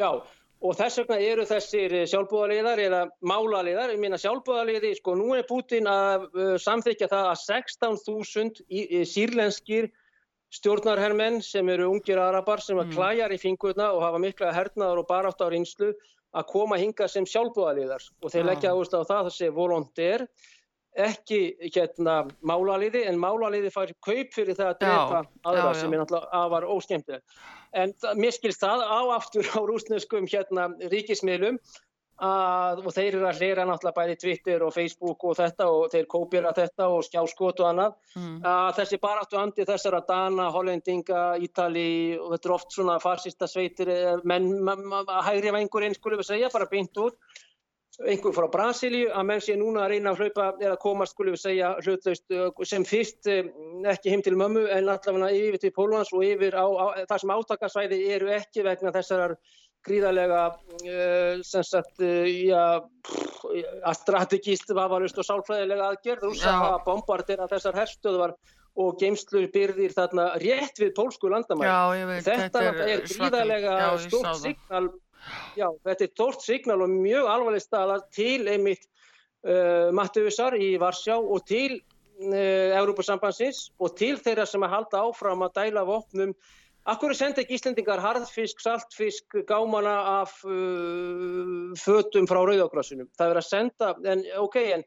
Já, 0.00 0.10
og 0.60 0.76
þess 0.76 1.00
vegna 1.00 1.16
eru 1.30 1.46
þessir 1.48 1.96
sjálfbúðaliðar 2.12 2.78
eða 2.84 3.00
málaliðar, 3.24 3.94
ég 3.94 4.00
meina 4.02 4.18
sjálfbúðaliði, 4.20 4.94
sko, 5.00 5.14
nú 5.16 5.32
er 5.38 5.46
Putin 5.48 5.88
að 5.88 6.28
uh, 6.36 6.54
samþykja 6.60 7.08
það 7.08 7.30
að 7.32 7.40
16.000 7.46 8.62
í- 8.68 8.86
í 9.00 9.02
sýrlenskir 9.08 9.88
stjórnarhermenn 10.50 11.40
sem 11.46 11.68
eru 11.70 11.90
ungir 11.92 12.18
arabar 12.18 12.60
sem 12.60 12.76
að 12.76 12.88
Mm. 12.90 12.94
klæjar 12.96 13.32
í 13.32 13.38
fingurna 13.38 13.92
og 13.94 14.02
hafa 14.02 14.18
mikla 14.18 14.52
hernaðar 14.52 14.98
og 14.98 15.06
barátt 15.08 15.40
á 15.40 15.46
reynslu 15.48 15.92
að 16.38 16.46
koma 16.52 16.76
hinga 16.80 17.06
sem 17.10 17.26
sjálfbúðaliðar 17.26 18.04
og 18.22 18.32
þeir 18.32 18.46
leggja 18.50 18.72
áherslu 18.74 19.00
á 19.02 19.08
það 19.08 19.20
að 19.20 19.28
þessi 19.30 19.48
volontér 19.56 20.24
ekki 21.06 21.40
hérna 21.74 22.14
málaliði 22.50 23.04
en 23.10 23.18
málaliði 23.22 23.70
fær 23.74 23.92
kaup 24.06 24.32
fyrir 24.34 24.58
það 24.58 24.72
að 24.72 24.78
drepa 24.84 25.20
aðra 25.50 25.66
já, 25.72 25.80
sem 25.80 25.92
er 25.94 26.02
náttúrulega 26.02 26.40
afar 26.44 26.66
óskemmtileg. 26.74 27.22
En 27.82 27.92
það- 28.02 28.22
mér 28.24 28.34
skilst 28.34 28.62
það 28.64 28.82
á 28.86 29.00
aftur 29.14 29.46
á 29.54 29.60
rúsneskum 29.70 30.26
hérna 30.30 30.68
ríkismiðlum 30.90 31.60
að, 32.20 32.82
og 32.84 32.94
þeir 32.94 33.16
eru 33.16 33.26
að 33.28 33.40
hlera 33.40 33.66
náttúrulega 33.68 33.96
bæði 33.96 34.16
Twitter 34.20 34.64
og 34.66 34.74
Facebook 34.74 35.24
og 35.24 35.36
þetta 35.38 35.68
og 35.72 35.86
þeir 35.92 36.08
kópira 36.10 36.52
þetta 36.56 36.88
og 36.92 37.04
skjáskot 37.08 37.64
og 37.64 37.70
annað 37.72 37.98
Mm. 38.10 38.40
að 38.42 38.72
þessi 38.80 38.96
baráttu 38.98 39.38
andi 39.38 39.62
þessara 39.62 40.00
Dana, 40.02 40.48
Hollendinga, 40.50 41.36
Ítali 41.38 42.18
og 42.18 42.32
þetta 42.32 42.48
er 42.48 42.54
oft 42.56 42.72
svona 42.74 42.96
farsista 42.98 43.46
sveitir 43.46 43.88
eh, 43.88 44.16
menn, 44.24 44.48
hægri 45.22 45.52
vengur 45.54 45.86
einn 45.86 45.94
skulum 45.94 46.18
við 46.18 46.32
segja, 46.32 46.50
bara 46.50 46.66
beint 46.66 46.98
út 46.98 47.14
einhver 48.08 48.34
frá 48.34 48.46
Brasilíu 48.50 49.10
að 49.12 49.26
menn 49.28 49.42
sé 49.44 49.56
núna 49.58 49.84
að 49.84 49.94
reyna 49.94 50.12
að 50.12 50.22
hlaupa 50.22 50.46
eða 50.62 50.76
komast 50.80 51.14
skulum 51.14 51.34
við 51.34 51.42
segja 51.42 51.70
hlutlaust 51.82 52.34
uh, 52.36 52.62
sem 52.68 52.84
fyrst 52.88 53.28
eh, 53.30 53.50
ekki 53.92 54.12
heim 54.12 54.22
til 54.24 54.36
mömmu 54.40 54.66
en 54.68 54.88
allavega 54.88 55.30
yfir 55.36 55.60
til 55.60 55.74
Pólans 55.76 56.12
og 56.14 56.24
yfir 56.24 56.56
á, 56.56 56.64
á 56.64 56.86
það 57.10 57.22
sem 57.22 57.34
átakasvæði 57.34 58.00
eru 58.14 58.30
ekki 58.36 58.64
vegna 58.66 58.94
þessarar 58.94 59.36
gríðarlega 59.86 60.40
uh, 60.52 61.42
sem 61.46 61.64
sagt 61.66 62.02
uh, 62.04 62.28
já, 62.28 62.80
pff, 63.06 63.44
að 63.86 63.98
strategíst 63.98 64.72
vafarust 64.76 65.20
og 65.20 65.26
sálfræðilega 65.26 65.90
aðgerð. 65.92 66.26
Rúsa 66.28 66.54
hafa 66.54 66.80
bombardera 66.86 67.48
þessar 67.50 67.78
herstöðvar 67.80 68.34
og 68.80 68.98
geimslu 69.00 69.44
byrðir 69.52 69.94
þarna 69.96 70.30
rétt 70.40 70.80
við 70.80 70.92
pólsku 70.96 71.30
landamæri. 71.32 72.20
Þetta 72.26 72.64
er, 72.68 72.82
er 72.86 73.06
gríðarlega 73.08 73.78
stórt 74.06 74.42
signal. 74.42 74.90
Já, 75.58 75.66
þetta 75.84 76.06
er 76.06 76.12
stórt 76.14 76.44
signal 76.44 76.80
og 76.84 76.92
mjög 76.92 77.28
alvarleg 77.28 77.64
staða 77.64 77.98
til 78.14 78.46
einmitt 78.48 78.86
uh, 79.44 79.90
Mattiusar 79.96 80.56
í 80.56 80.72
Varsjá 80.80 81.18
og 81.18 81.44
til 81.48 81.80
uh, 81.80 82.78
Európa-sambansins 82.78 83.66
og 83.80 83.96
til 83.98 84.16
þeirra 84.20 84.46
sem 84.48 84.64
að 84.64 84.76
halda 84.76 85.04
áfram 85.08 85.44
að 85.44 85.56
dæla 85.60 85.84
vopnum 85.88 86.34
Akkur 86.90 87.12
sendi 87.14 87.44
ekki 87.44 87.54
Íslendingar 87.54 88.00
harðfisk, 88.02 88.58
saltfisk, 88.64 89.36
gámana 89.46 89.94
af 90.22 90.32
uh, 90.42 91.70
fötum 91.78 92.26
frá 92.26 92.40
rauðakrossinum? 92.42 93.06
Það 93.18 93.34
er 93.34 93.40
að 93.40 93.46
senda, 93.46 93.90
en 94.10 94.24
ok, 94.40 94.56
en 94.74 94.82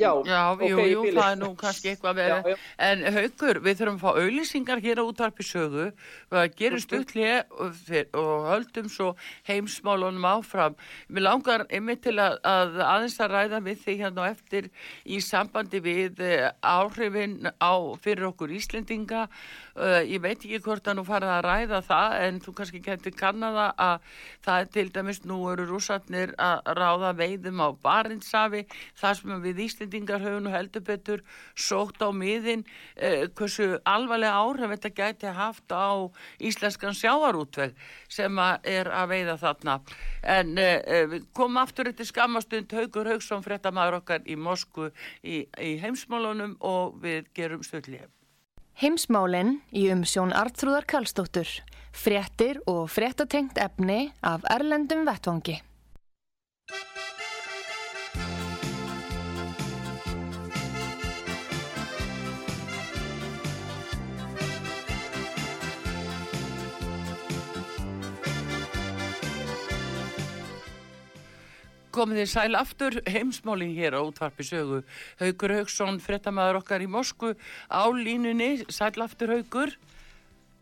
já, 0.00 0.12
Já, 0.26 0.40
ok, 0.52 0.62
jú, 0.66 0.78
jú, 0.86 1.02
það 1.12 1.30
er 1.32 1.38
nú 1.40 1.50
kannski 1.58 1.90
eitthvað 1.92 2.18
Já, 2.18 2.22
verið. 2.22 2.50
já. 2.52 2.56
En 2.88 3.02
haukur, 3.16 3.60
við 3.64 3.78
þurfum 3.80 3.98
að 3.98 4.02
fá 4.02 4.20
auðlýsingar 4.22 4.82
hér 4.84 5.00
á 5.02 5.04
útvarpi 5.04 5.46
sögu 5.46 5.86
og 6.30 6.38
að 6.42 6.54
gerum 6.58 6.82
stuttlega 6.82 7.38
og, 7.50 7.80
og 8.22 8.46
höldum 8.50 8.88
svo 8.92 9.08
heimsmálunum 9.48 10.28
áfram. 10.28 10.76
Mér 11.08 11.26
langar 11.26 11.66
einmitt 11.70 12.02
til 12.06 12.16
að, 12.22 12.38
að 12.46 12.80
aðeins 12.86 13.18
að 13.20 13.34
ræða 13.36 13.62
við 13.66 13.82
þig 13.84 14.04
hérna 14.06 14.26
á 14.28 14.32
eftir 14.32 14.70
í 15.04 15.20
sambandi 15.22 15.82
við 15.84 16.22
eh, 16.24 16.48
áhrifin 16.62 17.38
á 17.60 17.72
fyrir 18.02 18.30
okkur 18.32 18.54
Íslendinga. 18.56 19.26
Uh, 19.72 20.02
ég 20.04 20.20
veit 20.20 20.36
ekki 20.36 20.58
hvort 20.60 20.84
að 20.84 20.98
nú 20.98 21.02
farið 21.08 21.30
að 21.32 21.46
ræða 21.46 21.78
það 21.86 22.16
en 22.26 22.40
þú 22.44 22.52
kannski 22.58 22.80
getur 22.84 23.14
kannaða 23.16 23.70
að 23.80 24.10
það 24.44 24.58
er 24.60 24.66
til 24.74 24.84
dæmis 24.92 25.22
nú 25.24 25.38
eru 25.48 25.64
rússarnir 25.70 26.34
að 26.36 26.74
ráða 26.76 27.14
veiðum 27.16 27.62
á 27.64 27.68
Barentsafi 27.80 28.66
það 29.00 29.16
sem 29.16 29.41
við 29.44 29.62
Íslendingar 29.66 30.22
höfum 30.22 30.46
nú 30.46 30.54
heldur 30.54 30.84
betur 30.86 31.24
sótt 31.54 32.02
á 32.02 32.08
miðin 32.14 32.64
uh, 32.64 33.28
hversu 33.36 33.76
alvarlega 33.88 34.38
áhrif 34.38 34.74
þetta 34.76 34.92
gæti 35.00 35.34
haft 35.36 35.74
á 35.74 36.08
íslenskan 36.42 36.96
sjáarútveg 36.96 37.76
sem 38.12 38.42
að 38.42 38.72
er 38.76 38.90
að 38.92 39.12
veiða 39.12 39.36
þarna 39.42 39.78
en 40.38 40.56
uh, 40.56 41.04
við 41.12 41.28
komum 41.36 41.62
aftur 41.62 41.92
eftir 41.92 42.08
skammastund 42.08 42.72
Haugur 42.72 43.12
Haugsson 43.12 43.44
fréttamaður 43.44 44.00
okkar 44.02 44.26
í 44.26 44.38
Moskvu 44.38 44.90
í, 45.22 45.44
í 45.60 45.76
heimsmálunum 45.82 46.58
og 46.60 46.98
við 47.02 47.30
gerum 47.36 47.64
stöldlega 47.66 48.10
Heimsmálinn 48.80 49.58
í 49.76 49.84
umsjón 49.92 50.32
Artrúðar 50.34 50.86
Karlsdóttur. 50.88 51.48
Fréttir 51.92 52.62
og 52.66 52.88
fréttatengt 52.90 53.60
efni 53.60 54.06
af 54.24 54.46
Erlendum 54.48 55.04
Vettvangi. 55.04 55.58
Komið 71.92 72.22
þið 72.22 72.28
sæl 72.32 72.56
aftur 72.56 72.94
heimsmálin 73.04 73.74
hér 73.76 73.98
á 73.98 74.00
útvarpi 74.00 74.46
sögu. 74.48 74.78
Haugur 75.20 75.52
Haugsson, 75.58 75.98
frettamæður 76.00 76.62
okkar 76.62 76.80
í 76.80 76.88
Mosku 76.88 77.34
á 77.68 77.84
línunni. 77.92 78.62
Sæl 78.72 78.96
aftur 79.04 79.34
Haugur. 79.34 79.74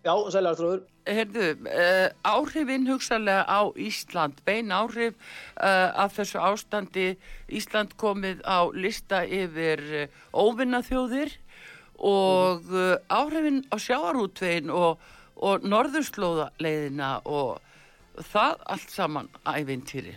Já, 0.02 0.14
sælega 0.32 0.58
trúður. 0.58 0.80
Herðu, 1.06 1.46
uh, 1.70 2.08
áhrifin 2.26 2.88
hugsalega 2.88 3.44
á 3.46 3.60
Ísland, 3.78 4.40
bein 4.46 4.72
áhrif 4.74 5.14
uh, 5.14 5.90
af 6.02 6.16
þessu 6.16 6.40
ástandi. 6.42 7.12
Ísland 7.46 7.94
komið 8.00 8.42
á 8.42 8.66
lista 8.74 9.20
yfir 9.22 9.84
uh, 10.00 10.16
óvinnaþjóðir 10.34 11.36
og 11.94 12.66
uh, 12.74 12.96
áhrifin 13.06 13.62
á 13.70 13.76
sjáarútvegin 13.78 14.72
og, 14.74 14.98
og 15.36 15.68
norðurslóðaleiðina 15.68 17.20
og 17.28 17.60
það 18.32 18.66
allt 18.66 18.96
saman 18.96 19.30
ævintýri. 19.46 20.16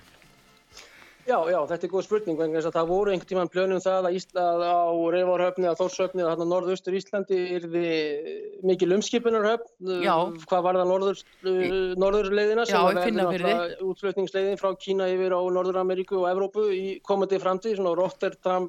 Já, 1.24 1.38
já, 1.48 1.58
þetta 1.70 1.88
er 1.88 1.92
góð 1.92 2.04
spurning 2.04 2.40
vegna 2.40 2.60
þess 2.60 2.68
að 2.68 2.76
það 2.78 2.90
voru 2.90 3.12
einhvern 3.14 3.30
tímann 3.30 3.52
plönum 3.52 3.82
það 3.84 4.08
að 4.10 4.16
Ísland 4.18 4.64
á 4.68 4.92
Reyvarhöfni 5.16 5.70
að 5.70 5.78
Þórshöfni 5.80 6.26
að 6.28 6.44
norðaustur 6.50 6.98
Íslandi 7.00 7.38
yrði 7.58 7.84
mikil 8.68 8.92
umskipunarhöfn 8.98 9.94
Já. 10.04 10.16
hvað 10.50 10.66
var 10.68 10.80
það 10.82 10.92
norður, 10.92 11.22
norðurleiðina 12.04 12.66
sem 12.68 12.76
Já, 12.76 13.06
náttúrulega 13.16 13.80
útflutningsleiðin 13.88 14.60
frá 14.60 14.74
Kína 14.84 15.08
yfir 15.14 15.36
á 15.36 15.42
Norður-Ameríku 15.60 16.20
og 16.20 16.28
Evrópu 16.34 16.68
í 16.76 16.98
komandi 17.08 17.40
framtíð, 17.40 17.80
svona 17.80 17.96
Rotterdam 18.00 18.68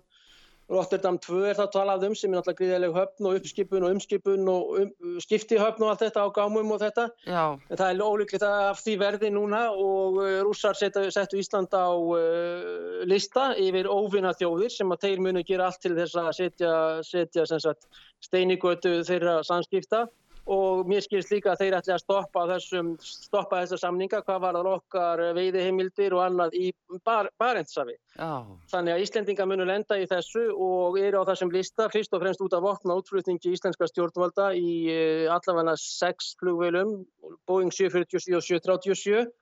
Rotterdam 0.73 1.19
2 1.21 1.43
er 1.51 1.59
það 1.59 1.71
talað 1.75 2.07
um 2.09 2.15
sem 2.17 2.31
er 2.33 2.39
náttúrulega 2.39 2.61
gríðileg 2.61 2.95
höfn 2.97 3.29
og 3.29 3.37
uppskipun 3.39 3.85
og 3.85 3.95
umskipun 3.95 4.49
og 4.49 4.71
um, 4.81 4.93
skiptihöfn 5.21 5.85
og 5.85 5.91
allt 5.93 6.05
þetta 6.07 6.25
á 6.25 6.29
gámum 6.39 6.73
og 6.73 6.81
þetta. 6.81 7.05
Já, 7.29 7.45
En 7.69 7.81
það 7.81 7.91
er 7.91 8.05
ólíklegt 8.09 8.47
af 8.49 8.81
því 8.81 8.97
verði 9.03 9.31
núna 9.35 9.63
og 9.73 10.19
uh, 10.23 10.41
rússar 10.47 10.79
settu, 10.79 11.05
Ísland 11.37 11.77
á 11.77 11.93
uh, 11.93 13.05
lista 13.05 13.51
yfir 13.61 13.91
óvinna 13.93 14.33
þjóðir 14.39 14.73
sem 14.73 14.97
að 14.97 15.05
þeir 15.05 15.25
munu 15.27 15.45
gera 15.45 15.69
allt 15.69 15.83
til 15.85 15.95
þess 15.99 16.17
að 16.23 16.33
setja, 16.41 16.75
setja 17.05 17.47
sagt, 17.53 17.89
steinigötu 18.25 19.03
þeirra 19.05 19.43
samskipta 19.45 20.07
og 20.51 20.89
mér 20.89 21.05
skilst 21.05 21.31
líka 21.33 21.53
að 21.53 21.63
þeir 21.63 21.77
ætli 21.79 21.93
að 21.95 22.03
stoppa, 22.03 22.45
þessum, 22.51 22.91
stoppa 23.01 23.63
þessar 23.63 23.81
samninga 23.81 24.21
hvað 24.27 24.41
var 24.43 24.59
það 24.59 24.71
okkar 24.75 25.23
veiðiheimildir 25.39 26.17
og 26.17 26.25
annað 26.25 26.57
í 26.59 26.67
bar, 27.07 27.31
Barentsafi. 27.41 27.97
já, 28.19 28.33
Þannig 28.73 28.95
að 28.95 29.05
Íslendinga 29.07 29.47
munu 29.49 29.69
lenda 29.69 29.99
í 30.01 30.09
þessu 30.11 30.45
og 30.53 30.99
eru 31.01 31.23
á 31.25 31.29
þessum 31.31 31.55
lista 31.55 31.89
fyrst 31.93 32.13
og 32.13 32.25
fremst 32.25 32.45
út 32.45 32.57
af 32.57 32.65
vopna 32.67 32.99
útflutningi 33.01 33.55
íslenska 33.57 33.89
stjórnvalda 33.89 34.51
í 34.59 34.75
uh, 34.93 35.33
allavega 35.33 35.79
sex 35.81 36.35
flugveilum, 36.43 37.01
Boeing 37.49 37.73
747 37.73 38.37
og 38.37 38.45
737 38.45 39.33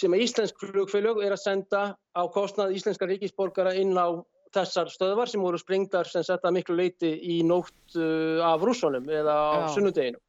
sem 0.00 0.14
að 0.14 0.24
íslensk 0.24 0.60
flugfélög 0.62 1.22
er 1.24 1.34
að 1.34 1.42
senda 1.42 1.80
á 1.94 2.22
kostnað 2.32 2.74
íslenska 2.78 3.08
ríkisborgara 3.10 3.74
inn 3.78 3.94
á 3.98 4.18
þessar 4.54 4.90
stöðvar 4.90 5.30
sem 5.30 5.42
voru 5.42 5.58
sprengdar 5.60 6.08
sem 6.10 6.24
setta 6.26 6.50
miklu 6.54 6.76
leiti 6.78 7.12
í 7.34 7.40
nótt 7.46 7.96
uh, 7.98 8.40
af 8.46 8.64
rússunum 8.66 9.06
eða 9.06 9.36
á 9.36 9.54
Já. 9.62 9.68
sunnudeginu. 9.76 10.20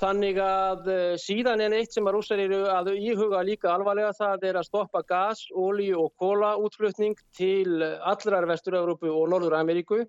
Þannig 0.00 0.40
að 0.42 0.90
uh, 0.90 1.02
síðan 1.22 1.62
er 1.62 1.76
eitt 1.78 1.94
sem 1.94 2.08
að 2.08 2.16
rússar 2.16 2.42
eru 2.42 2.64
að 2.72 2.92
íhuga 2.96 3.44
líka 3.46 3.70
alvarlega 3.74 4.14
það 4.18 4.48
er 4.50 4.58
að 4.60 4.68
stoppa 4.70 5.04
gas, 5.06 5.44
ólíu 5.54 6.00
og 6.02 6.12
kóla 6.18 6.56
útflutning 6.58 7.18
til 7.38 7.82
allrar 7.82 8.48
Vestur-Európu 8.50 9.12
og 9.12 9.30
Norður-Ameríku 9.30 10.02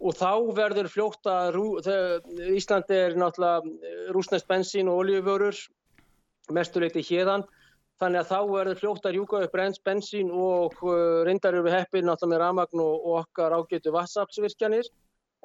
og 0.00 0.16
þá 0.16 0.32
verður 0.56 0.88
fljótt 0.88 1.28
að 1.28 1.50
rú, 1.58 1.64
þau, 1.84 1.96
Ísland 2.56 2.92
er 2.94 3.18
náttúrulega 3.20 4.14
rúsnest 4.14 4.48
bensín 4.48 4.88
og 4.88 5.02
oljuvörur 5.02 5.58
mestuleiti 6.54 7.02
hérðan 7.04 7.44
þannig 8.00 8.22
að 8.22 8.30
þá 8.30 8.38
verður 8.50 8.80
fljótt 8.80 9.06
að 9.06 9.16
rjúka 9.16 9.42
upp 9.44 9.56
reyns 9.60 9.80
bensín 9.84 10.32
og 10.32 10.76
uh, 10.86 11.20
reyndar 11.26 11.58
eru 11.58 11.72
heppið 11.72 12.06
náttúrulega 12.06 12.32
með 12.32 12.42
ramagn 12.44 12.84
og, 12.84 13.08
okkar 13.20 13.56
ágætu 13.58 13.92
vassaftsvirkjanir 13.94 14.88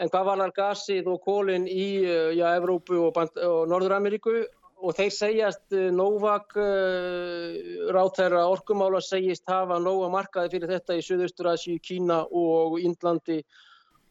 en 0.02 0.12
hvað 0.12 0.28
var 0.30 0.44
þar 0.44 0.54
gasið 0.60 1.10
og 1.12 1.22
kólinn 1.26 1.68
í 1.68 1.88
uh, 2.04 2.32
já, 2.36 2.48
Evrópu 2.56 3.02
og, 3.08 3.20
og 3.20 3.62
Norður-Ameríku 3.72 4.38
og 4.86 4.96
þeir 4.96 5.14
segjast 5.16 5.76
uh, 5.76 5.88
Novak 5.96 6.56
uh, 6.60 7.60
ráþæra 7.96 8.48
orkumála 8.52 9.04
segist 9.04 9.48
hafa 9.52 9.80
nóga 9.82 10.12
markaði 10.14 10.56
fyrir 10.56 10.76
þetta 10.76 11.00
í 11.00 11.06
Suðaustur-Asíu, 11.06 11.80
Kína 11.84 12.24
og 12.32 12.80
Índlandi 12.80 13.42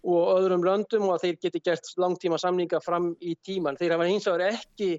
og 0.05 0.34
öðrum 0.36 0.64
löndum 0.66 1.07
og 1.09 1.16
að 1.16 1.28
þeir 1.28 1.38
geti 1.47 1.61
gert 1.64 1.95
langtíma 1.97 2.36
samninga 2.40 2.80
fram 2.84 3.14
í 3.24 3.38
tíman. 3.40 3.78
Þeir 3.80 3.97
hafa 3.97 4.09
hins 4.11 4.26
vegar 4.28 4.53
ekki 4.53 4.90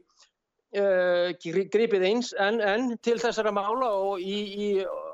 uh, 0.74 1.32
gripið 1.76 2.08
eins 2.10 2.34
en, 2.42 2.62
en 2.62 2.94
til 3.06 3.18
þessara 3.22 3.54
mála 3.56 3.92
og 3.94 4.22
í, 4.22 4.38
í 4.56 4.70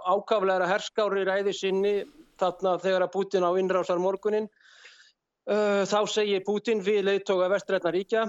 ákaflegra 0.07 0.69
herskári 0.69 1.25
ræði 1.27 1.55
sinni 1.55 1.95
þarna 2.41 2.77
þegar 2.81 3.07
að 3.07 3.13
Putin 3.15 3.45
á 3.45 3.51
innrásar 3.59 4.01
morgunin 4.01 4.47
uh, 5.49 5.83
þá 5.85 5.99
segir 6.09 6.45
Putin 6.47 6.81
við 6.85 7.03
leiðtóga 7.09 7.51
vestrætna 7.51 7.93
ríkja 7.93 8.25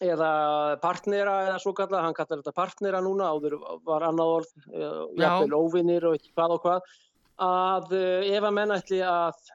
eða 0.00 0.32
partnera 0.80 1.34
eða 1.50 1.58
svo 1.60 1.74
kallað, 1.76 2.06
hann 2.06 2.16
kallar 2.16 2.40
þetta 2.40 2.56
partnera 2.56 3.02
núna, 3.04 3.28
áður 3.34 3.58
var 3.84 4.06
annað 4.08 4.34
orð, 4.38 4.52
uh, 4.72 5.02
jafnvel 5.20 5.58
óvinnir 5.58 6.06
og 6.08 6.30
hvað 6.32 6.54
og 6.56 6.62
hvað, 6.64 6.94
að 7.44 7.96
uh, 7.98 8.30
ef 8.30 8.46
að 8.46 8.54
menn 8.56 8.72
ætli 8.78 9.02
að 9.04 9.50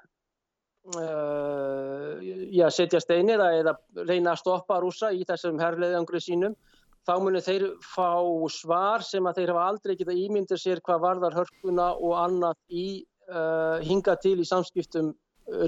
uh, 0.93 2.21
já, 2.53 2.69
setja 2.69 3.01
stein 3.01 3.29
eða, 3.33 3.75
reyna 4.05 4.33
að 4.33 4.41
stoppa 4.43 4.79
rúsa 4.83 5.11
í 5.13 5.25
þessum 5.27 5.59
herrleiðangri 5.61 6.21
sínum, 6.21 6.55
þá 7.05 7.13
munu 7.21 7.41
þeir 7.41 7.67
fá 7.85 8.21
svar 8.53 9.05
sem 9.05 9.25
að 9.25 9.41
þeir 9.41 9.53
hafa 9.53 9.67
aldrei 9.71 9.95
geta 9.99 10.15
ímyndir 10.15 10.61
sér 10.61 10.81
hvað 10.85 11.03
varðar 11.05 11.37
hörkuna 11.41 11.91
og 11.95 12.17
annað 12.21 12.57
í 12.69 12.87
uh, 13.29 13.77
hinga 13.85 14.17
til 14.21 14.39
í 14.41 14.47
samskiptum 14.47 15.13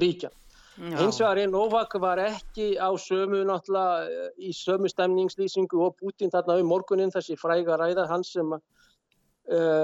ríkja. 0.02 0.32
Hins 0.78 1.18
vegar 1.18 1.40
er 1.42 1.50
Novak 1.50 1.96
var 1.98 2.20
ekki 2.22 2.76
á 2.78 2.94
sömu 3.02 3.40
náttúrulega 3.50 4.28
í 4.38 4.52
sömu 4.54 4.90
stemningslýsingu 4.92 5.80
og 5.82 5.96
Putin 5.98 6.30
þarna 6.30 6.60
um 6.62 6.70
morgunin 6.70 7.14
þessi 7.14 7.34
fræga 7.42 7.80
ræða 7.82 8.06
hans 8.12 8.36
sem 8.36 8.52
uh, 8.54 8.60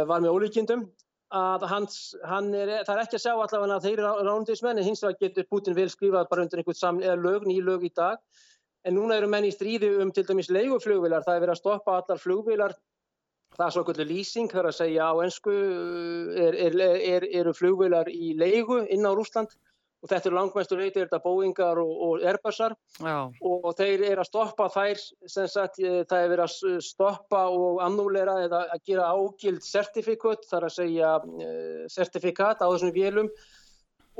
var 0.05 0.21
með 0.21 0.35
ólíkindum 0.35 0.85
að 1.33 1.67
hans, 1.69 1.99
hann 2.29 2.53
er, 2.53 2.71
það 2.85 2.95
er 2.95 3.03
ekki 3.03 3.17
að 3.17 3.23
sjá 3.25 3.33
allavega 3.33 3.77
að 3.79 3.85
þeir 3.87 4.01
eru 4.03 4.25
rándismenn 4.27 4.79
en 4.79 4.87
hins 4.87 5.03
vegar 5.03 5.19
getur 5.25 5.49
Putin 5.49 5.77
vel 5.77 5.89
skrifað 5.89 6.29
bara 6.29 6.45
undir 6.45 6.61
einhvern 6.61 6.79
samn 6.79 7.03
eða 7.03 7.19
lög, 7.19 7.47
ný 7.49 7.59
lög 7.65 7.85
í 7.87 7.91
dag. 7.95 8.21
En 8.83 8.97
núna 8.97 9.17
eru 9.17 9.29
menn 9.31 9.47
í 9.47 9.53
stríði 9.53 9.93
um 10.03 10.11
til 10.13 10.25
dæmis 10.27 10.51
leiguflugvilar, 10.51 11.23
það 11.25 11.37
er 11.37 11.45
verið 11.45 11.55
að 11.55 11.61
stoppa 11.61 11.97
allar 12.01 12.21
flugvilar 12.21 12.75
það 13.57 13.65
er 13.65 13.75
svo 13.75 13.83
kvöldu 13.87 14.05
lýsing, 14.09 14.49
það 14.51 14.61
er 14.61 14.69
að 14.69 14.77
segja 14.79 15.09
á 15.09 15.13
ensku 15.23 15.53
er, 16.45 16.57
er, 16.67 16.77
er, 17.13 17.27
eru 17.41 17.53
flugvilar 17.55 18.09
í 18.09 18.33
leigu 18.37 18.81
inn 18.89 19.05
á 19.05 19.11
Rúsland 19.13 19.53
og 20.03 20.09
þetta 20.11 20.29
eru 20.29 20.35
langmestur 20.35 20.81
reyti, 20.81 20.99
þetta 20.99 21.21
Boeingar 21.23 21.79
og, 21.79 21.91
og 22.05 22.23
Airbusar. 22.27 22.75
Já, 22.99 23.17
og 23.47 23.69
þeir 23.79 24.03
eru 24.09 24.23
að 24.23 24.29
stoppa 24.29 24.67
þær, 24.73 25.01
sem 25.31 25.49
sagt, 25.51 25.79
eh, 25.79 26.01
það 26.09 26.25
er 26.25 26.31
verið 26.33 26.45
að 26.45 26.77
stoppa 26.83 27.43
og 27.55 27.79
annúlera 27.85 28.35
eða 28.43 28.65
að 28.75 28.83
gera 28.91 29.09
ágild 29.15 29.63
sertifikat, 29.63 30.43
þar 30.49 30.67
að 30.67 30.75
segja 30.75 31.13
uh, 31.23 31.85
sertifikat 31.91 32.63
á 32.63 32.67
þessum 32.67 32.91
vélum. 32.95 33.31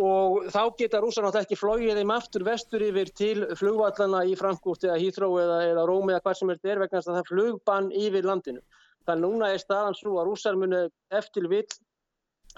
Og 0.03 0.47
þá 0.49 0.61
geta 0.79 1.03
rússar 1.03 1.21
náttúrulega 1.21 1.45
ekki 1.45 1.59
flóið 1.59 1.99
þeim 1.99 2.13
aftur 2.15 2.47
vestur 2.47 2.81
yfir 2.81 3.11
til 3.13 3.43
flugvallana 3.59 4.23
í 4.25 4.33
Frankfurt 4.39 4.87
eða 4.87 4.95
Heathrow 4.97 5.35
eða, 5.37 5.59
eða 5.67 5.83
Rome 5.85 6.15
eða 6.15 6.23
hvað 6.23 6.39
sem 6.39 6.53
er 6.55 6.63
vegna 6.63 6.95
þess 6.95 7.11
að 7.11 7.13
það 7.13 7.21
er 7.21 7.29
flugbann 7.29 7.91
yfir 8.07 8.25
landinu. 8.25 8.63
Þannig 9.05 9.27
núna 9.27 9.51
er 9.53 9.61
staðan 9.61 9.99
svo 9.99 10.15
að 10.17 10.31
rússar 10.31 10.57
munu 10.57 10.87
eftir 11.13 11.45
vill 11.51 11.67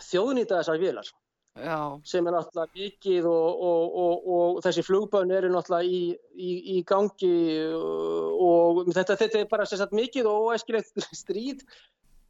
þjóðnýta 0.06 0.62
þessar 0.62 0.80
vélar 0.80 1.12
já, 1.56 1.80
sem 2.04 2.28
er 2.28 2.36
náttúrulega 2.36 2.76
mikið 2.76 3.28
og, 3.32 3.62
og, 3.70 3.98
og, 4.04 4.30
og 4.36 4.62
þessi 4.66 4.84
flugbönn 4.86 5.34
eru 5.36 5.52
náttúrulega 5.54 5.88
í, 5.88 6.02
í, 6.36 6.52
í 6.76 6.82
gangi 6.88 7.34
uh, 7.72 8.32
og 8.36 8.82
þetta, 8.90 9.16
þetta 9.22 9.42
er 9.42 9.52
bara 9.52 9.68
sagt 9.70 9.96
mikið 9.96 10.28
og 10.32 10.50
óæskilegt 10.52 11.08
stríð 11.24 11.64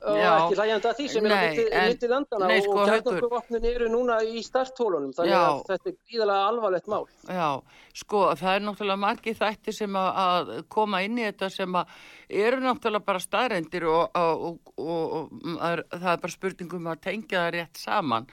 og 0.06 0.18
Já. 0.20 0.32
ekki 0.38 0.58
hlægjandi 0.60 0.90
að 0.92 0.98
því 1.00 1.06
sem 1.14 1.26
er 1.26 1.34
á 1.34 1.40
milli 1.46 2.10
landana 2.12 2.50
nei, 2.52 2.60
sko, 2.62 2.76
og 2.78 2.90
kjarnorkuvopnin 2.92 3.66
eru 3.72 3.88
núna 3.90 4.20
í 4.26 4.44
starthólunum 4.46 5.14
þannig 5.18 5.34
Já. 5.34 5.42
að 5.50 5.64
þetta 5.72 5.90
er 5.92 5.98
gríðalega 6.06 6.50
alvarlegt 6.52 6.92
mál. 6.94 7.06
já, 7.26 7.50
sko 8.02 8.22
það 8.36 8.52
er 8.56 8.66
náttúrulega 8.68 9.04
margir 9.06 9.40
þætti 9.40 9.74
sem 9.74 9.98
að, 9.98 10.12
að 10.26 10.54
koma 10.70 11.02
inn 11.06 11.18
í 11.18 11.26
þetta 11.26 11.50
sem 11.56 11.80
að 11.82 11.96
eru 12.46 12.62
náttúrulega 12.64 13.06
bara 13.06 13.24
staðrendir 13.24 13.88
og, 13.90 14.04
og, 14.18 14.46
og, 14.46 14.72
og, 14.78 15.16
og 15.16 15.58
það 15.60 15.72
er- 15.72 15.86
það 15.96 16.12
er 16.14 16.22
bara 16.26 16.36
spurningum 16.36 16.88
að 16.94 17.02
tengja 17.06 17.42
það 17.46 17.54
rétt 17.58 17.82
saman 17.82 18.28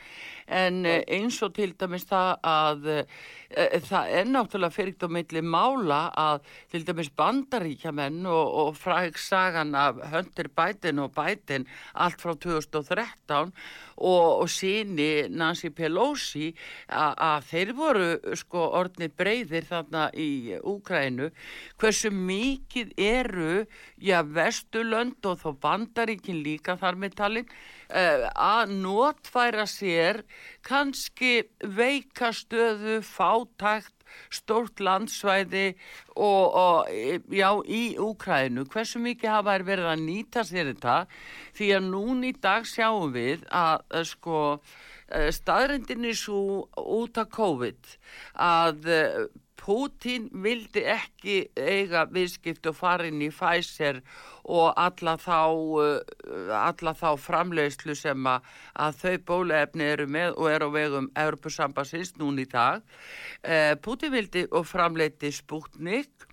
en 0.52 0.84
eh, 0.86 1.02
eins 1.16 1.38
og 1.44 1.54
til 1.56 1.72
dæmis 1.78 2.04
það 2.08 2.32
að 2.44 2.88
e, 2.92 3.04
það 3.86 4.12
er 4.18 4.28
náttúrulega 4.28 4.74
fyrir 4.74 4.96
á 5.00 5.08
milli 5.12 5.42
mála 5.44 6.00
að 6.18 6.42
til 6.72 6.82
dæmis 6.88 7.10
bandaríkjamenn 7.16 8.26
og, 8.26 8.54
og 8.62 8.76
fræg 8.80 9.18
sagan 9.20 9.74
af 9.78 10.00
Hunter 10.12 10.48
Biden 10.52 10.98
og 11.04 11.12
Biden 11.62 11.66
allt 11.94 12.20
frá 12.20 12.34
2013 12.34 13.52
og, 13.96 14.42
og 14.42 14.48
síni 14.50 15.28
Nancy 15.30 15.70
Pelosi 15.70 16.52
að 16.88 17.46
þeir 17.50 17.72
voru 17.76 18.36
sko 18.38 18.66
orðnir 18.78 19.12
breyðir 19.16 19.66
þarna 19.68 20.10
í 20.14 20.58
Úkrænu 20.58 21.30
hversu 21.78 22.10
mikið 22.10 22.92
eru 22.96 23.64
já 23.98 24.22
Vesturlönd 24.22 25.22
og 25.26 25.40
þó 25.42 25.52
bandaríkin 25.60 26.42
líka 26.42 26.76
þar 26.76 26.98
með 26.98 27.16
talin 27.20 27.48
uh, 27.48 28.28
að 28.34 28.74
notfæra 28.82 29.66
sér 29.66 30.22
kannski 30.66 31.42
veika 31.62 32.32
stöðu 32.32 33.02
fátækt 33.04 34.01
stórt 34.32 34.80
landsvæði 34.82 35.66
og, 36.16 36.44
og 36.54 36.92
e, 36.92 37.18
já, 37.34 37.50
í 37.66 37.82
Úkrænu. 38.02 38.66
Hversu 38.72 39.02
mikið 39.02 39.34
hafa 39.34 39.56
þær 39.56 39.66
verið 39.68 39.90
að 39.92 40.06
nýta 40.06 40.46
sér 40.48 40.72
þetta? 40.72 40.96
Því 41.58 41.70
að 41.76 41.90
núna 41.90 42.30
í 42.30 42.34
dag 42.42 42.66
sjáum 42.68 43.12
við 43.14 43.46
að, 43.48 43.86
að 43.92 44.08
sko, 44.12 44.40
staðrendin 45.36 46.08
er 46.08 46.18
svo 46.18 46.66
út 46.78 47.18
af 47.20 47.32
COVID 47.34 47.96
að 48.40 48.92
Putin 49.62 50.26
vildi 50.42 50.82
ekki 50.90 51.36
eiga 51.54 52.02
viðskipt 52.10 52.66
og 52.66 52.74
fara 52.74 53.06
inn 53.06 53.20
í 53.22 53.28
Pfizer 53.30 54.00
og 54.42 54.72
alla 54.74 55.14
þá, 55.22 55.38
uh, 55.78 56.50
alla 56.58 56.94
þá 56.98 57.12
framleiðslu 57.22 57.94
sem 57.94 58.26
að, 58.26 58.48
að 58.74 58.98
þau 59.04 59.14
bólefni 59.30 59.86
eru 59.92 60.08
með 60.10 60.34
og 60.34 60.50
eru 60.50 60.66
á 60.66 60.70
vegum 60.74 61.08
Europasambassins 61.14 62.16
núna 62.18 62.42
í 62.42 62.48
dag. 62.50 62.82
Uh, 63.46 63.78
Putin 63.86 64.14
vildi 64.16 64.48
og 64.50 64.66
framleiti 64.66 65.30
Sputnik. 65.30 66.26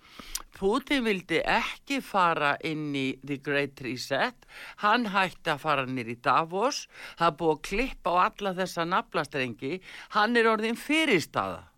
Putin 0.58 1.06
vildi 1.06 1.38
ekki 1.46 2.02
fara 2.02 2.56
inn 2.66 2.90
í 2.98 3.06
The 3.22 3.38
Great 3.38 3.78
Reset, 3.86 4.42
hann 4.82 5.06
hætti 5.14 5.54
að 5.54 5.62
fara 5.62 5.86
nýr 5.86 6.10
í 6.12 6.18
Davos, 6.20 6.88
það 7.16 7.38
búið 7.38 7.54
að 7.54 7.64
klippa 7.70 8.18
á 8.18 8.22
alla 8.26 8.58
þessa 8.58 8.90
naflastrengi, 8.90 9.78
hann 10.18 10.36
er 10.36 10.50
orðin 10.50 10.76
fyrirstaða 10.76 11.69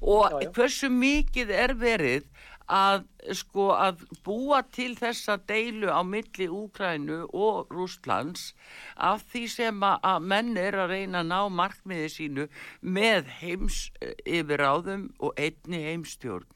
og 0.00 0.30
Já, 0.30 0.42
já. 0.42 0.52
hversu 0.56 0.90
mikið 0.92 1.50
er 1.50 1.74
verið 1.78 2.28
að 2.68 3.06
sko 3.36 3.70
að 3.72 4.02
búa 4.24 4.60
til 4.72 4.92
þessa 4.98 5.38
deilu 5.48 5.88
á 5.88 6.04
milli 6.04 6.48
Úkrænu 6.52 7.24
og 7.32 7.72
Rústlands 7.72 8.52
af 8.96 9.24
því 9.32 9.44
sem 9.48 9.80
að, 9.82 10.20
menn 10.20 10.56
er 10.60 10.76
að 10.76 10.92
reyna 10.92 11.22
að 11.24 11.30
ná 11.32 11.40
markmiði 11.48 12.10
sínu 12.12 12.46
með 12.80 13.32
heims 13.40 13.88
eh, 14.00 14.14
yfiráðum 14.38 15.08
og 15.18 15.32
einni 15.40 15.82
heimstjórn. 15.88 16.46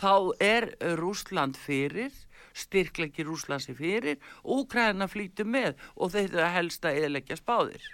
Þá 0.00 0.34
er 0.42 0.72
Rústland 0.98 1.60
fyrir, 1.60 2.10
styrklegi 2.56 3.22
Rúslandsi 3.28 3.76
fyrir, 3.76 4.18
Úkræna 4.42 5.06
flýtu 5.12 5.44
með 5.44 5.76
og 5.94 6.16
þetta 6.16 6.50
helst 6.56 6.88
að 6.88 7.04
eðleggja 7.04 7.38
spáðir. 7.38 7.84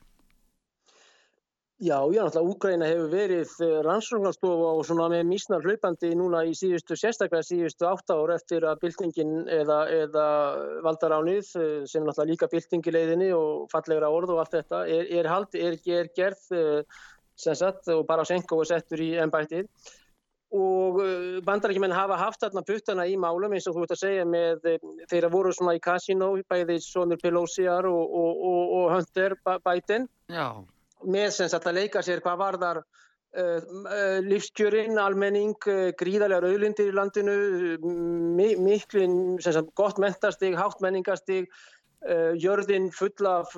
Já, 1.79 2.01
já, 2.09 2.25
náttúrulega 2.25 2.49
Úkraina 2.49 2.87
hefur 2.89 3.11
verið 3.13 3.51
rannsóknarstofa 3.85 4.69
og 4.79 4.87
svona 4.89 5.11
með 5.13 5.27
mísnar 5.29 5.61
hlaupandi 5.61 6.15
núna 6.17 6.39
í 6.49 6.55
síðustu, 6.57 6.97
sérstaklega 6.97 7.45
síðustu 7.45 7.85
átta 7.85 8.15
ár 8.17 8.31
eftir 8.33 8.65
að 8.65 8.79
byltingin 8.81 9.43
eða, 9.45 9.83
eða 9.93 10.29
valdaránið 10.87 11.51
eh, 11.61 11.83
sem 11.85 12.07
náttúrulega 12.07 12.31
líka 12.31 12.49
byltingileiðinni 12.55 13.29
og 13.37 13.67
fallegra 13.69 14.09
orð 14.09 14.33
og 14.33 14.41
allt 14.41 14.57
þetta 14.57 14.81
er, 14.89 15.11
er, 15.19 15.29
hald, 15.29 15.53
er, 15.53 15.77
er 15.85 16.09
gerð 16.17 16.47
uh, 16.57 17.03
sem 17.37 17.59
sagt, 17.61 17.91
og 17.93 18.07
Barashenko 18.09 18.63
er 18.63 18.71
settur 18.71 19.03
í 19.05 19.11
ennbættið 19.21 19.69
og 20.57 21.03
bandarækjumenn 21.45 21.93
hafa 21.93 22.17
haft 22.17 22.41
þarna 22.41 22.63
puttana 22.65 23.05
í 23.05 23.19
málum 23.21 23.53
eins 23.53 23.67
og 23.69 23.77
þú 23.77 23.85
ert 23.85 23.93
að 23.99 24.01
segja 24.01 24.25
með 24.31 24.65
þeirra 25.11 25.29
voru 25.35 25.53
svona 25.53 25.75
í 25.77 25.83
kasino 25.83 26.31
bæði 26.49 26.79
Sonur 26.81 27.21
Pelosiar 27.21 27.91
og, 27.91 28.17
og, 28.23 28.41
og, 28.49 28.75
og 28.79 28.89
Hunter 28.95 29.37
Biden. 29.67 30.07
Já, 30.33 30.63
með 31.05 31.31
sem 31.37 31.51
sagt 31.53 31.67
að 31.69 31.81
leika 31.81 32.03
sér 32.05 32.23
hvað 32.25 32.41
varðar 32.41 32.81
uh, 32.81 33.61
uh, 33.61 34.19
lífskjörin, 34.25 34.99
almenning, 35.01 35.57
uh, 35.69 35.91
gríðarlegar 35.99 36.49
auðlindir 36.49 36.91
í 36.93 36.97
landinu, 36.97 37.37
mi 38.37 38.53
miklu 38.61 39.07
sem 39.45 39.57
sagt 39.57 39.75
gott 39.79 40.01
mentastig, 40.03 40.57
hátt 40.59 40.81
menningastig, 40.85 41.51
jörðin 42.41 42.91
full 42.95 43.27
af 43.29 43.53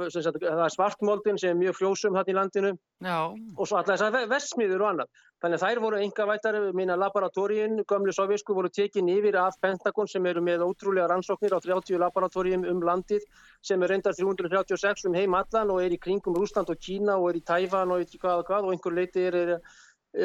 svartmoldin 0.75 1.39
sem 1.41 1.55
er 1.55 1.59
mjög 1.61 1.79
fljósum 1.81 2.17
hann 2.17 2.31
í 2.31 2.37
landinu. 2.37 2.75
Já, 3.05 3.31
og 3.31 3.65
svo 3.69 3.79
alltaf 3.79 3.99
þessar 3.99 4.31
versmiður 4.31 4.85
og 4.85 4.93
annað. 4.93 5.25
Þannig 5.39 5.61
að 5.61 5.63
þær 5.63 5.81
voru 5.85 5.99
enga 6.03 6.25
vætar, 6.27 6.57
minna 6.75 6.97
laboratóriin, 6.99 7.83
gömlu 7.87 8.11
sovjesku 8.15 8.57
voru 8.57 8.71
tekin 8.75 9.11
yfir 9.13 9.37
af 9.39 9.59
Pentagon 9.63 10.09
sem 10.11 10.25
eru 10.27 10.43
með 10.43 10.65
ótrúlega 10.67 11.07
rannsóknir 11.13 11.55
á 11.55 11.63
30 11.63 12.01
laboratórium 12.03 12.65
um 12.67 12.81
landið 12.83 13.23
sem 13.63 13.83
er 13.83 13.93
reyndar 13.93 14.17
336 14.19 15.07
um 15.07 15.15
heim 15.15 15.37
allan 15.39 15.71
og 15.71 15.83
er 15.85 15.95
í 15.95 16.01
kringum 16.03 16.35
Rúsland 16.35 16.73
og 16.75 16.81
Kína 16.83 17.21
og 17.21 17.31
er 17.31 17.39
í 17.39 17.45
Tæfan 17.47 17.95
og 17.95 18.03
eitthvað 18.03 18.19
hvað 18.19 18.43
og 18.43 18.51
hvað 18.51 18.67
og 18.67 18.75
einhver 18.75 18.97
leiti 18.99 19.29
er, 19.29 19.39
er, 19.39 19.79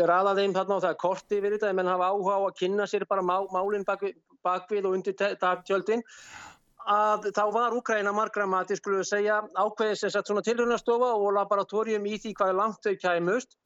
raðað 0.10 0.42
þeim 0.42 0.58
þarna 0.58 0.76
og 0.76 0.84
það 0.84 0.96
er 0.96 1.02
korti 1.04 1.38
yfir 1.38 1.56
þetta 1.58 1.70
en 1.70 1.78
menn 1.78 1.92
hafa 1.92 2.10
áhuga 2.10 2.40
á 2.40 2.42
að 2.48 2.58
kynna 2.64 2.90
sér 2.90 3.06
bara 3.10 3.22
má, 3.22 3.36
málinn 3.54 3.86
bakvið, 3.86 4.18
bakvið 4.44 4.88
og 4.90 4.98
undir 4.98 5.18
tjöldin 5.68 6.04
að 6.90 7.30
þá 7.36 7.44
var 7.54 7.76
Úkraina 7.78 8.12
margra 8.16 8.46
mati, 8.50 8.76
skulum 8.78 9.02
við 9.02 9.10
segja, 9.10 9.40
ákveðið 9.56 9.98
sem 10.00 10.14
sagt 10.14 10.30
svona 10.30 10.44
tilhörnastofa 10.46 11.12
og 11.16 11.34
laboratórium 11.38 12.06
í 12.06 12.18
því 12.20 12.34
hvað 12.40 12.56
langt 12.60 12.86
þau 12.86 12.96
kæmust. 13.02 13.58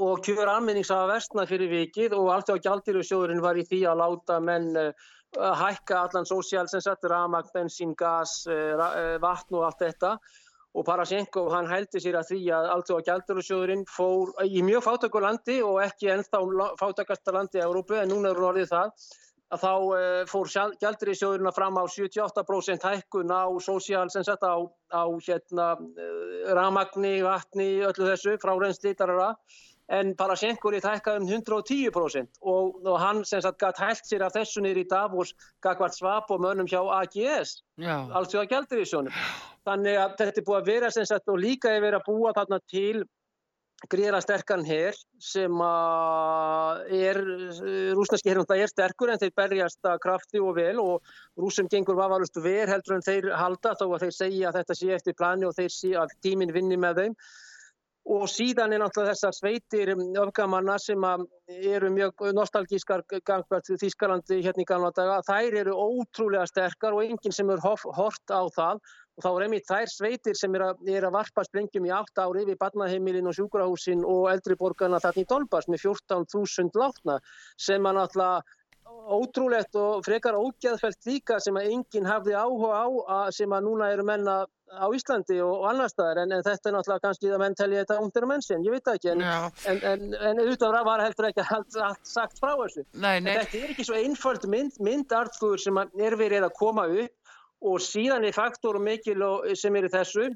Og 0.00 0.20
kjör 0.22 0.48
almennings 0.48 0.92
hafa 0.92 1.08
versnað 1.10 1.50
fyrir 1.50 1.70
vikið 1.70 2.14
og 2.14 2.28
allt 2.30 2.52
á 2.54 2.62
gjaldirisjóðurinn 2.62 3.42
var 3.42 3.58
í 3.58 3.64
því 3.66 3.80
að 3.90 3.98
láta 4.00 4.36
menn 4.40 4.68
uh, 4.78 4.92
hækka 5.36 6.04
allan 6.04 6.28
sósíal 6.28 6.68
sem 6.70 6.82
sagt, 6.84 7.08
ramag, 7.10 7.50
bensín, 7.54 7.96
gas, 7.98 8.44
uh, 8.46 9.18
vatn 9.20 9.58
og 9.58 9.66
allt 9.66 9.82
þetta. 9.82 10.14
Og 10.78 10.86
Parashenko 10.86 11.48
hann 11.50 11.66
hældi 11.66 11.98
sér 11.98 12.20
að 12.20 12.28
því 12.30 12.44
að 12.54 12.68
allt 12.76 12.92
á 12.94 13.06
gjaldirisjóðurinn 13.08 13.82
fór 13.90 14.30
í 14.46 14.62
mjög 14.62 14.86
fátakur 14.86 15.26
landi 15.26 15.58
og 15.66 15.80
ekki 15.82 16.12
ennþá 16.14 16.44
fátakasta 16.78 17.34
landi 17.34 17.58
í 17.58 17.64
Európu 17.64 17.98
en 17.98 18.12
núna 18.14 18.30
er 18.30 18.44
orðið 18.52 18.70
það 18.70 19.10
að 19.50 19.64
þá 19.64 19.72
uh, 19.74 20.20
fór 20.30 20.50
gjaldirisjóðurinn 20.82 21.54
fram 21.54 21.78
á 21.80 21.84
78% 21.90 22.86
hækkun 22.86 23.32
á 23.34 23.50
sósíal 23.62 24.06
sem 24.12 24.26
sagt 24.26 24.46
á, 24.46 24.56
á 24.94 25.04
hérna, 25.26 25.72
uh, 25.74 26.52
ramagni, 26.54 27.18
vatni, 27.26 27.72
öllu 27.82 28.12
þessu, 28.12 28.36
frárensli, 28.42 28.94
darara 28.98 29.34
en 29.90 30.12
Parashenko 30.14 30.70
er 30.70 30.86
hækkað 30.86 31.18
um 31.20 31.28
110% 31.28 32.38
og, 32.46 32.76
og 32.86 32.96
hann 33.02 33.24
sem 33.26 33.42
sagt 33.42 33.58
gætt 33.62 33.80
hælt 33.82 34.06
sér 34.06 34.24
af 34.26 34.36
þessu 34.36 34.62
niður 34.62 34.82
í 34.84 34.88
Davos 34.90 35.32
gagvart 35.64 35.96
svap 35.98 36.30
og 36.30 36.42
mönnum 36.44 36.68
hjá 36.70 36.78
AGS, 37.00 37.56
allt 37.80 38.30
því 38.30 38.42
að 38.42 38.52
gældirisjónum. 38.52 39.16
Þannig 39.66 39.98
að 40.00 40.14
þetta 40.20 40.40
er 40.42 40.46
búið 40.46 40.60
að 40.60 40.70
vera 40.70 40.92
sem 40.94 41.08
sagt 41.10 41.32
og 41.32 41.40
líka 41.42 41.74
er 41.74 41.82
verið 41.82 42.00
að 42.00 42.06
búa 42.06 42.34
þarna 42.38 42.60
til 42.70 43.02
gríðra 43.88 44.20
sterkan 44.20 44.64
hér 44.66 44.96
sem 45.22 45.60
er, 45.60 47.20
rúsneski 47.96 48.28
hér 48.28 48.42
er 48.44 48.68
sterkur 48.68 49.12
en 49.12 49.20
þeir 49.20 49.36
berjast 49.36 49.86
að 49.88 50.00
krafti 50.04 50.40
og 50.40 50.56
vel 50.58 50.80
og 50.82 51.12
rúsum 51.40 51.68
gengur 51.70 51.96
vafalustu 51.96 52.42
ver 52.44 52.68
heldur 52.68 52.98
en 52.98 53.06
þeir 53.06 53.30
halda 53.32 53.74
þó 53.80 53.86
að 53.88 54.02
þeir 54.04 54.16
segja 54.16 54.48
að 54.50 54.58
þetta 54.60 54.80
sé 54.80 54.90
eftir 54.96 55.16
plani 55.16 55.48
og 55.48 55.54
þeir 55.56 55.72
sé 55.72 55.94
að 55.96 56.16
tíminn 56.20 56.52
vinni 56.52 56.76
með 56.76 57.04
þeim. 57.04 57.16
Og 58.10 58.24
síðan 58.32 58.72
er 58.72 58.80
náttúrulega 58.80 59.12
þessar 59.12 59.34
sveitir 59.36 59.90
öfgamanna 59.92 60.78
sem 60.80 61.04
eru 61.48 61.90
mjög 61.92 62.24
nostalgískar 62.34 63.04
gangvært 63.28 63.68
Þískalandi 63.80 64.40
hérna 64.40 64.64
í 64.64 64.66
gamla 64.66 64.90
daga, 64.96 65.20
þær 65.28 65.58
eru 65.60 65.76
ótrúlega 65.76 66.46
sterkar 66.48 66.96
og 66.96 67.04
enginn 67.04 67.36
sem 67.36 67.52
er 67.52 67.60
hort 67.60 68.32
á 68.32 68.42
það 68.56 68.80
og 69.20 69.26
þá 69.26 69.30
er 69.30 69.46
einmitt 69.46 69.68
þær 69.68 69.90
sveitir 69.92 70.38
sem 70.38 70.54
er 70.56 70.64
að, 70.70 70.86
er 70.88 71.06
að 71.06 71.16
varpa 71.18 71.44
sprengjum 71.44 71.88
í 71.88 71.92
8 71.92 72.24
ári 72.24 72.46
við 72.48 72.60
barnaheimilin 72.62 73.28
og 73.28 73.36
sjúkrahúsin 73.36 74.06
og 74.08 74.30
eldriborgarna 74.32 75.02
þarna 75.02 75.24
í 75.24 75.28
Dolbas 75.28 75.68
með 75.68 75.84
14.000 75.84 76.80
látna 76.80 77.18
sem 77.60 77.84
að 77.84 78.00
náttúrulega 78.00 78.58
ótrúlegt 79.10 79.76
og 79.78 80.04
frekar 80.06 80.38
ógeðfælt 80.38 81.06
líka 81.06 81.38
sem 81.42 81.56
að 81.58 81.68
enginn 81.74 82.08
hafði 82.08 82.34
áhuga 82.34 82.80
á 82.80 82.86
að, 82.88 83.28
sem 83.36 83.52
að 83.54 83.66
núna 83.66 83.90
eru 83.94 84.06
menna 84.06 84.40
á 84.70 84.86
Íslandi 84.94 85.40
og, 85.42 85.52
og 85.60 85.68
annar 85.70 85.90
staðar. 85.90 86.22
En, 86.24 86.34
en 86.34 86.44
þetta 86.46 86.70
er 86.70 86.76
náttúrulega 86.76 87.04
kannski 87.06 87.30
að 87.30 87.42
menn 87.42 87.56
telja 87.58 87.84
þetta 87.84 87.98
undir 88.04 88.26
mennsinn, 88.30 88.66
ég 88.66 88.74
veit 88.74 88.86
það 88.86 88.98
ekki 88.98 89.12
en, 89.14 89.24
en, 89.72 90.04
en, 90.14 90.42
auðvitað 90.44 90.76
var 90.86 91.04
heldur 91.04 91.30
ekki 91.30 91.46
allt, 91.46 91.80
allt 91.88 92.12
sagt 92.12 92.42
frá 92.42 92.52
þessu. 92.62 92.86
nei, 92.94 93.16
nei, 93.24 93.32
þetta 93.40 93.62
er 93.62 93.74
ekki 93.74 93.88
svo 93.88 93.98
einföld 93.98 94.46
mynd, 94.50 94.78
myndartfúður 94.90 95.64
sem 95.64 95.82
er 95.82 96.18
verið 96.20 96.46
að 96.46 96.56
koma 96.58 96.86
upp 96.90 97.16
og 97.60 97.82
síðan 97.84 98.24
er 98.24 98.36
faktor 98.36 98.78
mikil 98.80 99.22
sem 99.58 99.76
er 99.76 99.88
í 99.88 99.92
þessu 99.92 100.30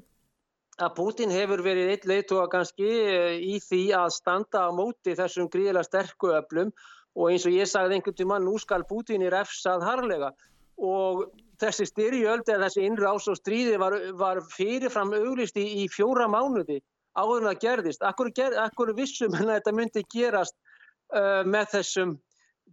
að 0.81 0.95
Putin 0.97 1.31
hefur 1.31 1.63
verið 1.63 1.93
eitt 1.93 2.05
leiðtóa 2.09 2.49
kannski 2.51 2.87
eh, 2.87 3.37
í 3.39 3.59
því 3.63 3.83
að 3.95 4.11
standa 4.17 4.67
á 4.67 4.69
móti 4.75 5.15
þessum 5.15 5.47
gríðilega 5.51 5.87
sterku 5.87 6.33
öflum 6.35 6.73
og 7.15 7.31
eins 7.31 7.45
og 7.47 7.55
ég 7.55 7.69
sagði 7.71 7.97
einhvern 7.97 8.17
tíma 8.19 8.39
nú 8.43 8.57
skal 8.59 8.83
Putin 8.87 9.23
í 9.23 9.31
refsað 9.31 9.85
harlega 9.87 10.33
og 10.75 11.29
þessi 11.61 11.87
styrjöld 11.87 12.49
eða 12.51 12.67
þessi 12.67 12.83
innrás 12.89 13.29
og 13.31 13.39
stríði 13.39 13.79
var, 13.79 13.95
var 14.19 14.41
fyrirfram 14.51 15.13
auglist 15.15 15.55
í, 15.57 15.87
fjóra 15.87 16.27
mánuði 16.27 16.81
áður 17.15 17.45
en 17.45 17.47
það 17.47 17.61
gerðist. 17.63 18.01
Akkur, 18.03 18.31
ger, 18.35 18.57
akkur 18.59 18.91
vissum 18.97 19.35
en 19.39 19.47
þetta 19.53 19.71
myndi 19.71 20.03
gerast 20.11 20.57
uh, 21.15 21.47
með 21.47 21.77
þessum 21.77 22.17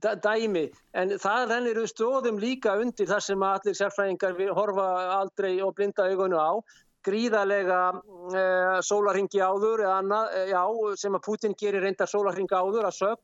dæmi. 0.00 0.70
En 0.94 1.16
það 1.20 1.48
rennir 1.50 1.80
við 1.82 1.90
stóðum 1.92 2.40
líka 2.42 2.76
undir 2.80 3.08
þar 3.10 3.26
sem 3.26 3.42
allir 3.42 3.76
sérfræðingar 3.78 4.38
við 4.38 4.54
horfa 4.56 4.88
aldrei 5.18 5.60
og 5.62 5.74
blinda 5.76 6.08
augunu 6.08 6.40
á. 6.40 6.52
Gríðarlega 7.02 7.80
uh, 7.98 8.78
sólarhingi 8.86 9.40
áður 9.42 9.82
eða 9.82 9.96
annað, 9.98 10.34
uh, 10.38 10.50
já, 10.52 10.96
sem 11.02 11.16
að 11.18 11.24
Putin 11.26 11.56
gerir 11.58 11.82
reyndar 11.82 12.06
sólarhingi 12.06 12.54
áður 12.54 12.86
að 12.86 12.98
sög 13.00 13.16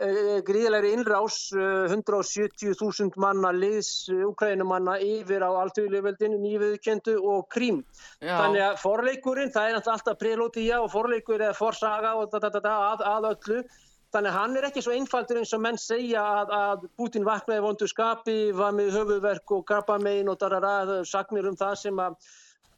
uh, 0.00 0.38
gríðarlega 0.46 0.92
innrás 0.94 1.36
uh, 1.52 1.84
170.000 1.92 3.20
manna 3.20 3.52
liðs 3.52 4.08
Ukrænumanna 4.30 4.96
yfir 5.04 5.44
á 5.44 5.50
alltöðulegveldinu 5.50 6.40
nýviðkendu 6.40 7.18
og 7.20 7.44
krím. 7.52 7.82
Já, 8.24 8.38
Þannig 8.38 8.64
að 8.70 8.80
forleikurinn, 8.86 9.52
það 9.52 9.68
er 9.68 9.80
alltaf 9.82 10.18
prelótía 10.20 10.80
og 10.80 10.90
forleikur 10.94 11.40
eða 11.40 11.58
forsaga 11.58 12.16
og 12.20 12.32
da, 12.32 12.40
da, 12.46 12.56
da, 12.56 12.74
að, 12.94 13.06
að 13.12 13.30
öllu. 13.34 13.62
Þannig 14.10 14.32
að 14.32 14.38
hann 14.40 14.56
er 14.58 14.64
ekki 14.66 14.82
svo 14.82 14.92
einfaldur 14.96 15.38
eins 15.38 15.54
og 15.54 15.60
menn 15.62 15.78
segja 15.78 16.22
að, 16.42 16.52
að 16.56 16.86
Putin 16.98 17.26
vaknaði 17.28 17.62
vondu 17.62 17.86
skapi, 17.90 18.38
var 18.58 18.72
með 18.74 18.94
höfuverk 18.98 19.56
og 19.58 19.66
krabbamein 19.70 20.28
og 20.32 20.38
darara, 20.40 21.02
sagnir 21.06 21.46
um 21.46 21.58
það 21.60 21.76
sem 21.84 22.00
að 22.02 22.16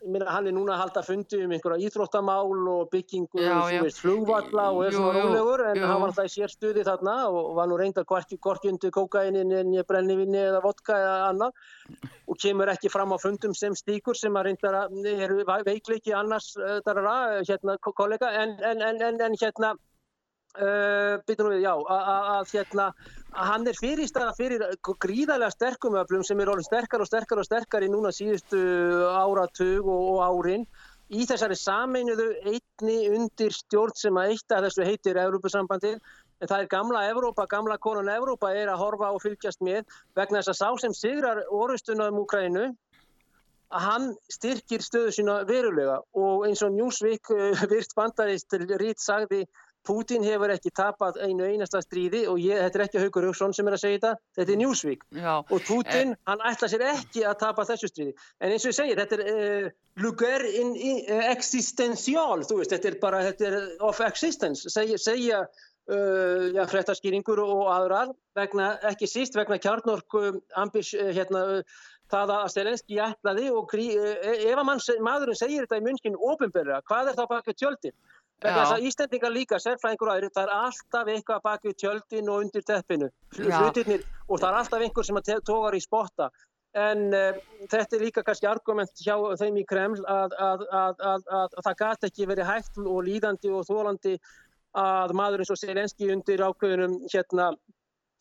ég 0.03 0.11
meina, 0.11 0.27
hann 0.35 0.49
er 0.51 0.55
núna 0.57 0.73
að 0.75 0.81
halda 0.81 1.03
fundi 1.07 1.39
um 1.45 1.53
einhverja 1.55 1.87
íþróttamál 1.87 2.65
og 2.73 2.89
byggingu 2.91 3.39
Já, 3.39 3.53
þú 3.63 3.69
já. 3.77 3.83
veist, 3.85 4.01
flugvalla 4.03 4.65
og 4.75 4.81
er 4.89 4.97
svona 4.97 5.13
rólegur 5.23 5.63
en 5.69 5.79
jú. 5.79 5.85
hann 5.87 6.01
var 6.03 6.11
alltaf 6.11 6.27
í 6.27 6.33
sér 6.33 6.51
stuði 6.51 6.83
þarna 6.89 7.15
og 7.31 7.53
var 7.55 7.71
nú 7.71 7.77
hvorki 7.79 8.73
undir 8.73 8.91
kókainin 8.97 9.55
en 9.61 9.71
brennivinni 9.87 10.41
eða 10.43 10.59
vodka 10.65 10.97
eða 10.99 11.29
annað 11.29 11.55
og 12.27 12.41
kemur 12.43 12.73
ekki 12.75 12.91
fram 12.91 13.15
á 13.15 13.19
fundum 13.23 13.55
sem 13.55 13.79
stíkur 13.79 14.19
sem 14.19 14.35
að 14.35 14.49
reyndar 14.51 14.75
að 14.83 15.07
eru 15.07 15.47
veikleiki 15.71 16.13
annars 16.19 16.51
uh, 16.59 16.81
darara, 16.85 17.39
hérna 17.47 17.79
ko- 17.79 17.95
kollega 17.95 18.35
en, 18.43 18.59
en, 18.59 18.83
en, 18.83 19.01
en, 19.07 19.21
en 19.31 19.39
hérna 19.39 19.77
uh, 20.61 21.19
við, 21.29 21.43
já, 21.63 21.73
að- 21.73 22.07
að 22.13 22.31
að, 22.37 22.53
hérna 22.53 22.87
að 23.33 23.51
hann 23.53 23.67
er 23.71 23.79
fyrirstaða 23.81 24.37
fyrir 24.37 24.65
gríðarlega 24.85 25.55
sterkum 25.55 25.97
öflum 26.01 26.25
sem 26.27 26.41
er 26.41 26.53
orðin 26.53 26.69
sterkar 26.69 27.01
og 27.01 27.09
sterkar 27.09 27.41
og 27.41 27.49
sterkar 27.49 27.87
í 27.87 27.91
núna 27.93 28.13
síðustu 28.13 28.61
áratug 29.17 29.87
og, 29.89 30.03
og 30.17 30.21
árin. 30.29 30.67
Í 31.13 31.27
þessari 31.29 31.57
sameinuðu 31.61 32.27
einni 32.49 32.99
undir 33.13 33.53
stjórn 33.53 33.97
sem 34.01 34.17
að 34.17 34.31
eitt 34.33 34.53
af 34.57 34.63
þessu 34.65 34.87
heitir 34.87 35.19
Evrópusambandið. 35.21 35.99
En 36.43 36.49
það 36.49 36.63
er 36.65 36.71
gamla 36.73 37.03
Evrópa, 37.11 37.45
gamla 37.47 37.77
konan 37.79 38.09
Evrópa 38.11 38.49
er 38.57 38.71
að 38.73 38.81
horfa 38.81 39.11
og 39.15 39.21
fylgjast 39.23 39.61
með 39.63 39.85
vegna 40.17 40.41
þess 40.41 40.55
að 40.55 40.59
sá 40.59 40.81
sem 40.81 40.95
sigrar 40.97 41.43
orustuna 41.55 42.09
um 42.11 42.23
Úkrænu 42.25 42.65
að 43.73 43.85
hann 43.87 44.09
styrkir 44.33 44.83
stöðu 44.85 45.13
sína 45.15 45.37
verulega. 45.49 46.01
Og 46.19 46.47
eins 46.49 46.65
og 46.65 46.73
Newsweek 46.75 47.31
uh, 47.33 47.63
virt 47.71 47.95
bandarist 47.97 48.57
rít 48.81 49.01
sagði 49.01 49.45
Putin 49.87 50.23
hefur 50.23 50.53
ekki 50.55 50.71
tapað 50.75 51.19
einu 51.27 51.47
einasta 51.49 51.81
stríði 51.83 52.23
og 52.31 52.39
ég, 52.39 52.61
þetta 52.63 52.79
er 52.79 52.85
ekki 52.87 53.01
Haukur 53.03 53.27
Hauksson 53.27 53.55
sem 53.57 53.67
er 53.67 53.77
að 53.77 53.83
segja 53.83 53.99
þetta, 53.99 54.13
þetta 54.39 54.55
er 54.55 54.61
Newsweek. 54.61 55.03
Já, 55.19 55.33
og 55.43 55.65
Putin, 55.67 56.15
hann 56.29 56.45
ætla 56.51 56.71
sér 56.71 56.85
ekki 56.93 57.25
að 57.27 57.41
tapa 57.43 57.67
þessu 57.67 57.91
stríði. 57.91 58.15
En 58.39 58.55
eins 58.55 58.67
og 58.67 58.71
ég 58.71 58.79
segir, 58.79 59.03
þetta 59.03 59.19
er 59.19 59.33
uh, 59.33 59.69
lugar 60.05 60.47
in, 60.47 60.73
in, 60.77 61.03
uh, 61.09 61.27
existential, 61.33 62.47
þú 62.47 62.61
veist, 62.61 62.77
þetta 62.77 62.93
er 62.93 62.99
bara, 63.03 63.25
þetta 63.31 63.51
er 63.51 63.61
of 63.91 64.03
existence, 64.07 64.71
segja, 64.71 65.01
segja 65.03 65.43
uh, 65.43 66.47
já, 66.55 66.63
fréttaskýringur 66.71 67.43
og 67.43 67.65
aðrar, 67.75 68.15
vegna, 68.39 68.77
ekki 68.93 69.11
síst 69.11 69.35
vegna 69.39 69.59
kjarnorku 69.63 70.29
ambis, 70.63 70.95
uh, 70.95 71.11
hérna, 71.11 71.43
uh, 71.59 71.83
það 72.13 72.35
að 72.37 72.49
Stelenski 72.53 72.99
ætlaði 73.01 73.51
og 73.51 73.71
grí, 73.71 73.87
ef 73.97 74.59
að 74.59 74.67
mann, 74.69 74.83
maðurinn 75.05 75.39
segir 75.39 75.65
þetta 75.65 75.79
í 75.81 75.85
munkin 75.87 76.19
ofinbörja, 76.19 76.83
hvað 76.89 77.09
er 77.09 77.17
þá 77.19 77.23
baka 77.31 77.55
tjöldin? 77.57 77.95
Þess 78.43 78.73
að 78.75 78.87
Íslendingar 78.89 79.33
líka, 79.33 79.59
sérfræðingur 79.63 80.09
og 80.11 80.15
aðrir, 80.17 80.33
það 80.35 80.49
er 80.49 80.55
alltaf 80.57 81.11
eitthvað 81.13 81.43
bak 81.45 81.67
við 81.69 81.77
tjöldin 81.83 82.31
og 82.33 82.45
undir 82.45 82.65
teppinu, 82.67 83.11
hlutirnir, 83.39 84.07
og 84.29 84.41
það 84.41 84.49
er 84.49 84.59
alltaf 84.61 84.87
einhver 84.87 85.09
sem 85.09 85.21
togar 85.47 85.77
í 85.79 85.83
spotta. 85.83 86.31
En 86.73 87.11
uh, 87.13 87.37
þetta 87.69 87.99
er 87.99 88.03
líka 88.07 88.23
kannski 88.25 88.49
argument 88.49 89.03
hjá 89.05 89.15
þeim 89.37 89.59
í 89.61 89.65
Kreml 89.69 90.01
að, 90.09 90.33
að, 90.41 90.63
að, 90.73 91.03
að, 91.11 91.27
að, 91.29 91.59
að 91.59 91.67
það 91.67 91.77
gæti 91.83 92.09
ekki 92.09 92.29
verið 92.31 92.49
hægt 92.49 92.81
og 92.81 93.03
líðandi 93.05 93.53
og 93.53 93.67
þólandi 93.69 94.15
að 94.81 95.13
maður 95.19 95.43
eins 95.45 95.53
og 95.53 95.61
Selenski 95.61 96.09
undir 96.15 96.41
ákveðunum 96.41 96.95
hérna 97.13 97.51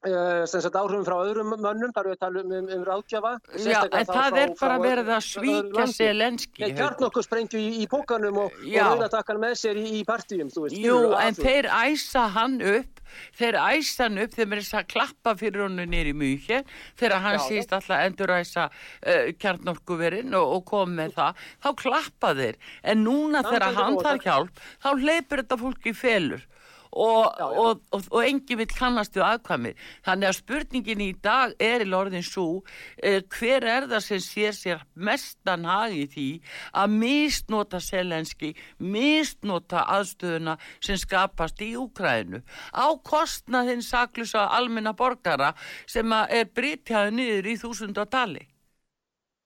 sem 0.01 0.61
sagt 0.63 0.77
áhrifum 0.79 1.03
frá 1.05 1.17
öðrum 1.21 1.51
mönnum, 1.53 1.91
þar 1.93 2.07
við 2.09 2.21
tala 2.23 2.41
um, 2.41 2.53
um, 2.57 2.85
ráðgjafa. 2.87 3.33
Já, 3.61 3.81
en 3.85 4.07
það 4.09 4.37
er 4.41 4.53
bara 4.57 4.77
verið 4.81 5.11
að 5.13 5.25
svíkja 5.27 5.75
landi. 5.75 5.93
Selenski. 5.97 6.63
Nei, 6.63 6.73
kjarnokkur 6.79 7.25
sprengju 7.27 7.61
í, 7.61 7.67
í 7.83 7.85
pókanum 7.91 8.39
og, 8.47 8.55
og 8.57 8.79
rauðatakkan 8.87 9.41
með 9.43 9.53
sér 9.61 9.77
í, 9.77 9.85
í 9.99 10.01
partíum, 10.07 10.49
þú 10.49 10.65
veist. 10.65 10.79
Jú, 10.81 10.97
en 11.21 11.37
þeir 11.37 11.69
æsa 11.69 12.25
hann 12.33 12.57
upp, 12.65 13.01
þeir 13.37 13.59
æsa 13.61 14.07
hann 14.07 14.23
upp, 14.25 14.33
þeir 14.33 14.49
með 14.49 14.63
þess 14.63 14.79
að 14.81 14.89
klappa 14.95 15.35
fyrir 15.37 15.65
honum 15.67 15.93
nýri 15.93 16.15
mjög, 16.17 16.71
þegar 16.97 17.25
hann 17.27 17.37
Já, 17.37 17.43
síst 17.45 17.75
alltaf 17.77 18.05
endur 18.07 18.33
æsa 18.39 18.69
uh, 18.71 19.27
kjarnorkuverinn 19.37 20.33
og, 20.39 20.55
og 20.57 20.65
kom 20.71 20.97
með 20.97 21.13
það, 21.19 21.49
þá 21.61 21.69
klappa 21.83 22.33
þeir. 22.41 22.57
En 22.81 23.05
núna 23.05 23.45
þegar 23.45 23.77
hann 23.77 24.01
þarf 24.01 24.25
hjálp, 24.25 24.65
þá 24.81 24.89
leipur 24.97 25.43
þetta 25.43 25.61
fólk 25.61 25.91
í 25.91 25.93
felur. 25.93 26.47
Og, 26.91 27.31
Já, 27.39 27.39
já. 27.39 27.59
og, 27.63 27.81
og, 27.95 28.03
og 28.11 28.25
engin 28.27 28.59
vil 28.59 28.67
kannast 28.67 29.15
við 29.15 29.23
aðkvæmið. 29.23 29.83
Þannig 30.03 30.27
að 30.27 30.37
spurningin 30.37 31.03
í 31.05 31.09
dag 31.23 31.53
er 31.59 31.85
í 31.85 31.87
lorðin 31.87 32.25
svo, 32.25 32.63
eh, 32.99 33.21
hver 33.31 33.63
er 33.63 33.87
það 33.87 34.03
sem 34.07 34.23
sér 34.25 34.57
sér 34.57 34.83
mestan 34.95 35.65
hag 35.65 35.95
í 35.95 36.05
því 36.11 36.27
að 36.75 36.97
misnota 36.99 37.79
selenski, 37.79 38.53
misnota 38.77 39.85
aðstöðuna 39.87 40.57
sem 40.83 40.99
skapast 40.99 41.61
í 41.63 41.73
Úkrænu 41.79 42.43
á 42.75 42.87
kostnaðin 43.07 43.83
saklusa 43.85 44.49
almenna 44.51 44.93
borgara 44.93 45.53
sem 45.87 46.11
er 46.11 46.49
brytjaði 46.51 47.15
niður 47.15 47.53
í 47.53 47.59
þúsundatali. 47.61 48.47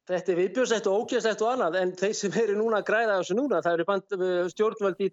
Þetta 0.06 0.32
er 0.32 0.38
viðbjörnsett 0.38 0.86
og 0.86 1.00
ókjæslegt 1.02 1.40
og 1.42 1.48
annað 1.50 1.76
en 1.80 1.92
þeir 1.98 2.12
sem 2.14 2.36
eru 2.38 2.56
núna 2.60 2.78
að 2.84 2.90
græða 2.92 3.14
þessu 3.18 3.38
núna 3.40 3.62
það 3.66 3.78
eru 3.78 3.86
band, 3.88 4.16
stjórnvöld 4.54 5.00
í 5.02 5.08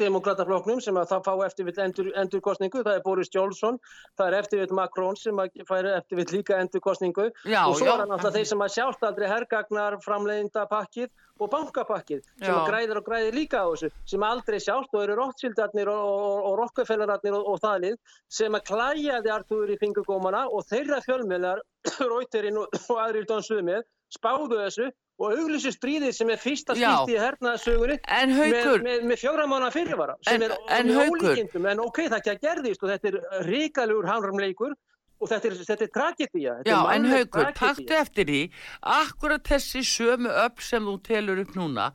demokratafloknum 0.00 0.80
sem 0.84 0.96
að 0.98 1.12
það 1.12 1.26
fá 1.26 1.32
eftir 1.46 1.68
vill 1.68 1.76
endur, 1.84 2.10
endurkostningu, 2.22 2.82
það 2.86 2.98
er 2.98 3.04
Boris 3.04 3.30
Johnson 3.32 3.78
það 4.18 4.26
er 4.26 4.38
eftir 4.40 4.62
vill 4.62 4.78
Macron 4.78 5.18
sem 5.20 5.42
að 5.42 5.62
fær 5.68 5.88
eftir 5.96 6.20
vill 6.20 6.28
líka 6.38 6.58
endurkostningu 6.62 7.30
Já, 7.44 7.62
og 7.64 7.78
svo 7.78 7.88
já. 7.88 7.92
er 7.94 8.02
hann 8.04 8.16
alltaf 8.16 8.34
þeir 8.36 8.50
sem 8.52 8.66
að 8.66 8.74
sjást 8.76 9.06
aldrei 9.08 9.28
hergagnar 9.30 9.98
framleiðinda 10.04 10.66
pakkið 10.70 11.12
og 11.36 11.50
bankapakkið 11.52 12.22
sem 12.24 12.48
Já. 12.48 12.54
að 12.56 12.68
græðir 12.70 13.00
og 13.00 13.08
græðir 13.08 13.36
líka 13.36 13.60
á 13.60 13.66
þessu 13.68 13.90
sem 14.08 14.24
aldrei 14.24 14.58
sjást 14.62 14.94
og 14.96 15.02
eru 15.02 15.16
Rothschildarnir 15.18 15.90
og, 15.92 16.04
og, 16.12 16.38
og 16.50 16.54
Rockefellerarnir 16.62 17.36
og, 17.36 17.50
og 17.52 17.60
þaðlið 17.64 17.98
sem 18.38 18.56
að 18.56 18.64
klæjaði 18.70 19.32
Artur 19.34 19.72
í 19.72 19.78
fingurgómana 19.80 20.46
og 20.48 20.64
þeirra 20.70 21.02
fjölmiðlar 21.04 21.60
Reuterinn 22.12 22.62
og, 22.62 22.80
dansuðu 23.28 23.66
með 23.68 23.84
spáðu 24.16 24.62
þessu 24.62 24.88
og 25.16 25.32
auglýsu 25.32 25.70
stríðið 25.72 26.12
sem 26.16 26.30
er 26.32 26.40
fyrsta 26.40 26.74
skipti 26.76 27.14
í 27.16 27.20
hernaðasögunni 27.20 27.96
með, 28.04 28.66
með, 28.84 29.04
með 29.12 29.20
fjóra 29.22 29.46
mánu 29.48 29.70
fyrirvara 29.72 30.16
sem 30.28 30.42
En- 30.42 30.50
er 30.50 30.56
en 30.76 30.92
ólíkindum 30.92 31.68
en 31.72 31.80
ok, 31.86 32.02
það 32.10 32.18
ekki 32.20 32.34
að 32.34 32.42
gerðist 32.44 32.84
og 32.84 32.92
þetta 32.92 33.12
er 33.12 33.46
ríkalegur 33.48 34.10
hánramleikur 34.10 34.76
og 35.16 35.30
þetta 35.30 35.48
er, 35.48 35.54
þetta 35.64 35.86
er 35.86 35.92
tragedía 35.94 36.54
þetta 36.58 36.72
Já, 36.72 36.78
er 36.80 36.96
en 36.96 37.06
tragedía. 37.08 37.52
taktu 37.56 37.96
eftir 37.96 38.28
því, 38.28 38.40
akkurat 38.96 39.48
þessi 39.48 39.82
sömu 39.86 40.32
upp 40.44 40.60
sem 40.64 40.84
þú 40.84 40.96
telur 41.06 41.40
upp 41.40 41.54
núna, 41.56 41.86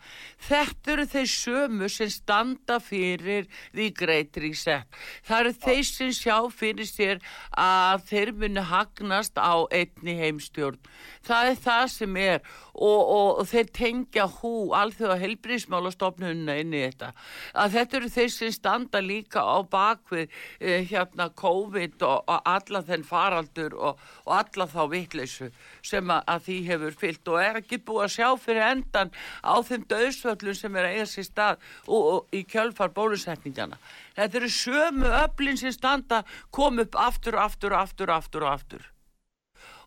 þetta 0.48 0.96
eru 0.96 1.06
þeir 1.12 1.30
sömu 1.36 1.90
sem 1.94 2.10
standa 2.14 2.80
fyrir 2.82 3.46
því 3.76 3.90
greitir 3.98 4.48
í 4.50 4.54
sett. 4.58 4.90
Það 5.28 5.44
eru 5.44 5.54
þeir 5.68 5.84
sem 5.92 6.12
sjá 6.18 6.38
fyrir 6.50 6.90
sér 6.90 7.22
að 7.58 8.08
þeir 8.10 8.34
muni 8.42 8.66
hagnast 8.72 9.38
á 9.38 9.54
einni 9.70 10.18
heimstjórn. 10.18 10.82
Það 11.22 11.52
er 11.52 11.62
það 11.62 11.86
sem 11.94 12.18
er 12.18 12.40
og, 12.74 13.02
og, 13.02 13.30
og 13.42 13.50
þeir 13.52 13.70
tengja 13.76 14.26
hú 14.40 14.54
alþjóða 14.78 15.20
helbriðsmálastofnunna 15.22 16.58
inn 16.64 16.74
í 16.74 16.84
þetta. 16.88 17.12
Að 17.54 17.78
þetta 17.78 18.00
eru 18.00 18.12
þeir 18.16 18.32
sem 18.34 18.54
standa 18.56 19.02
líka 19.04 19.44
á 19.46 19.62
bakvið 19.62 20.28
eh, 20.60 20.88
hérna 20.90 21.30
COVID 21.38 22.02
og, 22.08 22.24
og 22.26 22.50
alla 22.56 22.82
þenn 22.88 23.06
faraldur 23.12 23.76
og, 23.78 24.00
og 24.26 24.34
alla 24.40 24.68
þá 24.72 24.82
vitleysu 24.92 25.50
sem 25.86 26.14
að, 26.14 26.24
að 26.34 26.46
því 26.48 26.58
hefur 26.70 26.98
fyllt 27.04 27.32
og 27.34 27.42
er 27.44 27.60
ekki 27.62 27.82
búið 27.88 28.06
að 28.08 28.16
sjá 28.16 28.30
fyrir 28.46 28.68
endan 28.70 29.14
á 29.44 29.56
þeim 29.68 29.86
döðsvöllum 29.92 30.58
sem 30.58 30.80
er 30.80 30.90
að 30.90 30.96
eiga 30.98 31.10
sér 31.12 31.28
stað 31.28 31.68
og, 31.88 32.02
og 32.02 32.36
í 32.36 32.44
kjölfar 32.48 32.96
bólusetningana. 32.96 33.80
Þetta 34.18 34.42
eru 34.42 34.52
sömu 34.56 35.14
öflin 35.22 35.60
sem 35.60 35.76
standa 35.76 36.24
kom 36.52 36.82
upp 36.84 36.98
aftur, 37.00 37.40
aftur, 37.40 37.78
aftur, 37.78 38.12
aftur 38.16 38.48
og 38.48 38.56
aftur. 38.56 38.91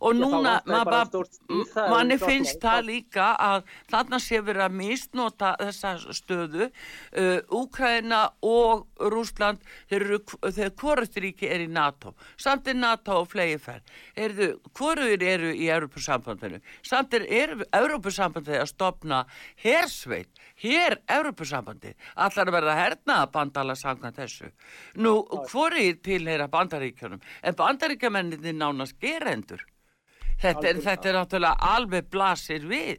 Og 0.00 0.16
núna, 0.18 0.56
manni 0.66 2.18
finnst 2.20 2.60
það 2.62 2.86
líka 2.88 3.28
að 3.40 3.68
þarna 3.92 4.20
sé 4.22 4.40
verið 4.44 4.64
að 4.66 4.76
misnota 4.80 5.52
þessa 5.60 6.14
stöðu. 6.16 6.68
Uh, 7.14 7.38
Úkraina 7.54 8.24
og 8.44 8.86
Rúsland, 9.12 9.62
eru, 9.92 10.20
þeir 10.44 10.74
hvorusturíki 10.80 11.50
er 11.50 11.66
í 11.66 11.70
NATO. 11.70 12.14
Samt 12.40 12.68
er 12.70 12.78
NATO 12.78 13.20
og 13.22 13.30
flegi 13.32 13.58
færð. 13.62 13.94
Erðu, 14.26 14.50
hvorur 14.74 15.26
eru 15.34 15.52
í 15.54 15.68
Europasambandinu? 15.72 16.60
Samt 16.86 17.14
er, 17.14 17.56
Europasambandið 17.74 18.60
að 18.62 18.70
stopna 18.72 19.24
hersveit, 19.62 20.30
hér 20.64 20.96
Europasambandið. 21.18 21.94
Allar 22.16 22.50
að 22.50 22.56
verða 22.56 22.74
hernaða 22.80 23.30
bandala 23.34 23.76
samkvæmt 23.78 24.18
þessu. 24.22 24.50
Nú, 24.96 25.14
hvorir 25.52 26.00
tilheyra 26.04 26.48
bandaríkjunum? 26.52 27.20
En 27.42 27.54
bandaríkjamenninni 27.58 28.56
nánast 28.56 28.96
gerendur. 29.00 29.62
Þetta 30.40 30.72
þetta 30.82 31.10
er 31.10 31.18
náttúrulega 31.20 31.72
alveg 31.74 32.08
blasir 32.10 32.64
við 32.68 32.98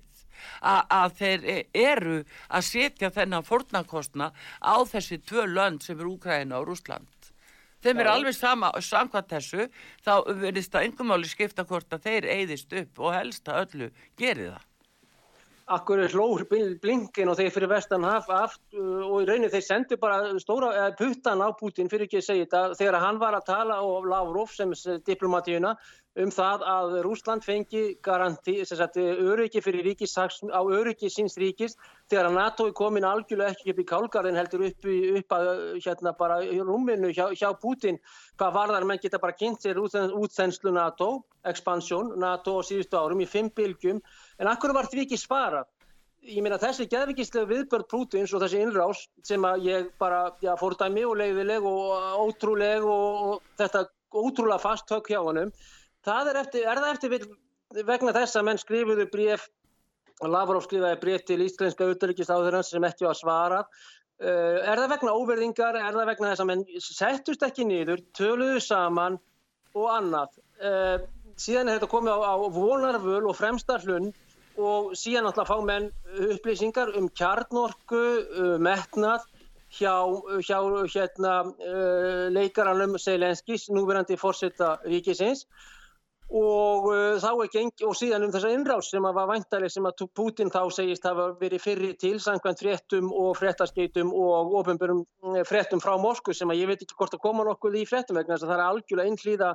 a- 0.61 0.85
að 1.03 1.17
þeir 1.19 1.45
e- 1.45 1.65
eru 1.73 2.23
að 2.49 2.63
setja 2.63 3.09
þennan 3.11 3.43
fórnarkostna 3.43 4.31
á 4.61 4.75
þessi 4.85 5.19
tvö 5.23 5.45
lönd 5.47 5.83
sem 5.83 5.99
er 5.99 6.05
Úkraina 6.05 6.59
og 6.59 6.67
Rúsland. 6.69 7.07
Þeim 7.83 7.99
er 8.01 8.07
alveg 8.09 8.33
sama, 8.33 8.71
samkvæmt 8.81 9.29
þessu, 9.29 9.67
þá 10.01 10.25
verðist 10.41 10.71
það 10.73 10.85
engum 10.87 11.07
máli 11.11 11.27
skipta 11.29 11.65
hvort 11.65 11.89
að 11.93 12.01
þeir 12.07 12.25
eyðist 12.33 12.73
upp 12.81 12.99
og 12.99 13.13
helst 13.13 13.45
að 13.51 13.59
öllu 13.65 13.89
geri 14.17 14.47
það. 14.49 14.63
Akkur 15.65 16.03
hlór 16.13 16.43
blinkin 16.81 17.29
og 17.31 17.39
þeir 17.39 17.53
fyrir 17.53 17.71
vestan 17.71 18.03
haf 18.05 18.27
aft 18.29 18.61
uh, 18.77 19.01
og 19.07 19.23
í 19.23 19.25
rauninni 19.25 19.49
þeir 19.49 19.63
sendu 19.65 19.97
bara 19.97 20.35
stóra 20.37 20.91
puttan 20.99 21.41
á 21.41 21.49
Putin 21.57 21.89
fyrir 21.89 22.05
ekki 22.05 22.19
að 22.21 22.27
segja 22.27 22.45
þetta 22.45 22.77
þegar 22.77 22.99
hann 23.01 23.21
var 23.23 23.37
að 23.39 23.47
tala 23.47 23.79
og 23.81 24.05
Lavrov 24.11 24.53
sem 24.53 24.75
diplomatíuna 25.07 25.73
um 26.15 26.31
það 26.31 26.63
að 26.71 26.93
Rúsland 27.03 27.43
fengi 27.43 27.83
garanti, 28.03 28.55
sem 28.63 28.79
sagt, 28.79 28.97
öryggi 28.97 29.61
fyrir 29.63 29.83
ríkis, 29.83 30.15
á 30.15 30.61
öryggi 30.63 31.09
síns 31.11 31.35
ríkis 31.39 31.75
þegar 32.09 32.29
að 32.29 32.37
NATO 32.37 32.67
er 32.69 32.75
komin 32.77 33.07
algjörlega 33.07 33.51
ekki 33.51 33.73
upp 33.73 33.81
í 33.83 33.87
kálgarðin 33.89 34.39
heldur 34.39 34.63
upp, 34.69 34.87
í, 34.87 34.97
upp 35.19 35.35
að 35.35 35.51
hérna 35.83 36.15
bara 36.15 36.39
rúminu 36.63 37.11
hjá, 37.11 37.27
hjá 37.35 37.49
Putin 37.59 37.99
hvað 38.39 38.55
varðar 38.61 38.87
menn 38.87 39.03
geta 39.03 39.19
bara 39.19 39.35
kynnt 39.35 39.63
sér 39.65 39.81
útþenslu 39.83 40.71
NATO, 40.75 41.25
expansjón 41.43 42.15
NATO 42.21 42.59
á 42.59 42.61
síðustu 42.63 42.99
árum 42.99 43.23
í 43.23 43.27
fimm 43.27 43.51
bylgjum. 43.51 43.99
En 44.39 44.51
akkur 44.51 44.75
var 44.75 44.87
því 44.87 45.03
ekki 45.03 45.19
svarað? 45.19 45.67
Ég 46.25 46.41
meina 46.41 46.57
þessi 46.57 46.87
geðvikislega 46.89 47.51
viðbörð 47.51 47.89
Pútins 47.91 48.31
og 48.33 48.41
þessi 48.41 48.63
innrás 48.63 49.03
sem 49.27 49.43
að 49.45 49.67
ég 49.67 49.91
bara 50.01 50.31
já, 50.41 50.55
fórdæmi 50.57 51.03
og 51.05 51.19
leiðileg 51.19 51.67
og 51.69 52.23
ótrúleg 52.23 52.87
og, 52.87 53.25
og 53.27 53.57
þetta 53.59 53.83
ótrúlega 54.15 54.63
fast 54.63 54.89
högg 54.89 55.11
hjá 55.11 55.19
honum 55.19 55.51
það 56.05 56.31
er, 56.31 56.41
eftir, 56.43 56.65
er 56.69 56.81
það 56.81 56.93
eftir 56.93 57.85
vegna 57.85 58.15
þess 58.15 58.39
að 58.39 58.49
menn 58.49 58.61
skrifuðu 58.61 59.09
bréf 59.11 59.49
Lavrov 60.23 60.63
skrifaði 60.63 61.01
bréf 61.01 61.25
til 61.27 61.41
íslenska 61.43 61.83
auðvitaðrikistáðurins 61.83 62.69
sem 62.71 62.85
ekki 62.87 63.03
var 63.09 63.17
svarað 63.19 63.71
Uh, 64.15 64.61
er 64.63 64.79
það 64.79 64.91
vegna 64.93 65.13
óverðingar, 65.19 65.75
er 65.75 65.91
það 65.91 66.05
vegna 66.07 66.29
þess 66.29 66.41
að 66.43 66.47
menn 66.47 66.61
settust 66.79 67.41
ekki 67.43 67.65
niður, 67.67 67.99
töluðu 68.15 68.61
saman 68.63 69.17
og 69.75 69.89
annað. 69.91 70.37
Uh, 70.55 71.03
síðan 71.35 71.67
er 71.67 71.81
þetta 71.81 71.89
komið 71.91 72.23
á, 72.23 72.31
á 72.31 72.35
vonarvöl 72.55 73.25
og 73.27 73.35
fremsta 73.35 73.75
hlunn 73.83 74.13
og 74.55 74.93
síðan 74.95 75.27
alltaf 75.27 75.51
fá 75.51 75.59
menn 75.67 75.89
upplýsingar 76.29 76.93
um 76.95 77.09
kjarnorku, 77.11 78.05
uh, 78.23 78.55
metnað 78.55 79.27
hjá, 79.75 79.91
hjá 80.47 80.61
hérna, 80.95 81.35
uh, 81.51 82.31
leikaranum 82.31 82.95
Selenskis, 82.95 83.67
núverandi 83.67 84.15
fórseta 84.15 84.77
ríkisins 84.87 85.43
og 86.25 86.87
uh, 86.89 87.17
þá 87.21 87.29
er 87.29 87.51
geng 87.53 87.83
og 87.85 87.93
síðan 87.97 88.25
um 88.25 88.31
þessa 88.33 88.51
innrás 88.55 88.89
sem 88.89 89.05
að 89.05 89.17
var 89.19 89.29
væntaleg 89.29 89.71
sem 89.71 89.85
að 89.85 90.05
Putin 90.17 90.49
þá 90.49 90.63
segist 90.73 91.05
hafa 91.05 91.27
verið 91.39 91.61
fyrri 91.61 91.91
til 92.01 92.15
samkvæmt 92.23 92.63
fréttum 92.63 93.11
og 93.13 93.37
fréttaskeitum 93.37 94.09
og 94.09 94.55
ofinbjörnum 94.61 95.05
fréttum 95.45 95.83
frá 95.83 95.93
Moskvu 96.01 96.33
sem 96.33 96.49
að 96.49 96.63
ég 96.63 96.71
veit 96.71 96.81
ekki 96.81 96.97
hvort 96.97 97.13
að 97.13 97.23
koma 97.27 97.45
nokkuð 97.45 97.77
í 97.77 97.85
fréttum 97.89 98.17
vegna 98.17 98.35
þess 98.35 98.47
að 98.47 98.53
það 98.53 98.57
er 98.57 98.65
algjörlega 98.65 99.11
einhlýða 99.11 99.53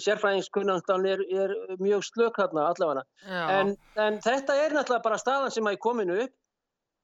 sérfræðingskunnandan 0.00 1.08
er, 1.08 1.24
er 1.32 1.52
mjög 1.80 2.04
slök 2.06 2.38
þarna 2.40 2.68
allavega. 2.70 3.02
En, 3.28 3.74
en 4.00 4.20
þetta 4.24 4.56
er 4.56 4.72
náttúrulega 4.72 5.04
bara 5.04 5.20
staðan 5.20 5.52
sem 5.52 5.68
að 5.68 5.76
er 5.76 5.82
kominu 5.84 6.16
upp 6.24 6.36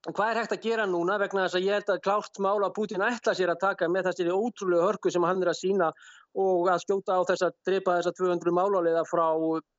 hvað 0.07 0.31
er 0.31 0.39
hægt 0.39 0.53
að 0.55 0.63
gera 0.63 0.85
núna 0.87 1.17
vegna 1.19 1.45
þess 1.47 1.59
að 1.59 1.65
ég 1.67 1.75
held 1.75 1.91
að 1.91 2.03
klárt 2.05 2.39
mál 2.45 2.63
að 2.63 2.75
Putin 2.77 3.03
ætla 3.03 3.35
sér 3.35 3.51
að 3.51 3.63
taka 3.65 3.89
með 3.91 4.07
þessari 4.09 4.35
ótrúlega 4.35 4.87
hörku 4.87 5.11
sem 5.11 5.25
hann 5.27 5.43
er 5.43 5.51
að 5.51 5.59
sína 5.59 5.89
og 6.39 6.69
að 6.71 6.85
skjóta 6.85 7.17
á 7.19 7.21
þess 7.27 7.43
að 7.49 7.57
drepa 7.67 7.97
þess 7.97 8.11
að 8.13 8.21
200 8.21 8.55
máláliða 8.55 9.03
frá 9.09 9.25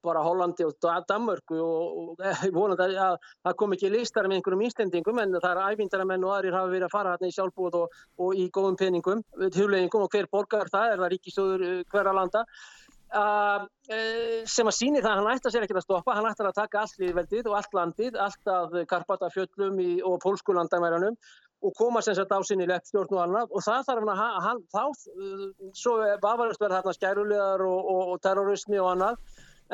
bara 0.04 0.24
Hollandi 0.26 0.66
og 0.68 0.76
Da- 0.84 1.00
Danmörku 1.08 1.56
og, 1.64 2.20
eh, 2.20 2.44
vonandi 2.52 2.98
að 3.00 3.16
það 3.46 3.56
kom 3.56 3.74
ekki 3.78 3.92
listar 3.94 4.28
með 4.28 4.42
einhverjum 4.42 4.66
íslendingum 4.68 5.22
en 5.24 5.40
það 5.40 5.56
er 5.56 5.64
ævindaramenn 5.72 6.26
og 6.28 6.36
aðrir 6.36 6.58
hafa 6.58 6.74
verið 6.74 6.88
að 6.90 6.96
fara 6.98 7.16
hérna 7.16 7.32
í 7.32 7.36
sjálfbúð 7.38 7.80
og, 7.80 7.98
og 8.20 8.36
í 8.36 8.50
góðum 8.52 8.78
peningum, 8.78 9.24
hugleggingum 9.40 10.04
og 10.04 10.12
hver 10.12 10.28
borgar 10.28 10.68
það, 10.68 10.92
er 10.94 11.04
það 11.04 11.12
ríkisjóður 11.16 11.66
eh, 11.70 11.84
hverra 11.92 12.14
landa 12.14 12.44
uh, 13.16 13.66
eh, 13.90 14.40
sem 14.50 14.68
að 14.70 14.78
sýnir 14.78 15.04
það 15.04 15.12
að 15.12 15.20
hann 15.20 15.38
ætla 15.38 15.52
sér 15.54 15.66
ekkert 15.66 15.82
að 15.82 15.86
stoppa, 15.88 16.16
hann 16.18 16.30
ætla 16.30 16.50
að 16.52 16.58
taka 16.60 16.82
allt 16.84 17.04
liðveldið 17.04 17.50
og 17.50 17.58
allt 17.60 17.78
landið, 17.78 18.18
allt 18.26 18.52
af 18.54 18.76
Karpatafjöllum 18.92 19.80
og 20.10 20.18
pólskulandamæranum 20.26 21.18
og 21.60 21.76
koma 21.76 22.02
sem 22.02 22.16
sagt 22.16 22.32
á 22.32 22.40
sinni 22.48 22.68
leppstjórn 22.70 23.18
og 23.18 23.22
annað. 23.26 23.52
Og 23.52 23.66
það 23.66 23.86
þarf 23.90 24.04
hann 24.04 24.14
að 24.14 24.22
ha- 24.22 24.42
hann, 24.46 24.64
þá, 24.72 24.84
uh, 25.26 25.72
svo 25.76 25.98
vafarist 26.24 26.64
verða 26.64 26.82
þarna 26.82 26.98
skærulegar 26.98 27.66
og, 27.68 27.80
og, 27.94 28.02
og 28.14 28.24
terrorismi 28.24 28.80
og 28.80 28.94
annað, 28.94 29.22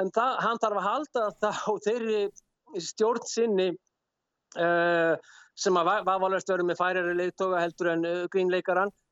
en 0.01 0.11
það, 0.15 0.35
hann 0.47 0.61
þarf 0.63 0.81
að 0.81 0.89
halda 0.89 1.25
þá 1.43 1.71
þeirri 1.85 2.21
stjórn 2.81 3.27
sinni 3.29 3.69
uh, 4.59 5.15
sem 5.55 5.77
að 5.79 5.91
vafarist 6.07 6.49
verður 6.51 6.69
með 6.71 6.79
færari 6.81 7.17
leittóga 7.19 7.63
heldur 7.63 7.91
en 7.93 8.07
uh, 8.09 8.23
grínleikaran 8.33 8.91
uh, 8.91 9.04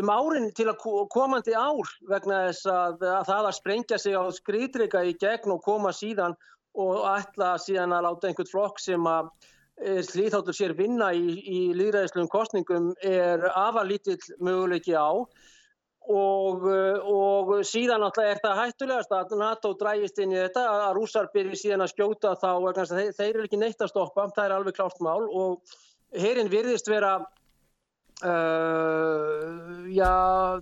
um 0.00 0.08
árin 0.10 0.48
til 0.56 0.66
að 0.70 0.78
ko- 0.80 1.06
komandi 1.12 1.52
ár 1.52 1.90
vegna 2.08 2.46
þess 2.48 2.68
að, 2.72 3.02
að 3.04 3.26
það 3.28 3.48
að 3.48 3.56
sprengja 3.58 3.98
sig 4.00 4.16
á 4.16 4.24
skriðdrika 4.32 5.02
í 5.04 5.16
gegn 5.20 5.52
og 5.52 5.62
koma 5.62 5.92
síðan 5.92 6.36
og 6.74 7.04
ætla 7.06 7.54
síðan 7.60 7.92
að 7.94 8.06
láta 8.08 8.30
einhvern 8.30 8.50
flokk 8.50 8.80
sem 8.82 9.04
að 9.06 9.28
slíðháttur 9.74 10.54
sér 10.54 10.74
vinna 10.78 11.10
í, 11.14 11.34
í 11.42 11.60
líðræðislegum 11.74 12.30
kostningum 12.30 12.92
er 13.02 13.42
afalítill 13.50 14.20
möguleiki 14.38 14.94
á. 14.94 15.10
Og, 16.04 16.66
uh, 16.68 16.98
og 17.08 17.52
síðan 17.64 18.02
er 18.04 18.40
það 18.42 18.58
hættulegast 18.60 19.12
að 19.16 19.30
NATO 19.40 19.70
drægist 19.80 20.18
inn 20.20 20.34
í 20.34 20.36
þetta 20.36 20.66
að 20.68 20.98
rússar 20.98 21.30
byrji 21.32 21.56
síðan 21.62 21.86
að 21.86 21.94
skjóta 21.94 22.34
þá 22.36 22.50
þeir, 22.76 23.12
þeir 23.16 23.30
eru 23.30 23.46
ekki 23.46 23.60
neitt 23.62 23.80
að 23.80 23.94
stoppa, 23.94 24.26
það 24.36 24.44
er 24.44 24.56
alveg 24.58 24.76
klárt 24.76 25.00
mál 25.00 25.24
og 25.24 25.76
herin 26.12 26.52
virðist 26.52 26.90
vera 26.92 27.16
Uh, 28.22 29.88
já, 29.90 30.10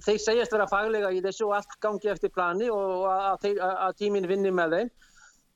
þeir 0.02 0.20
segjast 0.24 0.54
vera 0.54 0.66
faglega 0.70 1.10
í 1.12 1.20
þessu 1.22 1.50
og 1.50 1.58
allt 1.58 1.74
gangi 1.84 2.08
eftir 2.08 2.32
plani 2.32 2.70
og 2.72 3.04
að, 3.12 3.42
þeir, 3.44 3.60
að 3.60 3.96
tíminn 4.00 4.28
vinni 4.30 4.50
með 4.56 4.76
þeim 4.78 4.92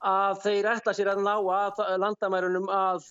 að 0.07 0.43
þeir 0.45 0.69
ætla 0.75 0.93
sér 0.95 1.11
að 1.15 1.23
ná 1.25 1.35
að 1.57 1.81
landamærunum 2.03 2.67
að 2.69 3.07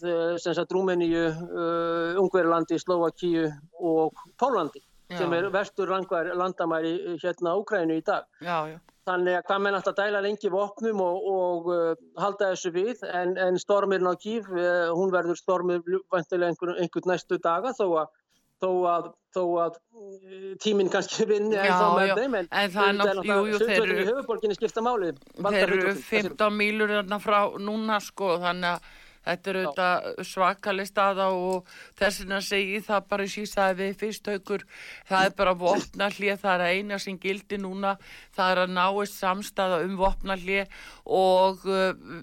sagt 0.45 0.71
Rúmeníu, 0.71 1.23
uh, 1.33 2.19
Ungverilandi, 2.21 2.77
Slovakíu 2.79 3.49
og 3.81 4.13
Pólandi 4.37 4.83
Já. 5.09 5.17
sem 5.17 5.33
er 5.33 5.49
vestur 5.53 5.89
langvar 5.89 6.29
landamæri 6.33 7.17
hérna 7.21 7.53
á 7.53 7.59
Úkrænu 7.61 7.97
í 7.97 8.03
dag. 8.05 8.25
Já, 8.41 8.69
já. 8.69 8.79
Þannig 9.05 9.35
að 9.37 9.43
hvað 9.45 9.59
menn 9.61 9.75
alltaf 9.77 9.95
dæla 9.99 10.21
lengi 10.25 10.49
vopnum 10.49 11.01
og, 11.05 11.25
og 11.29 11.67
uh, 11.69 11.91
halda 12.17 12.53
þessu 12.53 12.71
við 12.73 13.03
en, 13.05 13.35
en 13.37 13.59
stormirinn 13.61 14.09
á 14.09 14.17
uh, 14.17 14.93
hún 14.97 15.13
verður 15.13 15.37
stormir 15.37 15.83
vantilega 16.09 16.49
einhvern, 16.49 16.79
einhvern 16.81 17.11
næstu 17.11 17.37
daga 17.37 17.73
þó 17.77 17.85
að, 18.01 18.15
þó 18.63 18.69
að, 18.89 19.07
þó 19.35 19.41
að 19.65 19.77
uh, 19.77 20.51
tíminn 20.63 20.89
kannski 20.93 21.25
vinni 21.31 21.55
Já, 21.57 21.65
ennþá 21.67 21.87
með 21.99 22.13
þeim 22.21 22.37
en 22.41 22.51
það 22.75 22.89
er 22.91 22.99
náttúrulega- 22.99 23.39
í 23.45 23.79
eru- 23.79 24.03
höfuborginni 24.11 24.57
skipta 24.59 24.83
máli. 24.85 25.13
Þeir 25.39 25.63
eru 25.79 25.95
15 26.11 26.53
mílur 26.61 26.93
þarna 26.99 27.19
frá 27.23 27.39
núna 27.59 27.99
sko 28.03 28.37
þannig 28.43 28.75
að 28.77 28.93
þetta 29.25 29.49
er 29.49 29.57
auðvitað 29.57 30.27
svakalig 30.29 30.85
staða 30.85 31.23
og 31.33 31.71
þess 31.97 32.19
vegna 32.21 32.37
segi 32.45 32.75
ég 32.75 32.83
það 32.85 33.07
bara 33.09 33.25
sísaði 33.33 33.77
við 33.79 33.95
fyrst 34.03 34.27
haukur 34.29 34.65
það 35.09 35.25
er 35.25 35.33
bara 35.39 35.55
vopna 35.57 36.09
hlið, 36.13 36.35
það 36.43 36.53
er 36.53 36.63
að 36.67 36.75
eina 36.77 36.99
sem 37.01 37.17
gildi 37.23 37.57
núna, 37.57 37.95
það 38.37 38.51
er 38.53 38.61
að 38.67 38.75
náist 38.77 39.17
samstaða 39.17 39.79
um 39.87 39.95
vopna 39.97 40.37
hlið 40.37 40.69
og 41.09 41.65
uh, 41.65 42.21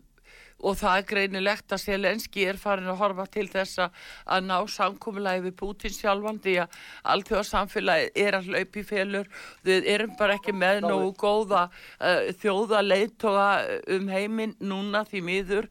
og 0.63 0.77
það 0.79 0.99
er 1.01 1.07
greinilegt 1.11 1.75
að 1.75 1.83
Selenski 1.83 2.45
er 2.49 2.59
farin 2.61 2.89
að 2.91 3.01
horfa 3.03 3.27
til 3.31 3.49
þess 3.51 3.79
að- 3.83 4.43
ná 4.47 4.57
samkommulagi 4.69 5.43
við 5.49 5.57
Putin 5.59 5.91
sjálfan 5.95 6.39
því 6.43 6.55
að 6.63 6.79
allþjóða 7.15 7.47
samfélagi 7.51 8.11
er 8.27 8.39
að 8.39 8.49
hlaupa 8.53 8.79
í 8.79 8.87
félur 8.93 9.29
við 9.65 9.89
erum 9.95 10.15
bara 10.19 10.39
ekki 10.39 10.53
með 10.55 10.81
nógu 10.87 11.13
góða 11.19 11.65
uh, 12.01 12.31
þjóða 12.43 12.83
leiðtoga 12.87 13.49
um 13.97 14.09
heiminn 14.09 14.55
núna 14.61 15.05
því 15.09 15.23
miður 15.27 15.69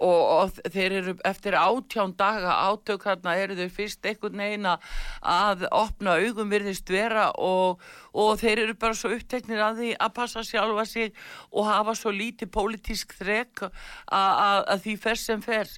og, 0.00 0.20
og 0.34 0.60
þeir 0.72 0.94
eru 1.00 1.14
eftir 1.28 1.56
átján 1.60 2.14
daga 2.16 2.54
átök 2.70 3.04
þarna 3.04 3.34
eru 3.42 3.56
þau 3.58 3.68
fyrst 3.76 4.06
einhvern 4.08 4.40
veginn 4.42 4.68
að- 4.70 5.66
opna 5.76 6.16
augum 6.20 6.50
virðist 6.52 6.88
vera 6.90 7.26
og, 7.36 7.82
og 8.16 8.30
þeir 8.40 8.64
eru 8.64 8.74
bara 8.80 8.96
svo 8.96 9.12
uppteknir 9.16 9.60
að 9.64 9.82
því 9.82 9.90
að 10.00 10.14
passa 10.16 10.44
sjálfa 10.46 10.86
sig 10.88 11.12
og 11.52 11.68
hafa 11.68 11.94
svo 11.98 12.14
lítið 12.16 12.50
pólitísk 12.56 13.12
þrek 13.20 13.66
að, 13.68 14.72
því 14.86 14.96
fer 15.04 15.20
sem 15.20 15.44
fer 15.44 15.68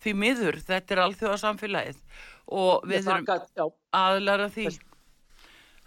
því 0.00 0.14
miður, 0.16 0.60
þetta 0.64 0.94
er 0.96 1.02
alþjóða 1.06 1.40
samfélagið 1.46 1.98
og 2.50 2.86
við 2.88 3.08
erum 3.08 3.26
Já, 3.56 3.66
aðlara 3.94 4.48
því. 4.52 4.68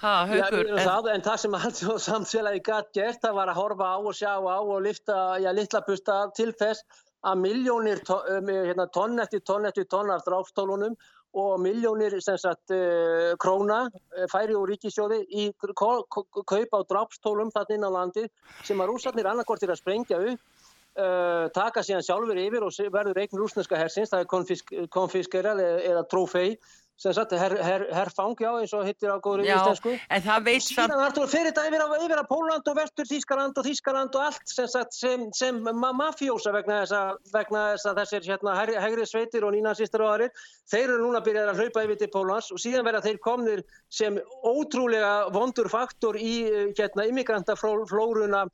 Ha, 0.03 0.11
Já, 0.27 0.43
haukur 0.43 0.67
en, 0.67 0.79
það, 0.83 1.07
en 1.13 1.23
það 1.23 1.37
sem 1.43 1.53
alltaf 1.57 2.01
samfélagi 2.03 2.61
gætt 2.67 2.89
gert, 2.97 3.21
það 3.23 3.37
var 3.37 3.51
að 3.53 3.59
horfa 3.61 3.89
á 3.95 3.97
og 4.03 4.15
sjá 4.17 4.31
á 4.35 4.57
og 4.59 4.81
lifta, 4.83 5.17
já, 5.39 5.49
litla 5.55 5.81
busta 5.87 6.17
til 6.35 6.51
þess 6.59 6.83
að 7.23 7.41
miljónir 7.43 8.01
um, 8.11 8.49
hérna, 8.51 8.87
tonn 8.93 9.19
eftir 9.23 9.43
tonn 9.47 9.67
eftir 9.69 9.87
tonn 9.91 10.11
af 10.11 10.25
dráfstólunum 10.27 10.95
og 11.33 11.53
miljónir 11.63 12.13
sagt 12.21 12.73
uh, 12.75 13.33
króna 13.41 13.85
uh, 13.87 14.25
færi 14.31 14.57
úr 14.57 14.73
ríkisjóði 14.73 15.23
í 15.31 15.47
kaup 15.63 16.75
á 16.77 16.79
dráfstólum 16.89 17.53
þarna 17.55 17.77
inn 17.77 17.87
á 17.87 17.91
landi 17.95 18.27
sem 18.63 18.79
að 18.79 18.93
rússarnir 18.93 19.31
annarkort 19.31 19.63
er 19.63 19.73
að 19.73 19.81
sprengja 19.81 20.19
upp 20.19 20.39
uh, 20.99 21.49
taka 21.55 21.83
síðan 21.83 22.05
sjálfur 22.05 22.43
yfir 22.43 22.67
og 22.67 22.77
verður 22.93 23.23
eign 23.23 23.39
rúsneska 23.39 23.79
hersins, 23.79 24.11
það 24.13 24.25
er 24.25 24.31
konfisk, 24.35 24.73
konfiskerað 24.93 25.63
eða, 25.63 25.83
eða 25.93 26.07
trófei 26.11 26.47
sem 26.97 27.13
sagt 27.13 27.31
her, 27.33 27.55
her, 27.63 27.85
já, 28.39 28.49
eins 28.59 28.73
og 28.73 28.85
hittir 28.85 29.09
á 29.09 29.17
góður 29.17 29.43
Já, 29.47 29.55
íslensku. 29.57 29.93
en 30.09 30.21
það 30.21 30.43
veit 30.45 30.63
samt 30.63 30.93
var 30.93 31.29
fyrir 31.31 31.49
þetta 31.49 31.65
yfir 31.67 31.83
yfir 32.05 32.19
að 32.21 32.27
Póland 32.29 32.69
og 32.69 32.77
Vestur 32.77 33.07
Þískaland 33.09 33.57
og 33.57 33.65
Þískaland 33.65 34.17
og 34.17 34.25
allt 34.27 34.53
sem, 34.53 34.67
sagt, 34.69 34.93
sem, 34.93 35.25
sem 35.33 35.57
ma 35.63 35.91
mafjósa 35.91 36.53
vegna 36.53 36.83
þess 36.83 36.95
að, 36.97 37.17
vegna 37.33 37.63
þess 37.73 37.89
að 37.89 38.01
þessir 38.01 38.29
hérna, 38.29 38.57
hægri, 38.59 38.77
hægri 38.85 39.07
sveitir 39.09 39.47
og 39.47 39.55
nínasistur 39.55 40.05
og 40.05 40.13
aðrir, 40.13 40.45
þeir 40.69 40.85
eru 40.85 40.99
núna 41.01 41.23
byrjað 41.25 41.53
að 41.53 41.63
hlaupa 41.63 41.85
yfir 41.87 41.99
til 42.03 42.11
Pólans 42.13 42.51
og 42.53 42.61
síðan 42.61 42.85
verða 42.85 43.03
þeir 43.07 43.19
komnir 43.25 43.65
sem 43.89 44.19
ótrúlega 44.45 45.15
vondur 45.33 45.71
faktor 45.73 46.19
í 46.19 46.35
eh, 46.45 46.69
hérna, 46.77 47.07
immigrantaflóruna, 47.09 48.45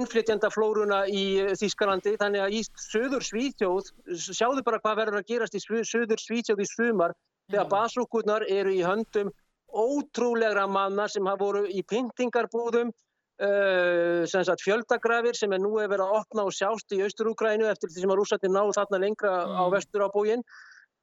innflytjandaflóruna 0.00 1.04
í 1.08 1.24
eh, 1.40 1.50
Þískalandi, 1.58 2.16
þannig 2.20 2.44
að 2.44 2.56
í 2.58 2.62
söður 2.84 3.26
Svíþjóð, 3.26 3.90
sjáðu 4.28 4.64
bara 4.66 4.80
hvað 4.82 5.02
verður 5.04 5.20
að 5.20 5.28
gerast 5.32 5.56
í 5.56 5.64
söður 5.64 6.22
Svíþjóð 6.22 6.64
í 6.64 6.70
sumar, 6.70 7.16
þegar 7.50 7.68
basúkurnar 7.70 8.46
eru 8.48 8.72
í 8.74 8.82
höndum 8.86 9.30
ótrúlegra 9.70 10.66
manna 10.70 11.06
sem 11.08 11.26
hafa 11.26 11.44
voru 11.44 11.64
í 11.70 11.82
pyntingarbúðum, 11.86 12.90
uh, 12.90 14.26
sem 14.26 14.44
sagt 14.46 14.64
fjöldagrafir 14.66 15.36
sem 15.38 15.52
er 15.52 15.62
nú 15.62 15.76
hefur 15.78 15.94
verið 15.94 16.06
að 16.08 16.18
opna 16.20 16.46
og 16.48 16.56
sjást 16.56 16.90
í 16.96 17.02
Austur-Úgrænu 17.06 17.68
eftir 17.70 17.92
því 17.92 18.04
sem 18.04 18.10
að 18.14 18.20
rússarnir 18.22 18.54
náðu 18.56 18.76
þarna 18.78 19.02
lengra 19.04 19.34
á 19.46 19.64
Mm. 19.66 19.72
vestur 19.76 20.06
á 20.06 20.08
búin. 20.10 20.42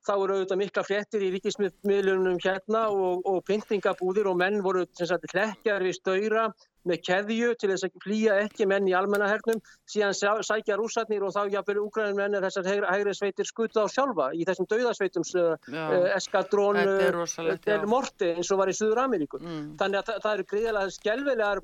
Þá 0.07 0.13
eru 0.15 0.37
auðvitað 0.37 0.59
mikla 0.61 0.83
fréttir 0.87 1.23
í 1.25 1.29
ríkismiðlunum 1.35 2.39
hérna 2.39 2.85
og, 2.93 3.25
og 3.27 3.43
pyntingabúðir 3.47 4.29
og 4.31 4.37
menn 4.39 4.61
voru 4.63 4.85
hlekkjar 4.87 5.83
við 5.83 5.97
stöyra 5.97 6.47
með 6.87 7.01
keðju 7.03 7.49
til 7.59 7.69
þess 7.73 7.87
að 7.87 7.97
flýja 8.05 8.37
ekki 8.45 8.67
menn 8.71 8.87
í 8.87 8.93
almennahernum. 8.95 9.59
Síðan 9.91 10.15
sækja 10.47 10.77
rússarnir 10.79 11.25
og 11.27 11.33
þá 11.35 11.41
jafnvel 11.57 11.81
Úgrænum 11.83 12.21
menn 12.21 12.37
er 12.37 12.45
þessar 12.47 12.69
hægri, 12.71 12.87
hægri 12.93 13.15
sveitir 13.17 13.49
skutu 13.49 13.83
á 13.83 13.91
sjálfa 13.91 14.29
í 14.31 14.47
þessum 14.47 14.69
dauðasveitum 14.71 15.27
uh, 15.27 15.55
Já. 15.67 15.83
eskadrón 16.15 16.79
rosalegt, 17.17 17.65
Del 17.67 17.81
já. 17.83 17.89
Morte 17.91 18.31
eins 18.35 18.51
og 18.53 18.61
var 18.61 18.71
í 18.71 18.77
Suður 18.77 19.03
Ameríku. 19.03 19.41
Mm. 19.43 19.73
Þannig 19.81 19.99
að 19.99 20.11
það, 20.11 20.21
það 20.23 20.37
eru 20.37 20.47
gríðilega 20.53 20.95
skelvilegar 20.95 21.63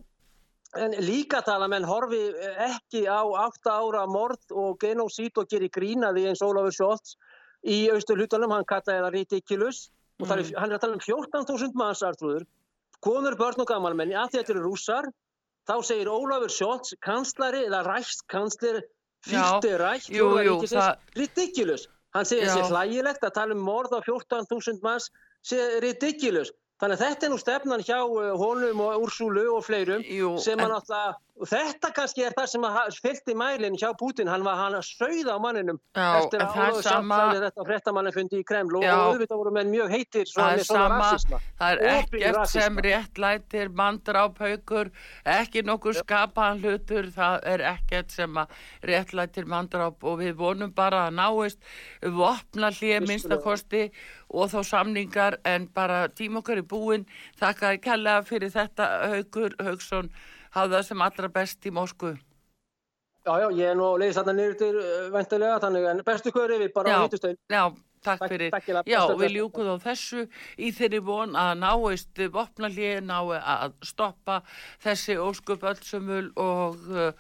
en 0.84 0.96
líka 1.06 1.44
tala 1.46 1.70
menn 1.70 1.86
horfi 1.86 2.20
ekki 2.68 3.06
á 3.06 3.22
átta 3.46 3.78
ára 3.78 4.08
morð 4.10 4.56
og 4.58 4.80
genósít 4.82 5.38
og 5.38 5.48
geri 5.52 5.70
grínaði 5.70 6.26
eins 6.32 6.42
Ólafur 6.44 6.74
Scholz 6.74 7.16
í 7.64 7.90
austur 7.94 8.20
hlutunum, 8.20 8.52
hann 8.52 8.66
kallaði 8.68 9.04
það 9.06 9.16
ridiculous. 9.18 9.90
Og 10.22 10.30
er, 10.44 10.50
hann 10.60 10.72
er 10.72 10.78
að 10.78 10.84
tala 10.84 10.98
um 10.98 11.04
14.000 11.04 11.78
mannsartrúður, 11.80 12.46
konur, 13.04 13.36
börn 13.40 13.64
og 13.64 13.68
gammalmenni, 13.68 14.16
að 14.16 14.36
þetta 14.38 14.54
eru 14.54 14.66
rússar, 14.68 15.08
þá 15.68 15.76
segir 15.84 16.12
Ólafur 16.12 16.52
Scholz, 16.54 16.94
kanslari 17.04 17.64
eða 17.68 17.82
jú, 20.12 20.30
jú, 20.44 20.56
það- 20.68 20.98
ridiculous. 21.16 21.88
Hann 22.14 22.26
segir 22.30 22.46
þessi 22.52 22.70
hlægilegt 22.70 23.24
að 23.26 23.34
tala 23.34 23.56
um 23.56 23.64
morð 23.66 23.96
á 23.98 24.00
14.000 24.06 24.84
manns, 24.84 25.10
sé 25.44 25.80
ridiculous. 25.82 26.52
Þannig 26.82 26.98
að 27.00 27.04
þetta 27.06 27.26
er 27.26 27.32
nú 27.32 27.38
stefnan 27.40 27.84
hjá 27.86 28.00
uh, 28.02 28.32
honum 28.40 28.80
og 28.84 29.04
Úrsúlu 29.06 29.44
og 29.56 29.62
fleirum 29.64 30.02
Jú, 30.04 30.34
sem 30.42 30.58
en- 30.60 30.66
að 30.66 30.74
náttúrulega, 30.74 31.14
og 31.44 31.48
þetta 31.50 31.90
kannski 31.96 32.24
er 32.26 32.34
það 32.38 32.48
sem 32.52 32.66
fylgti 33.02 33.34
mælinn 33.38 33.76
hjá 33.80 33.90
Putin, 33.98 34.28
hann 34.30 34.44
var 34.46 34.56
hann 34.60 34.76
að 34.78 34.84
sauða 34.86 35.34
á 35.34 35.40
manninum 35.42 35.80
Já, 35.98 36.08
eftir 36.22 36.42
en 36.42 36.46
að 36.48 36.58
Ólafur 36.58 36.84
sama- 36.86 37.18
Sjálfsælir 37.20 37.46
þetta 37.48 37.66
fréttamannin 37.70 38.14
fundi 38.18 38.40
í 38.42 38.46
Kreml 38.46 38.76
og, 38.78 38.84
auðvitað 38.86 39.38
voru 39.42 39.52
menn 39.56 39.72
mjög 39.74 39.90
heitir 39.94 40.26
svona 40.30 40.50
með 40.58 40.66
svona 40.68 41.00
rasisma. 41.02 41.40
það 41.62 41.72
er 41.72 41.84
ekkert 41.94 42.50
sem 42.54 42.78
réttlætir 42.88 43.72
mandráphaukur, 43.82 44.92
ekki 45.26 45.64
nokkuð 45.66 46.00
skapaðan 46.04 46.62
hlutur, 46.66 47.10
það 47.16 47.40
er 47.54 47.60
ekkert 47.74 48.12
sem 48.12 48.34
að 48.44 48.48
réttlætir 48.84 49.46
mandráp 49.50 50.04
og 50.04 50.20
við 50.22 50.34
vonum 50.38 50.74
bara 50.74 51.08
að 51.08 51.18
náist 51.22 51.60
vopna 52.04 52.70
hlið 52.74 53.08
minnstakosti 53.08 53.88
og 53.90 54.23
þá 54.34 54.60
samningar 54.66 55.38
en 55.46 55.68
bara 55.74 56.08
tíma 56.10 56.42
okkar 56.42 56.62
í 56.64 56.66
búin. 56.66 57.06
Þakka 57.40 57.74
ég 57.76 57.82
kærlega 57.86 58.26
fyrir 58.28 58.54
þetta 58.54 58.88
haukur, 59.14 59.56
Hauksson, 59.62 60.10
hafði 60.58 60.78
það 60.80 60.86
sem 60.90 61.02
allra 61.08 61.30
best 61.30 61.66
í 61.70 61.74
Moskvu. 61.74 62.16
Já, 63.24 63.38
já, 63.40 63.48
ég 63.56 63.70
er 63.72 63.78
nú 63.80 63.94
leiðis 63.96 64.18
þarna 64.20 64.34
niður 64.36 64.56
til 64.60 64.74
uh, 64.76 65.10
væntalega, 65.14 65.60
þannig 65.64 65.86
en 65.94 66.02
bestu 66.04 66.32
hverju 66.36 66.58
við 66.60 66.74
bara 66.76 66.98
hittustöðin. 67.06 67.38
Já, 67.54 67.62
takk 68.04 68.20
Takk- 68.20 68.34
fyrir. 68.34 68.50
takk 68.52 68.66
fyrir, 68.68 68.90
Já, 68.92 69.00
við 69.22 69.32
ljúkum 69.38 69.70
á 69.72 69.76
þessu 69.86 70.26
í 70.60 70.74
þeirri 70.76 71.00
von 71.08 71.38
að 71.40 71.54
náist 71.62 72.20
vopnalíð, 72.36 73.00
nái 73.08 73.40
að 73.40 73.78
stoppa 73.88 74.42
þessi 74.84 75.16
óskup 75.24 75.64
öllsumul 75.72 76.26
og, 76.36 76.84
uh, 76.92 77.14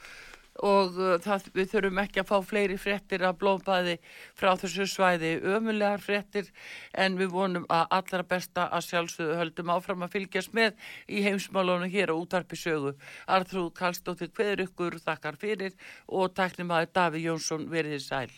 og 0.62 1.00
uh, 1.00 1.16
það, 1.24 1.48
við 1.56 1.72
þurfum 1.72 2.02
ekki 2.04 2.22
að 2.22 2.30
fá 2.30 2.38
fleiri 2.46 2.78
fréttir 2.78 3.26
af 3.26 3.40
blóðbæði 3.42 3.98
frá 4.38 4.54
þessu 4.62 4.86
svæði 4.90 5.34
ömulegar 5.56 6.04
fréttir 6.04 6.52
en 6.94 7.18
við 7.18 7.34
vonum 7.34 7.66
að 7.74 7.98
allra 7.98 8.24
besta 8.36 8.68
að 8.70 8.88
sjálfsögðu 8.90 9.40
höldum 9.42 9.74
áfram 9.74 10.06
að 10.06 10.16
fylgjast 10.20 10.54
með 10.54 10.78
í 11.10 11.26
heimsmálunum 11.26 11.90
hér 11.90 12.14
á 12.14 12.16
útarpi 12.16 12.60
sögu. 12.60 12.94
Artrúð 13.26 13.74
Kallstóttir 13.80 14.30
kveður 14.30 14.68
ykkur 14.68 15.02
þakkar 15.02 15.42
fyrir 15.42 15.78
og 16.08 16.34
tæknum 16.38 16.74
að 16.78 16.92
Daví 16.94 17.26
Jónsson 17.26 17.70
verið 17.72 18.04
sæl. 18.06 18.30